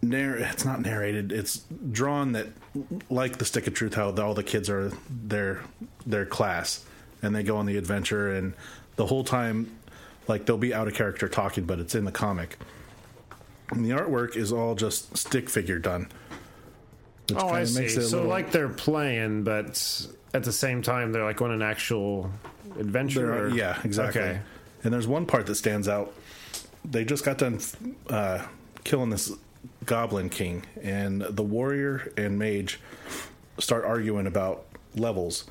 narr- 0.02 0.36
it's 0.36 0.64
not 0.64 0.80
narrated 0.80 1.32
it's 1.32 1.64
drawn 1.90 2.32
that 2.32 2.46
like 3.10 3.38
the 3.38 3.44
stick 3.44 3.66
of 3.66 3.74
truth 3.74 3.94
how 3.94 4.10
all 4.12 4.34
the 4.34 4.42
kids 4.42 4.68
are 4.70 4.92
their 5.10 5.62
their 6.06 6.26
class 6.26 6.84
and 7.22 7.34
they 7.34 7.42
go 7.42 7.56
on 7.56 7.66
the 7.66 7.76
adventure 7.76 8.32
and 8.34 8.52
the 8.96 9.06
whole 9.06 9.24
time 9.24 9.70
like 10.28 10.44
they'll 10.46 10.58
be 10.58 10.74
out 10.74 10.86
of 10.86 10.94
character 10.94 11.28
talking 11.28 11.64
but 11.64 11.78
it's 11.78 11.94
in 11.94 12.04
the 12.04 12.12
comic 12.12 12.56
and 13.70 13.84
the 13.84 13.90
artwork 13.90 14.36
is 14.36 14.52
all 14.52 14.74
just 14.74 15.16
stick 15.16 15.48
figure 15.48 15.78
done 15.78 16.08
which 17.30 17.38
Oh, 17.38 17.48
I 17.48 17.64
see. 17.64 17.80
makes 17.80 17.96
it 17.96 18.08
So 18.08 18.16
little- 18.18 18.30
like 18.30 18.52
they're 18.52 18.70
playing, 18.70 19.44
but 19.44 20.06
at 20.32 20.44
the 20.44 20.52
same 20.52 20.80
time 20.80 21.12
they're 21.12 21.24
like 21.24 21.42
on 21.42 21.50
an 21.50 21.60
actual 21.60 22.30
adventure. 22.78 23.50
Yeah, 23.50 23.78
exactly. 23.84 24.22
Okay. 24.22 24.40
And 24.82 24.92
there's 24.94 25.06
one 25.06 25.26
part 25.26 25.44
that 25.44 25.56
stands 25.56 25.88
out. 25.88 26.14
They 26.86 27.04
just 27.04 27.26
got 27.26 27.36
done 27.36 27.60
uh, 28.08 28.46
killing 28.84 29.10
this 29.10 29.30
goblin 29.84 30.28
king, 30.28 30.64
and 30.82 31.22
the 31.22 31.42
warrior 31.42 32.12
and 32.16 32.38
mage 32.38 32.78
start 33.58 33.84
arguing 33.84 34.26
about 34.26 34.66
levels. 34.94 35.44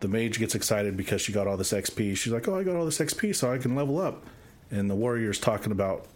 The 0.00 0.08
mage 0.08 0.38
gets 0.38 0.54
excited 0.54 0.96
because 0.96 1.22
she 1.22 1.32
got 1.32 1.46
all 1.46 1.56
this 1.56 1.72
XP. 1.72 2.16
She's 2.16 2.32
like, 2.32 2.48
"Oh, 2.48 2.58
I 2.58 2.64
got 2.64 2.76
all 2.76 2.84
this 2.84 2.98
XP, 2.98 3.34
so 3.34 3.52
I 3.52 3.58
can 3.58 3.74
level 3.74 4.00
up." 4.00 4.24
And 4.70 4.90
the 4.90 4.94
warrior's 4.94 5.38
talking 5.38 5.72
about 5.72 6.06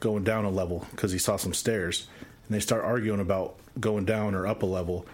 going 0.00 0.24
down 0.24 0.44
a 0.44 0.50
level 0.50 0.86
because 0.90 1.12
he 1.12 1.18
saw 1.18 1.36
some 1.36 1.54
stairs, 1.54 2.06
and 2.46 2.54
they 2.54 2.60
start 2.60 2.84
arguing 2.84 3.20
about 3.20 3.56
going 3.80 4.04
down 4.04 4.34
or 4.34 4.46
up 4.46 4.62
a 4.62 4.66
level. 4.66 5.06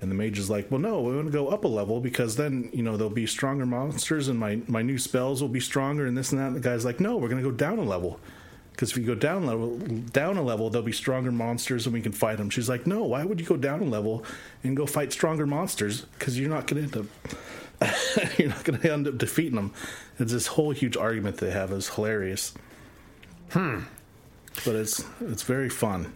And 0.00 0.10
the 0.10 0.14
mage 0.14 0.38
is 0.38 0.48
like, 0.48 0.70
"Well, 0.70 0.80
no, 0.80 1.00
we 1.02 1.14
want 1.14 1.26
to 1.26 1.32
go 1.32 1.48
up 1.48 1.64
a 1.64 1.68
level 1.68 2.00
because 2.00 2.36
then 2.36 2.70
you 2.72 2.82
know 2.82 2.96
there'll 2.96 3.12
be 3.12 3.26
stronger 3.26 3.66
monsters, 3.66 4.28
and 4.28 4.38
my 4.38 4.60
my 4.66 4.82
new 4.82 4.98
spells 4.98 5.42
will 5.42 5.48
be 5.48 5.60
stronger, 5.60 6.06
and 6.06 6.16
this 6.16 6.32
and 6.32 6.40
that." 6.40 6.48
And 6.48 6.56
the 6.56 6.60
guy's 6.60 6.84
like, 6.84 7.00
"No, 7.00 7.16
we're 7.16 7.28
going 7.28 7.42
to 7.42 7.48
go 7.48 7.54
down 7.54 7.78
a 7.78 7.82
level 7.82 8.20
because 8.80 8.92
if 8.92 8.96
you 8.96 9.04
go 9.04 9.14
down 9.14 9.44
level 9.44 9.76
down 9.76 10.38
a 10.38 10.42
level, 10.42 10.70
there'll 10.70 10.82
be 10.82 10.90
stronger 10.90 11.30
monsters, 11.30 11.84
and 11.84 11.92
we 11.92 12.00
can 12.00 12.12
fight 12.12 12.38
them." 12.38 12.48
She's 12.48 12.66
like, 12.66 12.86
"No, 12.86 13.04
why 13.04 13.26
would 13.26 13.38
you 13.38 13.44
go 13.44 13.58
down 13.58 13.82
a 13.82 13.84
level 13.84 14.24
and 14.64 14.74
go 14.74 14.86
fight 14.86 15.12
stronger 15.12 15.46
monsters? 15.46 16.06
Because 16.18 16.40
you're 16.40 16.48
not 16.48 16.66
going 16.66 16.88
to 16.88 16.98
end 16.98 17.06
up 17.82 18.38
you're 18.38 18.48
not 18.48 18.64
going 18.64 18.80
to 18.80 18.90
end 18.90 19.06
up 19.06 19.18
defeating 19.18 19.56
them." 19.56 19.74
It's 20.18 20.32
this 20.32 20.46
whole 20.46 20.70
huge 20.70 20.96
argument 20.96 21.36
they 21.36 21.50
have 21.50 21.72
is 21.72 21.90
hilarious. 21.90 22.54
Hmm. 23.50 23.80
But 24.64 24.76
it's 24.76 25.04
it's 25.20 25.42
very 25.42 25.68
fun. 25.68 26.14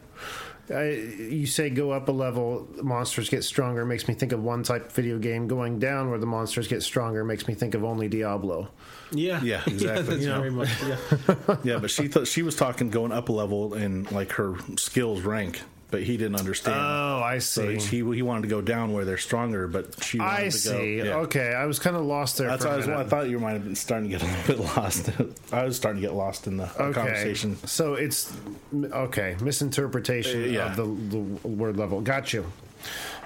I, 0.71 0.91
you 0.91 1.47
say 1.47 1.69
go 1.71 1.91
up 1.91 2.09
a 2.09 2.13
level, 2.13 2.69
monsters 2.83 3.29
get 3.29 3.45
stronger. 3.45 3.85
Makes 3.85 4.09
me 4.09 4.15
think 4.15 4.33
of 4.33 4.43
one 4.43 4.63
type 4.63 4.87
of 4.87 4.93
video 4.93 5.19
game. 5.19 5.47
Going 5.47 5.79
down 5.79 6.09
where 6.11 6.19
the 6.19 6.27
monsters 6.27 6.69
get 6.69 6.83
stronger 6.83 7.25
makes 7.25 7.47
me 7.47 7.55
think 7.55 7.75
of 7.75 7.85
only 7.85 8.09
Diablo. 8.09 8.69
Yeah, 9.11 9.43
Yeah, 9.43 9.63
exactly. 9.67 10.03
that's 10.03 10.23
You 10.23 10.29
know? 10.29 10.39
very 10.39 10.51
much. 10.51 10.69
Yeah. 10.83 11.57
Yeah, 11.65 11.79
but 11.79 11.91
she 11.91 12.09
thought 12.09 12.27
she 12.27 12.43
was 12.43 12.57
talking 12.57 12.91
going 12.91 13.13
up 13.13 13.29
a 13.29 13.33
level 13.33 13.75
in 13.75 14.05
like 14.05 14.33
her 14.33 14.55
skills 14.77 15.21
rank, 15.23 15.61
but 15.95 16.03
he 16.03 16.17
didn't 16.17 16.35
understand. 16.41 16.77
Oh, 16.77 17.23
I 17.23 17.39
so 17.39 17.79
see. 17.79 18.03
he 18.03 18.17
he 18.17 18.23
wanted 18.23 18.43
to 18.43 18.49
go 18.49 18.61
down 18.61 18.93
where 18.93 19.05
they're 19.05 19.17
stronger, 19.17 19.69
but 19.69 20.03
she 20.03 20.19
wanted 20.19 20.33
I 20.41 20.45
to 20.47 20.51
see. 20.51 20.97
Go, 20.99 21.05
yeah. 21.05 21.15
Okay, 21.19 21.55
I 21.55 21.67
was 21.67 21.79
kind 21.79 21.95
of 21.95 22.05
lost 22.05 22.37
there. 22.37 22.49
That's 22.49 22.65
for 22.65 22.71
why 22.71 22.75
a 22.75 22.77
I, 22.79 22.79
was. 22.79 22.89
I 22.89 23.05
thought 23.05 23.29
you 23.29 23.39
might 23.39 23.53
have 23.53 23.63
been 23.63 23.77
starting 23.77 24.11
to 24.11 24.19
get 24.19 24.23
a 24.25 24.27
little 24.27 24.57
bit 24.65 24.77
lost. 24.77 25.11
I 25.53 25.63
was 25.63 25.77
starting 25.77 26.03
to 26.03 26.09
get 26.09 26.17
lost 26.17 26.49
in 26.49 26.57
the 26.57 26.65
Okay, 26.83 26.93
conversation. 26.93 27.57
so 27.65 27.95
it's 27.95 28.33
okay 28.75 29.37
misinterpretation 29.41 30.43
Uh, 30.43 30.47
yeah. 30.47 30.71
of 30.71 30.77
the, 30.77 30.85
the 30.85 31.49
word 31.49 31.77
level. 31.77 32.01
Got 32.01 32.33
you. 32.33 32.43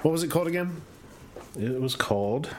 What 0.02 0.12
was 0.12 0.22
it 0.22 0.28
called 0.30 0.46
again? 0.46 0.82
It 1.58 1.80
was 1.80 1.96
called 1.96 2.54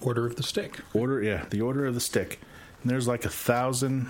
Order 0.00 0.24
of 0.24 0.36
the 0.36 0.42
Stick. 0.42 0.78
Order. 0.94 1.22
Yeah, 1.22 1.44
the 1.50 1.60
Order 1.60 1.84
of 1.84 1.92
the 1.94 2.00
Stick. 2.00 2.40
And 2.82 2.90
there's 2.90 3.06
like 3.06 3.26
a 3.26 3.28
thousand 3.30 4.08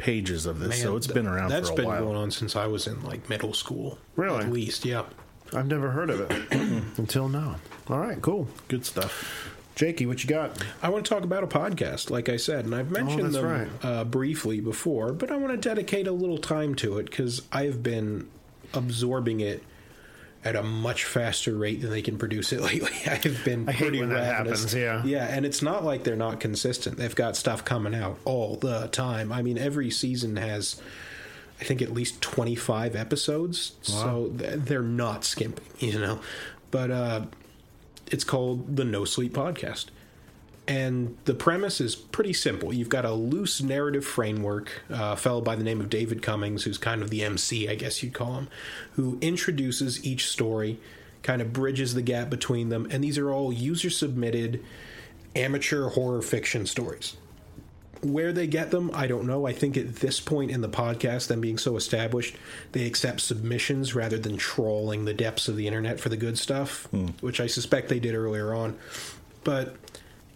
pages 0.00 0.46
of 0.46 0.58
this, 0.58 0.80
so 0.80 0.96
it's 0.96 1.06
been 1.06 1.26
around 1.26 1.50
That's 1.50 1.68
for 1.68 1.74
a 1.74 1.76
been 1.76 1.84
while. 1.84 2.04
going 2.04 2.16
on 2.16 2.30
since 2.30 2.56
I 2.56 2.66
was 2.66 2.86
in 2.86 3.02
like 3.04 3.28
middle 3.28 3.52
school. 3.52 3.98
Really? 4.16 4.44
At 4.44 4.50
least, 4.50 4.84
yeah. 4.84 5.04
I've 5.52 5.66
never 5.66 5.90
heard 5.90 6.10
of 6.10 6.20
it 6.20 6.52
until 6.96 7.28
now. 7.28 7.56
All 7.88 7.98
right, 7.98 8.20
cool. 8.22 8.48
Good 8.68 8.86
stuff. 8.86 9.52
Jakey, 9.74 10.06
what 10.06 10.22
you 10.22 10.28
got? 10.28 10.62
I 10.82 10.88
want 10.88 11.04
to 11.04 11.08
talk 11.08 11.22
about 11.24 11.44
a 11.44 11.46
podcast, 11.46 12.10
like 12.10 12.28
I 12.28 12.36
said, 12.36 12.64
and 12.64 12.74
I've 12.74 12.90
mentioned 12.90 13.24
that's 13.24 13.34
them 13.34 13.44
right. 13.44 13.68
uh, 13.82 14.04
briefly 14.04 14.60
before, 14.60 15.12
but 15.12 15.30
I 15.30 15.36
want 15.36 15.52
to 15.52 15.68
dedicate 15.68 16.06
a 16.06 16.12
little 16.12 16.38
time 16.38 16.74
to 16.76 16.98
it 16.98 17.06
because 17.10 17.42
I've 17.52 17.82
been 17.82 18.28
absorbing 18.74 19.40
it 19.40 19.62
at 20.44 20.56
a 20.56 20.62
much 20.62 21.04
faster 21.04 21.54
rate 21.54 21.82
than 21.82 21.90
they 21.90 22.00
can 22.02 22.16
produce 22.18 22.52
it 22.52 22.60
lately. 22.62 22.92
I've 23.06 23.44
been 23.44 23.68
I 23.68 23.72
hate 23.72 23.78
pretty 23.88 24.00
when 24.00 24.08
that 24.10 24.38
ravenous. 24.38 24.60
happens, 24.64 24.74
yeah. 24.74 25.04
yeah, 25.04 25.26
and 25.26 25.44
it's 25.44 25.60
not 25.62 25.84
like 25.84 26.04
they're 26.04 26.16
not 26.16 26.40
consistent. 26.40 26.96
They've 26.96 27.14
got 27.14 27.36
stuff 27.36 27.64
coming 27.64 27.94
out 27.94 28.18
all 28.24 28.56
the 28.56 28.88
time. 28.88 29.32
I 29.32 29.42
mean, 29.42 29.58
every 29.58 29.90
season 29.90 30.36
has. 30.36 30.80
I 31.60 31.64
think 31.64 31.82
at 31.82 31.92
least 31.92 32.22
25 32.22 32.96
episodes, 32.96 33.72
so 33.82 34.32
th- 34.38 34.60
they're 34.60 34.80
not 34.80 35.24
skimping, 35.26 35.66
you 35.78 35.98
know. 35.98 36.20
But 36.70 36.90
uh, 36.90 37.26
it's 38.06 38.24
called 38.24 38.76
the 38.76 38.84
No 38.86 39.04
Sleep 39.04 39.34
Podcast. 39.34 39.88
And 40.70 41.16
the 41.24 41.34
premise 41.34 41.80
is 41.80 41.96
pretty 41.96 42.32
simple. 42.32 42.72
You've 42.72 42.88
got 42.88 43.04
a 43.04 43.12
loose 43.12 43.60
narrative 43.60 44.06
framework, 44.06 44.70
uh, 44.88 45.14
a 45.14 45.16
fellow 45.16 45.40
by 45.40 45.56
the 45.56 45.64
name 45.64 45.80
of 45.80 45.90
David 45.90 46.22
Cummings, 46.22 46.62
who's 46.62 46.78
kind 46.78 47.02
of 47.02 47.10
the 47.10 47.24
MC, 47.24 47.68
I 47.68 47.74
guess 47.74 48.04
you'd 48.04 48.12
call 48.12 48.34
him, 48.34 48.48
who 48.92 49.18
introduces 49.20 50.04
each 50.06 50.28
story, 50.28 50.78
kind 51.24 51.42
of 51.42 51.52
bridges 51.52 51.94
the 51.94 52.02
gap 52.02 52.30
between 52.30 52.68
them. 52.68 52.86
And 52.88 53.02
these 53.02 53.18
are 53.18 53.32
all 53.32 53.52
user 53.52 53.90
submitted 53.90 54.64
amateur 55.34 55.88
horror 55.88 56.22
fiction 56.22 56.66
stories. 56.66 57.16
Where 58.02 58.32
they 58.32 58.46
get 58.46 58.70
them, 58.70 58.92
I 58.94 59.08
don't 59.08 59.26
know. 59.26 59.48
I 59.48 59.52
think 59.52 59.76
at 59.76 59.96
this 59.96 60.20
point 60.20 60.52
in 60.52 60.60
the 60.60 60.68
podcast, 60.68 61.26
them 61.26 61.40
being 61.40 61.58
so 61.58 61.76
established, 61.76 62.36
they 62.70 62.86
accept 62.86 63.22
submissions 63.22 63.96
rather 63.96 64.18
than 64.18 64.36
trawling 64.36 65.04
the 65.04 65.14
depths 65.14 65.48
of 65.48 65.56
the 65.56 65.66
internet 65.66 65.98
for 65.98 66.10
the 66.10 66.16
good 66.16 66.38
stuff, 66.38 66.86
which 67.22 67.40
I 67.40 67.48
suspect 67.48 67.88
they 67.88 67.98
did 67.98 68.14
earlier 68.14 68.54
on. 68.54 68.78
But 69.42 69.74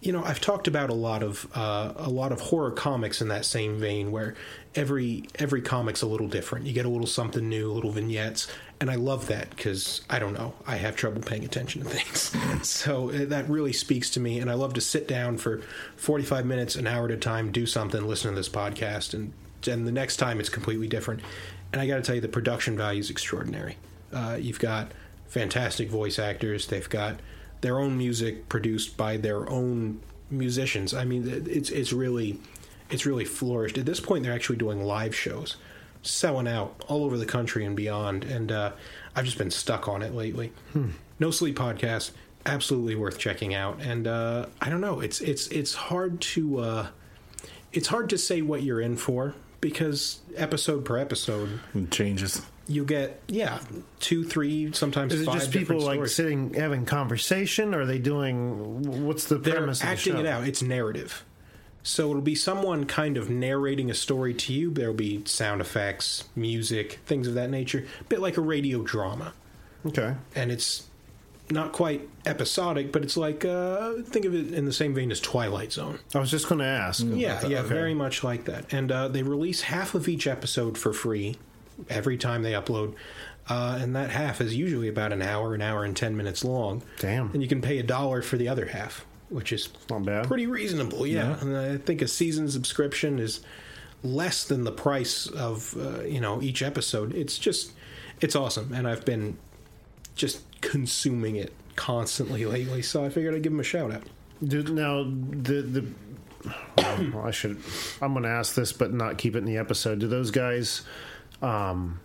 you 0.05 0.11
know, 0.11 0.23
I've 0.23 0.39
talked 0.39 0.67
about 0.67 0.91
a 0.91 0.93
lot 0.93 1.23
of 1.23 1.47
uh, 1.55 1.93
a 1.95 2.09
lot 2.09 2.31
of 2.31 2.39
horror 2.39 2.71
comics 2.71 3.21
in 3.21 3.29
that 3.29 3.43
same 3.43 3.79
vein, 3.79 4.11
where 4.11 4.35
every 4.75 5.27
every 5.35 5.61
comic's 5.61 6.03
a 6.03 6.07
little 6.07 6.27
different. 6.27 6.67
You 6.67 6.73
get 6.73 6.85
a 6.85 6.89
little 6.89 7.07
something 7.07 7.49
new, 7.49 7.71
a 7.71 7.73
little 7.73 7.89
vignettes, 7.89 8.47
and 8.79 8.91
I 8.91 8.95
love 8.95 9.27
that 9.27 9.49
because 9.49 10.01
I 10.09 10.19
don't 10.19 10.33
know, 10.33 10.53
I 10.67 10.75
have 10.75 10.95
trouble 10.95 11.21
paying 11.21 11.43
attention 11.43 11.83
to 11.83 11.89
things, 11.89 12.67
so 12.67 13.09
uh, 13.09 13.25
that 13.25 13.49
really 13.49 13.73
speaks 13.73 14.11
to 14.11 14.19
me. 14.19 14.39
And 14.39 14.51
I 14.51 14.53
love 14.53 14.73
to 14.75 14.81
sit 14.81 15.07
down 15.07 15.37
for 15.37 15.61
forty 15.97 16.23
five 16.23 16.45
minutes, 16.45 16.75
an 16.75 16.85
hour 16.85 17.05
at 17.05 17.11
a 17.11 17.17
time, 17.17 17.51
do 17.51 17.65
something, 17.65 18.07
listen 18.07 18.29
to 18.29 18.35
this 18.35 18.49
podcast, 18.49 19.15
and 19.15 19.33
and 19.67 19.87
the 19.87 19.91
next 19.91 20.17
time 20.17 20.39
it's 20.39 20.49
completely 20.49 20.87
different. 20.87 21.21
And 21.73 21.81
I 21.81 21.87
got 21.87 21.95
to 21.95 22.01
tell 22.03 22.15
you, 22.15 22.21
the 22.21 22.27
production 22.27 22.77
value 22.77 22.99
is 22.99 23.09
extraordinary. 23.09 23.77
Uh, 24.13 24.37
you've 24.39 24.59
got 24.59 24.91
fantastic 25.27 25.89
voice 25.89 26.19
actors. 26.19 26.67
They've 26.67 26.87
got 26.87 27.19
their 27.61 27.79
own 27.79 27.97
music 27.97 28.49
produced 28.49 28.97
by 28.97 29.17
their 29.17 29.49
own 29.49 30.01
musicians. 30.29 30.93
I 30.93 31.05
mean, 31.05 31.27
it's 31.47 31.69
it's 31.69 31.93
really 31.93 32.39
it's 32.89 33.05
really 33.05 33.25
flourished. 33.25 33.77
At 33.77 33.85
this 33.85 33.99
point, 33.99 34.23
they're 34.23 34.33
actually 34.33 34.57
doing 34.57 34.83
live 34.83 35.15
shows, 35.15 35.57
selling 36.03 36.47
out 36.47 36.83
all 36.87 37.03
over 37.03 37.17
the 37.17 37.25
country 37.25 37.65
and 37.65 37.75
beyond. 37.75 38.23
And 38.23 38.51
uh, 38.51 38.71
I've 39.15 39.25
just 39.25 39.37
been 39.37 39.51
stuck 39.51 39.87
on 39.87 40.01
it 40.01 40.13
lately. 40.13 40.51
No 41.19 41.31
Sleep 41.31 41.57
podcast, 41.57 42.11
absolutely 42.45 42.95
worth 42.95 43.17
checking 43.17 43.53
out. 43.53 43.81
And 43.81 44.07
uh, 44.07 44.47
I 44.61 44.69
don't 44.69 44.81
know, 44.81 44.99
it's 44.99 45.21
it's 45.21 45.47
it's 45.47 45.73
hard 45.73 46.21
to 46.21 46.59
uh, 46.59 46.87
it's 47.71 47.87
hard 47.87 48.09
to 48.09 48.17
say 48.17 48.41
what 48.41 48.63
you're 48.63 48.81
in 48.81 48.97
for 48.97 49.35
because 49.69 50.19
episode 50.35 50.85
per 50.85 50.97
episode 50.97 51.59
It 51.73 51.89
changes. 51.91 52.41
you 52.67 52.85
get 52.85 53.19
yeah 53.27 53.59
two 53.99 54.23
three 54.23 54.71
sometimes 54.73 55.13
Is 55.13 55.21
it 55.21 55.25
five 55.25 55.35
just 55.39 55.51
people 55.51 55.79
like 55.79 55.95
stories. 55.95 56.15
sitting 56.15 56.53
having 56.53 56.85
conversation? 56.85 57.73
Or 57.73 57.81
are 57.81 57.85
they 57.85 57.99
doing 57.99 59.05
what's 59.05 59.25
the 59.25 59.35
premise? 59.39 59.45
they're 59.45 59.55
premise? 59.55 59.83
acting 59.83 60.13
of 60.13 60.19
it 60.19 60.23
the 60.23 60.29
show? 60.29 60.35
out. 60.37 60.47
It's 60.47 60.61
narrative. 60.61 61.25
So 61.83 62.09
it'll 62.09 62.21
be 62.21 62.35
someone 62.35 62.85
kind 62.85 63.15
of 63.17 63.29
narrating 63.29 63.91
a 63.91 63.93
story 63.93 64.33
to 64.33 64.53
you. 64.53 64.71
There'll 64.71 64.93
be 64.95 65.23
sound 65.25 65.61
effects, 65.61 66.23
music, 66.35 66.99
things 67.05 67.27
of 67.27 67.35
that 67.35 67.49
nature. 67.51 67.85
A 68.01 68.03
bit 68.05 68.19
like 68.21 68.37
a 68.37 68.41
radio 68.41 68.81
drama. 68.81 69.33
Okay. 69.85 70.15
And 70.35 70.51
it's 70.51 70.87
not 71.49 71.71
quite 71.73 72.07
episodic, 72.25 72.91
but 72.91 73.03
it's 73.03 73.15
like 73.17 73.45
uh, 73.45 73.93
think 74.03 74.25
of 74.25 74.33
it 74.33 74.53
in 74.53 74.65
the 74.65 74.73
same 74.73 74.93
vein 74.95 75.11
as 75.11 75.19
Twilight 75.19 75.71
Zone. 75.71 75.99
I 76.13 76.19
was 76.19 76.31
just 76.31 76.47
going 76.49 76.59
to 76.59 76.65
ask. 76.65 77.03
Yeah, 77.05 77.45
yeah, 77.45 77.59
Okay. 77.59 77.67
very 77.67 77.93
much 77.93 78.23
like 78.23 78.45
that. 78.45 78.73
And 78.73 78.91
uh, 78.91 79.07
they 79.07 79.21
release 79.23 79.61
half 79.61 79.93
of 79.95 80.07
each 80.07 80.25
episode 80.27 80.77
for 80.77 80.91
free 80.93 81.37
every 81.89 82.17
time 82.17 82.41
they 82.41 82.53
upload. 82.53 82.95
Uh, 83.47 83.77
and 83.79 83.95
that 83.95 84.09
half 84.09 84.41
is 84.41 84.55
usually 84.55 84.87
about 84.87 85.13
an 85.13 85.21
hour, 85.21 85.53
an 85.53 85.61
hour 85.61 85.83
and 85.83 85.95
10 85.95 86.17
minutes 86.17 86.43
long. 86.43 86.81
Damn. 86.99 87.29
And 87.31 87.43
you 87.43 87.47
can 87.47 87.61
pay 87.61 87.77
a 87.77 87.83
dollar 87.83 88.23
for 88.23 88.37
the 88.37 88.47
other 88.47 88.65
half, 88.65 89.05
which 89.29 89.53
is 89.53 89.69
Not 89.87 90.03
bad. 90.03 90.25
pretty 90.25 90.47
reasonable, 90.47 91.05
yeah. 91.05 91.39
And 91.41 91.55
I 91.55 91.77
think 91.77 92.01
a 92.01 92.07
season 92.07 92.49
subscription 92.49 93.19
is 93.19 93.41
less 94.03 94.43
than 94.45 94.63
the 94.63 94.71
price 94.71 95.27
of, 95.27 95.75
uh, 95.77 96.01
you 96.05 96.19
know, 96.19 96.41
each 96.41 96.63
episode. 96.63 97.13
It's 97.13 97.37
just, 97.37 97.73
it's 98.19 98.35
awesome. 98.35 98.73
And 98.73 98.87
I've 98.87 99.05
been 99.05 99.37
just 100.15 100.41
consuming 100.69 101.35
it 101.35 101.53
constantly 101.75 102.45
lately. 102.45 102.81
So 102.81 103.05
I 103.05 103.09
figured 103.09 103.35
I'd 103.35 103.43
give 103.43 103.51
them 103.51 103.59
a 103.59 103.63
shout 103.63 103.93
out. 103.93 104.03
Do, 104.43 104.63
now 104.63 105.03
the 105.03 105.61
the 105.61 105.85
well, 106.77 107.23
I 107.25 107.31
should 107.31 107.61
I'm 108.01 108.13
going 108.13 108.23
to 108.23 108.29
ask 108.29 108.55
this, 108.55 108.73
but 108.73 108.93
not 108.93 109.17
keep 109.17 109.35
it 109.35 109.39
in 109.39 109.45
the 109.45 109.57
episode. 109.57 109.99
Do 109.99 110.07
those 110.07 110.31
guys? 110.31 110.81
Um, 111.41 111.99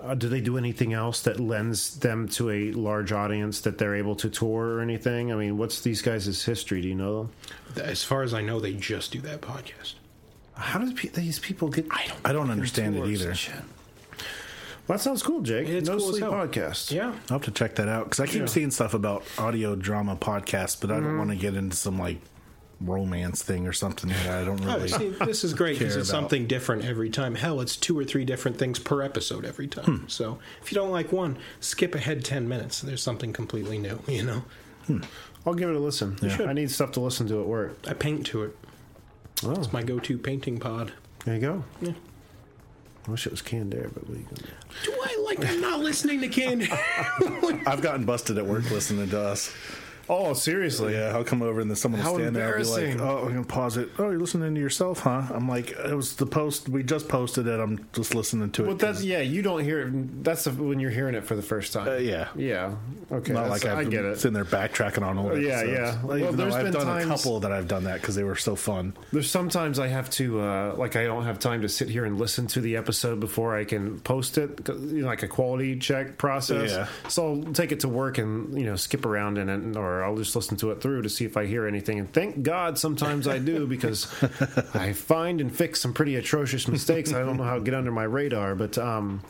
uh, 0.00 0.14
do 0.14 0.28
they 0.28 0.40
do 0.40 0.56
anything 0.56 0.92
else 0.92 1.22
that 1.22 1.40
lends 1.40 1.98
them 1.98 2.28
to 2.28 2.50
a 2.50 2.72
large 2.72 3.12
audience 3.12 3.62
that 3.62 3.78
they're 3.78 3.96
able 3.96 4.14
to 4.16 4.30
tour 4.30 4.76
or 4.76 4.80
anything? 4.80 5.32
I 5.32 5.36
mean, 5.36 5.58
what's 5.58 5.80
these 5.80 6.02
guys' 6.02 6.44
history? 6.44 6.80
Do 6.80 6.88
you 6.88 6.94
know 6.94 7.30
them? 7.74 7.84
As 7.84 8.04
far 8.04 8.22
as 8.22 8.32
I 8.32 8.42
know, 8.42 8.60
they 8.60 8.74
just 8.74 9.12
do 9.12 9.20
that 9.22 9.40
podcast. 9.40 9.94
How 10.54 10.78
do 10.78 10.92
these 10.92 11.38
people 11.38 11.68
get? 11.68 11.86
I 11.90 12.06
don't. 12.06 12.20
I 12.24 12.32
don't 12.32 12.50
understand 12.50 12.96
it 12.96 13.00
tours 13.00 13.22
either. 13.22 13.34
And 14.88 14.88
shit. 14.88 14.88
Well, 14.88 14.98
that 14.98 15.02
sounds 15.02 15.22
cool, 15.22 15.40
Jake. 15.42 15.68
It's 15.68 15.88
no 15.88 15.96
cool 15.98 16.04
as 16.04 16.10
sleep 16.10 16.22
hell. 16.22 16.32
podcast. 16.32 16.90
Yeah. 16.92 17.06
I'll 17.30 17.38
have 17.38 17.42
to 17.42 17.50
check 17.50 17.74
that 17.76 17.88
out 17.88 18.04
because 18.04 18.20
I 18.20 18.26
keep 18.26 18.48
seeing 18.48 18.70
stuff 18.70 18.94
about 18.94 19.24
audio 19.38 19.74
drama 19.76 20.16
podcasts, 20.16 20.80
but 20.80 20.90
I 20.90 20.94
Mm-hmm. 20.96 21.04
don't 21.04 21.18
want 21.18 21.30
to 21.30 21.36
get 21.36 21.54
into 21.54 21.76
some 21.76 21.98
like 21.98 22.18
romance 22.78 23.42
thing 23.42 23.66
or 23.66 23.72
something 23.72 24.10
that 24.10 24.26
I 24.28 24.44
don't 24.44 24.62
Oh, 24.66 24.74
really. 24.76 24.88
see, 24.88 25.08
this 25.24 25.44
is 25.44 25.54
great 25.54 25.78
because 25.78 25.96
it's 25.96 26.10
about. 26.10 26.20
something 26.22 26.46
different 26.46 26.84
every 26.84 27.08
time. 27.08 27.34
Hell, 27.34 27.60
it's 27.62 27.74
two 27.74 27.98
or 27.98 28.04
three 28.04 28.24
different 28.26 28.58
things 28.58 28.78
per 28.78 29.00
episode 29.02 29.44
every 29.46 29.66
time. 29.66 30.00
Hmm. 30.00 30.06
So 30.08 30.38
if 30.62 30.70
you 30.70 30.74
don't 30.76 30.90
like 30.90 31.10
one, 31.10 31.38
skip 31.60 31.94
ahead 31.94 32.22
ten 32.24 32.46
minutes. 32.48 32.82
There's 32.82 33.02
something 33.02 33.32
completely 33.32 33.78
new. 33.78 34.00
You 34.06 34.24
know, 34.24 34.44
I'll 35.46 35.54
give 35.54 35.70
it 35.70 35.76
a 35.76 35.78
listen. 35.78 36.16
should. 36.28 36.42
I 36.48 36.52
need 36.52 36.70
stuff 36.70 36.92
to 36.92 37.00
listen 37.00 37.26
to 37.28 37.40
at 37.40 37.46
work. 37.46 37.78
I 37.88 37.94
paint 37.94 38.26
to 38.26 38.42
it. 38.44 38.56
Oh, 39.42 39.52
It's 39.52 39.72
my 39.72 39.82
go-to 39.82 40.16
painting 40.18 40.58
pod. 40.58 40.92
there 41.24 41.34
you 41.34 41.40
go. 41.40 41.64
Yeah. 41.80 41.92
I 43.06 43.10
wish 43.10 43.26
it 43.26 43.30
was 43.30 43.42
canned 43.42 43.72
air, 43.74 43.88
but 43.92 44.08
we 44.08 44.16
can. 44.16 44.36
Do 44.84 44.92
I 44.92 45.22
like 45.24 45.44
I'm 45.44 45.60
not 45.60 45.78
listening 45.80 46.20
to 46.22 46.28
Candy? 46.28 46.68
I've 47.66 47.80
gotten 47.80 48.04
busted 48.04 48.36
at 48.36 48.44
work 48.46 48.68
listening 48.70 49.08
to 49.10 49.20
us. 49.20 49.52
Oh, 50.08 50.32
seriously? 50.34 50.94
Yeah, 50.94 51.12
I'll 51.14 51.24
come 51.24 51.42
over 51.42 51.60
and 51.60 51.70
then 51.70 51.76
someone 51.76 52.00
will 52.00 52.10
How 52.10 52.16
stand 52.16 52.36
there 52.36 52.54
and 52.56 52.64
be 52.64 52.70
like, 52.70 53.00
"Oh, 53.00 53.24
I'm 53.26 53.28
gonna 53.34 53.44
pause 53.44 53.76
it. 53.76 53.88
Oh, 53.98 54.10
you're 54.10 54.20
listening 54.20 54.54
to 54.54 54.60
yourself, 54.60 55.00
huh?" 55.00 55.22
I'm 55.30 55.48
like, 55.48 55.70
"It 55.72 55.94
was 55.94 56.16
the 56.16 56.26
post. 56.26 56.68
We 56.68 56.82
just 56.82 57.08
posted 57.08 57.46
it. 57.46 57.58
I'm 57.58 57.86
just 57.92 58.14
listening 58.14 58.50
to 58.52 58.64
it." 58.64 58.66
Well, 58.68 58.76
that's 58.76 59.02
yeah. 59.02 59.20
You 59.20 59.42
don't 59.42 59.62
hear 59.64 59.88
it. 59.88 60.24
That's 60.24 60.44
the, 60.44 60.50
when 60.52 60.78
you're 60.80 60.90
hearing 60.90 61.14
it 61.14 61.24
for 61.24 61.34
the 61.34 61.42
first 61.42 61.72
time. 61.72 61.88
Uh, 61.88 61.94
yeah. 61.96 62.28
Yeah. 62.36 62.74
Okay. 63.10 63.32
not 63.32 63.48
like 63.48 63.64
I've 63.64 63.78
I 63.78 63.84
get 63.84 64.04
it. 64.04 64.18
sitting 64.18 64.34
there 64.34 64.44
backtracking 64.44 65.02
on 65.06 65.16
old 65.18 65.40
Yeah, 65.40 65.58
episodes. 65.58 65.70
yeah. 65.72 66.02
Well, 66.04 66.18
Even 66.18 66.36
there's 66.36 66.54
I've 66.54 66.64
been 66.64 66.72
done 66.72 66.86
times- 66.86 67.04
a 67.04 67.08
couple 67.08 67.40
that 67.40 67.52
I've 67.52 67.68
done 67.68 67.84
that 67.84 68.00
because 68.00 68.14
they 68.16 68.24
were 68.24 68.34
so 68.36 68.56
fun. 68.56 68.94
There's 69.12 69.30
sometimes 69.30 69.78
I 69.78 69.86
have 69.88 70.10
to 70.10 70.40
uh, 70.40 70.74
like 70.76 70.96
I 70.96 71.04
don't 71.04 71.24
have 71.24 71.38
time 71.38 71.62
to 71.62 71.68
sit 71.68 71.88
here 71.88 72.04
and 72.04 72.18
listen 72.18 72.46
to 72.48 72.60
the 72.60 72.76
episode 72.76 73.20
before 73.20 73.56
I 73.56 73.64
can 73.64 74.00
post 74.00 74.38
it, 74.38 74.60
you 74.68 75.02
know, 75.02 75.06
like 75.06 75.22
a 75.22 75.28
quality 75.28 75.78
check 75.78 76.18
process. 76.18 76.70
Yeah. 76.72 76.86
So 77.08 77.42
I'll 77.44 77.52
take 77.52 77.70
it 77.72 77.80
to 77.80 77.88
work 77.88 78.18
and 78.18 78.58
you 78.58 78.66
know 78.66 78.76
skip 78.76 79.04
around 79.06 79.38
in 79.38 79.48
it, 79.48 79.76
or 79.76 79.95
I'll 80.02 80.16
just 80.16 80.34
listen 80.36 80.56
to 80.58 80.70
it 80.70 80.80
through 80.80 81.02
to 81.02 81.08
see 81.08 81.24
if 81.24 81.36
I 81.36 81.46
hear 81.46 81.66
anything. 81.66 81.98
And 81.98 82.12
thank 82.12 82.42
God 82.42 82.78
sometimes 82.78 83.26
I 83.28 83.38
do 83.38 83.66
because 83.66 84.06
I 84.74 84.92
find 84.92 85.40
and 85.40 85.54
fix 85.54 85.80
some 85.80 85.92
pretty 85.92 86.16
atrocious 86.16 86.68
mistakes. 86.68 87.12
I 87.12 87.20
don't 87.20 87.36
know 87.36 87.44
how 87.44 87.56
to 87.56 87.60
get 87.60 87.74
under 87.74 87.90
my 87.90 88.04
radar, 88.04 88.54
but 88.54 88.78
um, 88.78 89.22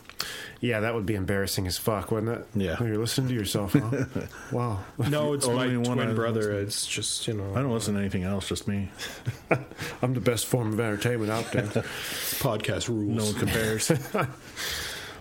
yeah, 0.59 0.79
that 0.81 0.95
would 0.95 1.05
be 1.05 1.15
embarrassing 1.15 1.67
as 1.67 1.77
fuck, 1.77 2.11
wouldn't 2.11 2.39
it? 2.39 2.47
Yeah. 2.55 2.77
When 2.77 2.89
you're 2.89 2.97
listening 2.97 3.29
to 3.29 3.33
yourself. 3.33 3.73
Huh? 3.73 4.05
wow. 4.51 4.79
No, 4.97 5.33
it's 5.33 5.47
my 5.47 5.77
one 5.77 5.97
twin 5.97 6.09
I 6.09 6.13
brother. 6.13 6.51
It's 6.53 6.85
just 6.85 7.27
you 7.27 7.33
know. 7.33 7.53
I 7.55 7.61
don't 7.61 7.71
listen 7.71 7.93
to 7.93 7.99
anything 7.99 8.23
else, 8.23 8.47
just 8.47 8.67
me. 8.67 8.89
I'm 10.01 10.13
the 10.13 10.19
best 10.19 10.45
form 10.45 10.73
of 10.73 10.79
entertainment 10.79 11.31
out 11.31 11.51
there. 11.51 11.63
podcast 11.63 12.87
rules. 12.89 13.17
No 13.17 13.25
one 13.25 13.33
compares. 13.35 13.91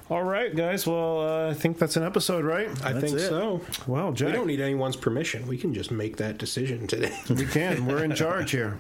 All 0.09 0.23
right, 0.23 0.55
guys. 0.55 0.87
Well, 0.87 1.21
uh, 1.21 1.51
I 1.51 1.55
think 1.55 1.79
that's 1.79 1.97
an 1.97 2.05
episode, 2.05 2.45
right? 2.45 2.69
I 2.85 2.93
That's 2.93 3.07
think 3.13 3.19
it. 3.21 3.29
so. 3.29 3.61
Wow, 3.89 4.13
Jack. 4.13 4.29
We 4.29 4.33
don't 4.35 4.47
need 4.47 4.61
anyone's 4.61 4.95
permission. 4.97 5.47
We 5.49 5.59
can 5.59 5.75
just 5.75 5.91
make 5.91 6.17
that 6.19 6.39
decision 6.39 6.87
today. 6.87 7.17
We 7.29 7.45
can. 7.45 7.87
We're 7.87 8.05
in 8.05 8.15
charge 8.15 8.53
here. 8.53 8.79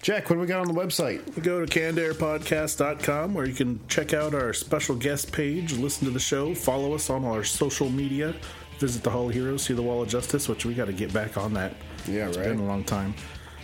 Jack, 0.00 0.30
what 0.30 0.36
do 0.36 0.40
we 0.40 0.46
got 0.46 0.60
on 0.66 0.66
the 0.74 0.80
website? 0.80 1.42
Go 1.42 1.62
to 1.64 1.80
cannedairpodcast.com 1.80 3.34
where 3.34 3.44
you 3.44 3.52
can 3.52 3.86
check 3.88 4.14
out 4.14 4.34
our 4.34 4.54
special 4.54 4.94
guest 4.96 5.30
page, 5.30 5.74
listen 5.74 6.06
to 6.06 6.10
the 6.10 6.18
show, 6.18 6.54
follow 6.54 6.94
us 6.94 7.10
on 7.10 7.22
our 7.26 7.44
social 7.44 7.90
media, 7.90 8.34
visit 8.78 9.02
the 9.02 9.10
Hall 9.10 9.28
of 9.28 9.34
Heroes, 9.34 9.62
see 9.64 9.74
the 9.74 9.82
Wall 9.82 10.00
of 10.02 10.08
Justice, 10.08 10.48
which 10.48 10.64
we 10.64 10.72
got 10.72 10.86
to 10.86 10.94
get 10.94 11.12
back 11.12 11.36
on 11.36 11.52
that. 11.52 11.74
Yeah, 12.08 12.28
It's 12.28 12.38
right. 12.38 12.46
been 12.48 12.60
a 12.60 12.64
long 12.66 12.82
time. 12.82 13.14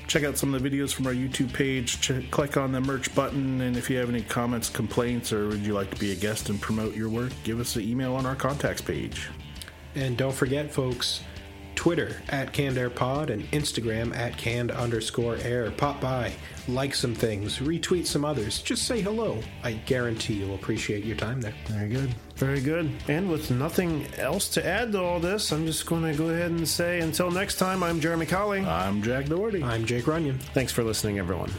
Check 0.07 0.23
out 0.23 0.39
some 0.39 0.55
of 0.55 0.63
the 0.63 0.71
videos 0.71 0.93
from 0.95 1.07
our 1.09 1.13
YouTube 1.13 1.53
page. 1.53 2.01
Ch- 2.01 2.31
click 2.31 2.57
on 2.57 2.71
the 2.71 2.81
merch 2.81 3.13
button, 3.15 3.61
and 3.61 3.77
if 3.77 3.91
you 3.91 3.97
have 3.97 4.09
any 4.09 4.23
comments, 4.23 4.69
complaints, 4.71 5.33
or 5.33 5.49
would 5.49 5.67
you 5.67 5.75
like 5.75 5.91
to 5.91 5.99
be 5.99 6.13
a 6.13 6.15
guest 6.15 6.49
and 6.49 6.61
promote 6.61 6.95
your 6.95 7.09
work, 7.09 7.33
give 7.43 7.59
us 7.59 7.75
an 7.75 7.83
email 7.83 8.15
on 8.15 8.25
our 8.25 8.37
contacts 8.37 8.81
page. 8.83 9.29
and 9.97 10.17
don't 10.17 10.35
forget, 10.35 10.71
folks, 10.73 11.23
Twitter 11.87 12.17
at 12.31 12.53
CannedAirPod 12.53 13.31
and 13.31 13.45
Instagram 13.53 14.13
at 14.17 14.37
canned 14.37 14.73
underscore 14.73 15.37
air. 15.37 15.71
Pop 15.71 16.01
by, 16.01 16.33
like 16.67 16.93
some 16.93 17.15
things, 17.15 17.61
retweet 17.61 18.07
some 18.07 18.25
others. 18.25 18.61
Just 18.61 18.89
say 18.89 19.01
hello. 19.01 19.39
I 19.63 19.75
guarantee 19.75 20.35
you'll 20.35 20.57
appreciate 20.57 21.05
your 21.05 21.17
time 21.17 21.41
there. 21.41 21.55
Very 21.69 21.89
good. 21.89 22.13
Very 22.35 22.61
good. 22.61 22.91
And 23.07 23.31
with 23.31 23.53
nothing 23.53 24.05
else 24.19 24.49
to 24.49 24.67
add 24.67 24.91
to 24.91 25.01
all 25.01 25.21
this, 25.21 25.53
I'm 25.53 25.65
just 25.65 25.87
going 25.87 26.03
to 26.11 26.19
go 26.19 26.31
ahead 26.31 26.51
and 26.51 26.67
say 26.69 26.99
until 26.99 27.31
next 27.31 27.55
time, 27.55 27.85
I'm 27.85 28.01
Jeremy 28.01 28.27
Colley. 28.27 28.63
I'm 28.63 29.01
Jack 29.01 29.27
Doherty. 29.27 29.63
I'm 29.63 29.87
Jake 29.87 30.09
Runyon. 30.09 30.41
Thanks 30.55 30.73
for 30.73 30.83
listening, 30.83 31.21
everyone. 31.21 31.53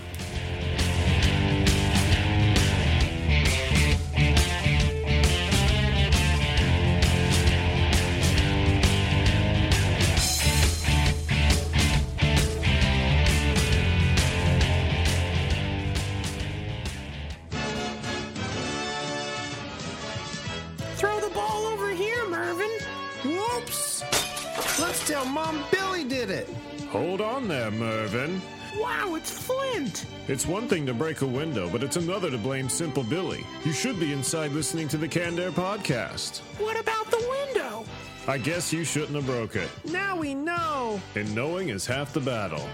Flint. 30.05 30.29
It's 30.29 30.45
one 30.45 30.67
thing 30.67 30.85
to 30.85 30.93
break 30.93 31.21
a 31.21 31.27
window, 31.27 31.69
but 31.69 31.83
it's 31.83 31.95
another 31.97 32.29
to 32.31 32.37
blame 32.37 32.69
Simple 32.69 33.03
Billy. 33.03 33.45
You 33.65 33.71
should 33.71 33.99
be 33.99 34.13
inside 34.13 34.51
listening 34.51 34.87
to 34.89 34.97
the 34.97 35.07
Canned 35.07 35.39
Air 35.39 35.51
podcast. 35.51 36.39
What 36.59 36.79
about 36.79 37.09
the 37.11 37.25
window? 37.29 37.85
I 38.27 38.37
guess 38.37 38.73
you 38.73 38.83
shouldn't 38.83 39.15
have 39.15 39.25
broke 39.25 39.55
it. 39.55 39.69
Now 39.85 40.17
we 40.17 40.33
know. 40.35 41.01
And 41.15 41.33
knowing 41.33 41.69
is 41.69 41.85
half 41.85 42.13
the 42.13 42.19
battle. 42.19 42.67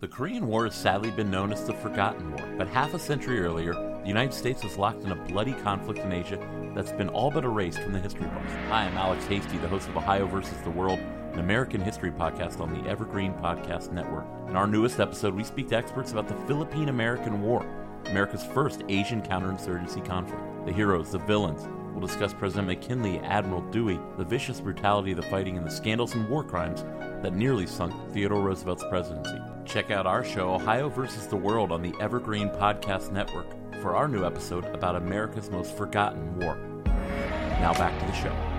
The 0.00 0.08
Korean 0.08 0.48
War 0.48 0.64
has 0.64 0.74
sadly 0.74 1.12
been 1.12 1.30
known 1.30 1.52
as 1.52 1.64
the 1.64 1.74
Forgotten 1.74 2.32
War, 2.32 2.44
but 2.58 2.66
half 2.66 2.92
a 2.92 2.98
century 2.98 3.40
earlier, 3.40 3.74
the 4.02 4.08
United 4.08 4.34
States 4.34 4.64
was 4.64 4.76
locked 4.76 5.04
in 5.04 5.12
a 5.12 5.14
bloody 5.14 5.52
conflict 5.52 6.00
in 6.00 6.12
Asia 6.12 6.38
that's 6.74 6.90
been 6.90 7.08
all 7.10 7.30
but 7.30 7.44
erased 7.44 7.78
from 7.78 7.92
the 7.92 8.00
history 8.00 8.26
books. 8.26 8.52
Hi, 8.68 8.84
I'm 8.84 8.96
Alex 8.96 9.24
Hasty, 9.26 9.58
the 9.58 9.68
host 9.68 9.88
of 9.88 9.96
Ohio 9.96 10.26
versus 10.26 10.60
the 10.62 10.70
World, 10.70 10.98
an 11.32 11.38
American 11.38 11.80
history 11.80 12.10
podcast 12.10 12.60
on 12.60 12.74
the 12.74 12.88
Evergreen 12.90 13.32
Podcast 13.34 13.92
Network. 13.92 14.26
In 14.48 14.56
our 14.56 14.66
newest 14.66 14.98
episode, 14.98 15.34
we 15.34 15.44
speak 15.44 15.68
to 15.68 15.76
experts 15.76 16.10
about 16.10 16.26
the 16.26 16.34
Philippine 16.48 16.88
American 16.88 17.42
War, 17.42 17.64
America's 18.06 18.44
first 18.44 18.82
Asian 18.88 19.22
counterinsurgency 19.22 20.04
conflict. 20.04 20.42
The 20.66 20.72
heroes, 20.72 21.12
the 21.12 21.18
villains, 21.18 21.68
We'll 21.92 22.06
discuss 22.06 22.32
President 22.32 22.68
McKinley, 22.68 23.18
Admiral 23.18 23.60
Dewey, 23.70 24.00
the 24.16 24.24
vicious 24.24 24.62
brutality 24.62 25.10
of 25.10 25.18
the 25.18 25.24
fighting, 25.24 25.58
and 25.58 25.66
the 25.66 25.70
scandals 25.70 26.14
and 26.14 26.26
war 26.26 26.42
crimes 26.42 26.84
that 27.22 27.34
nearly 27.34 27.66
sunk 27.66 27.92
Theodore 28.14 28.40
Roosevelt's 28.40 28.82
presidency. 28.88 29.38
Check 29.66 29.90
out 29.90 30.06
our 30.06 30.24
show, 30.24 30.54
Ohio 30.54 30.88
versus 30.88 31.26
the 31.26 31.36
World, 31.36 31.70
on 31.70 31.82
the 31.82 31.92
Evergreen 32.00 32.48
Podcast 32.48 33.12
Network 33.12 33.61
for 33.82 33.96
our 33.96 34.06
new 34.06 34.24
episode 34.24 34.64
about 34.66 34.94
America's 34.94 35.50
most 35.50 35.76
forgotten 35.76 36.38
war. 36.38 36.56
Now 36.86 37.74
back 37.74 37.98
to 37.98 38.06
the 38.06 38.12
show. 38.12 38.51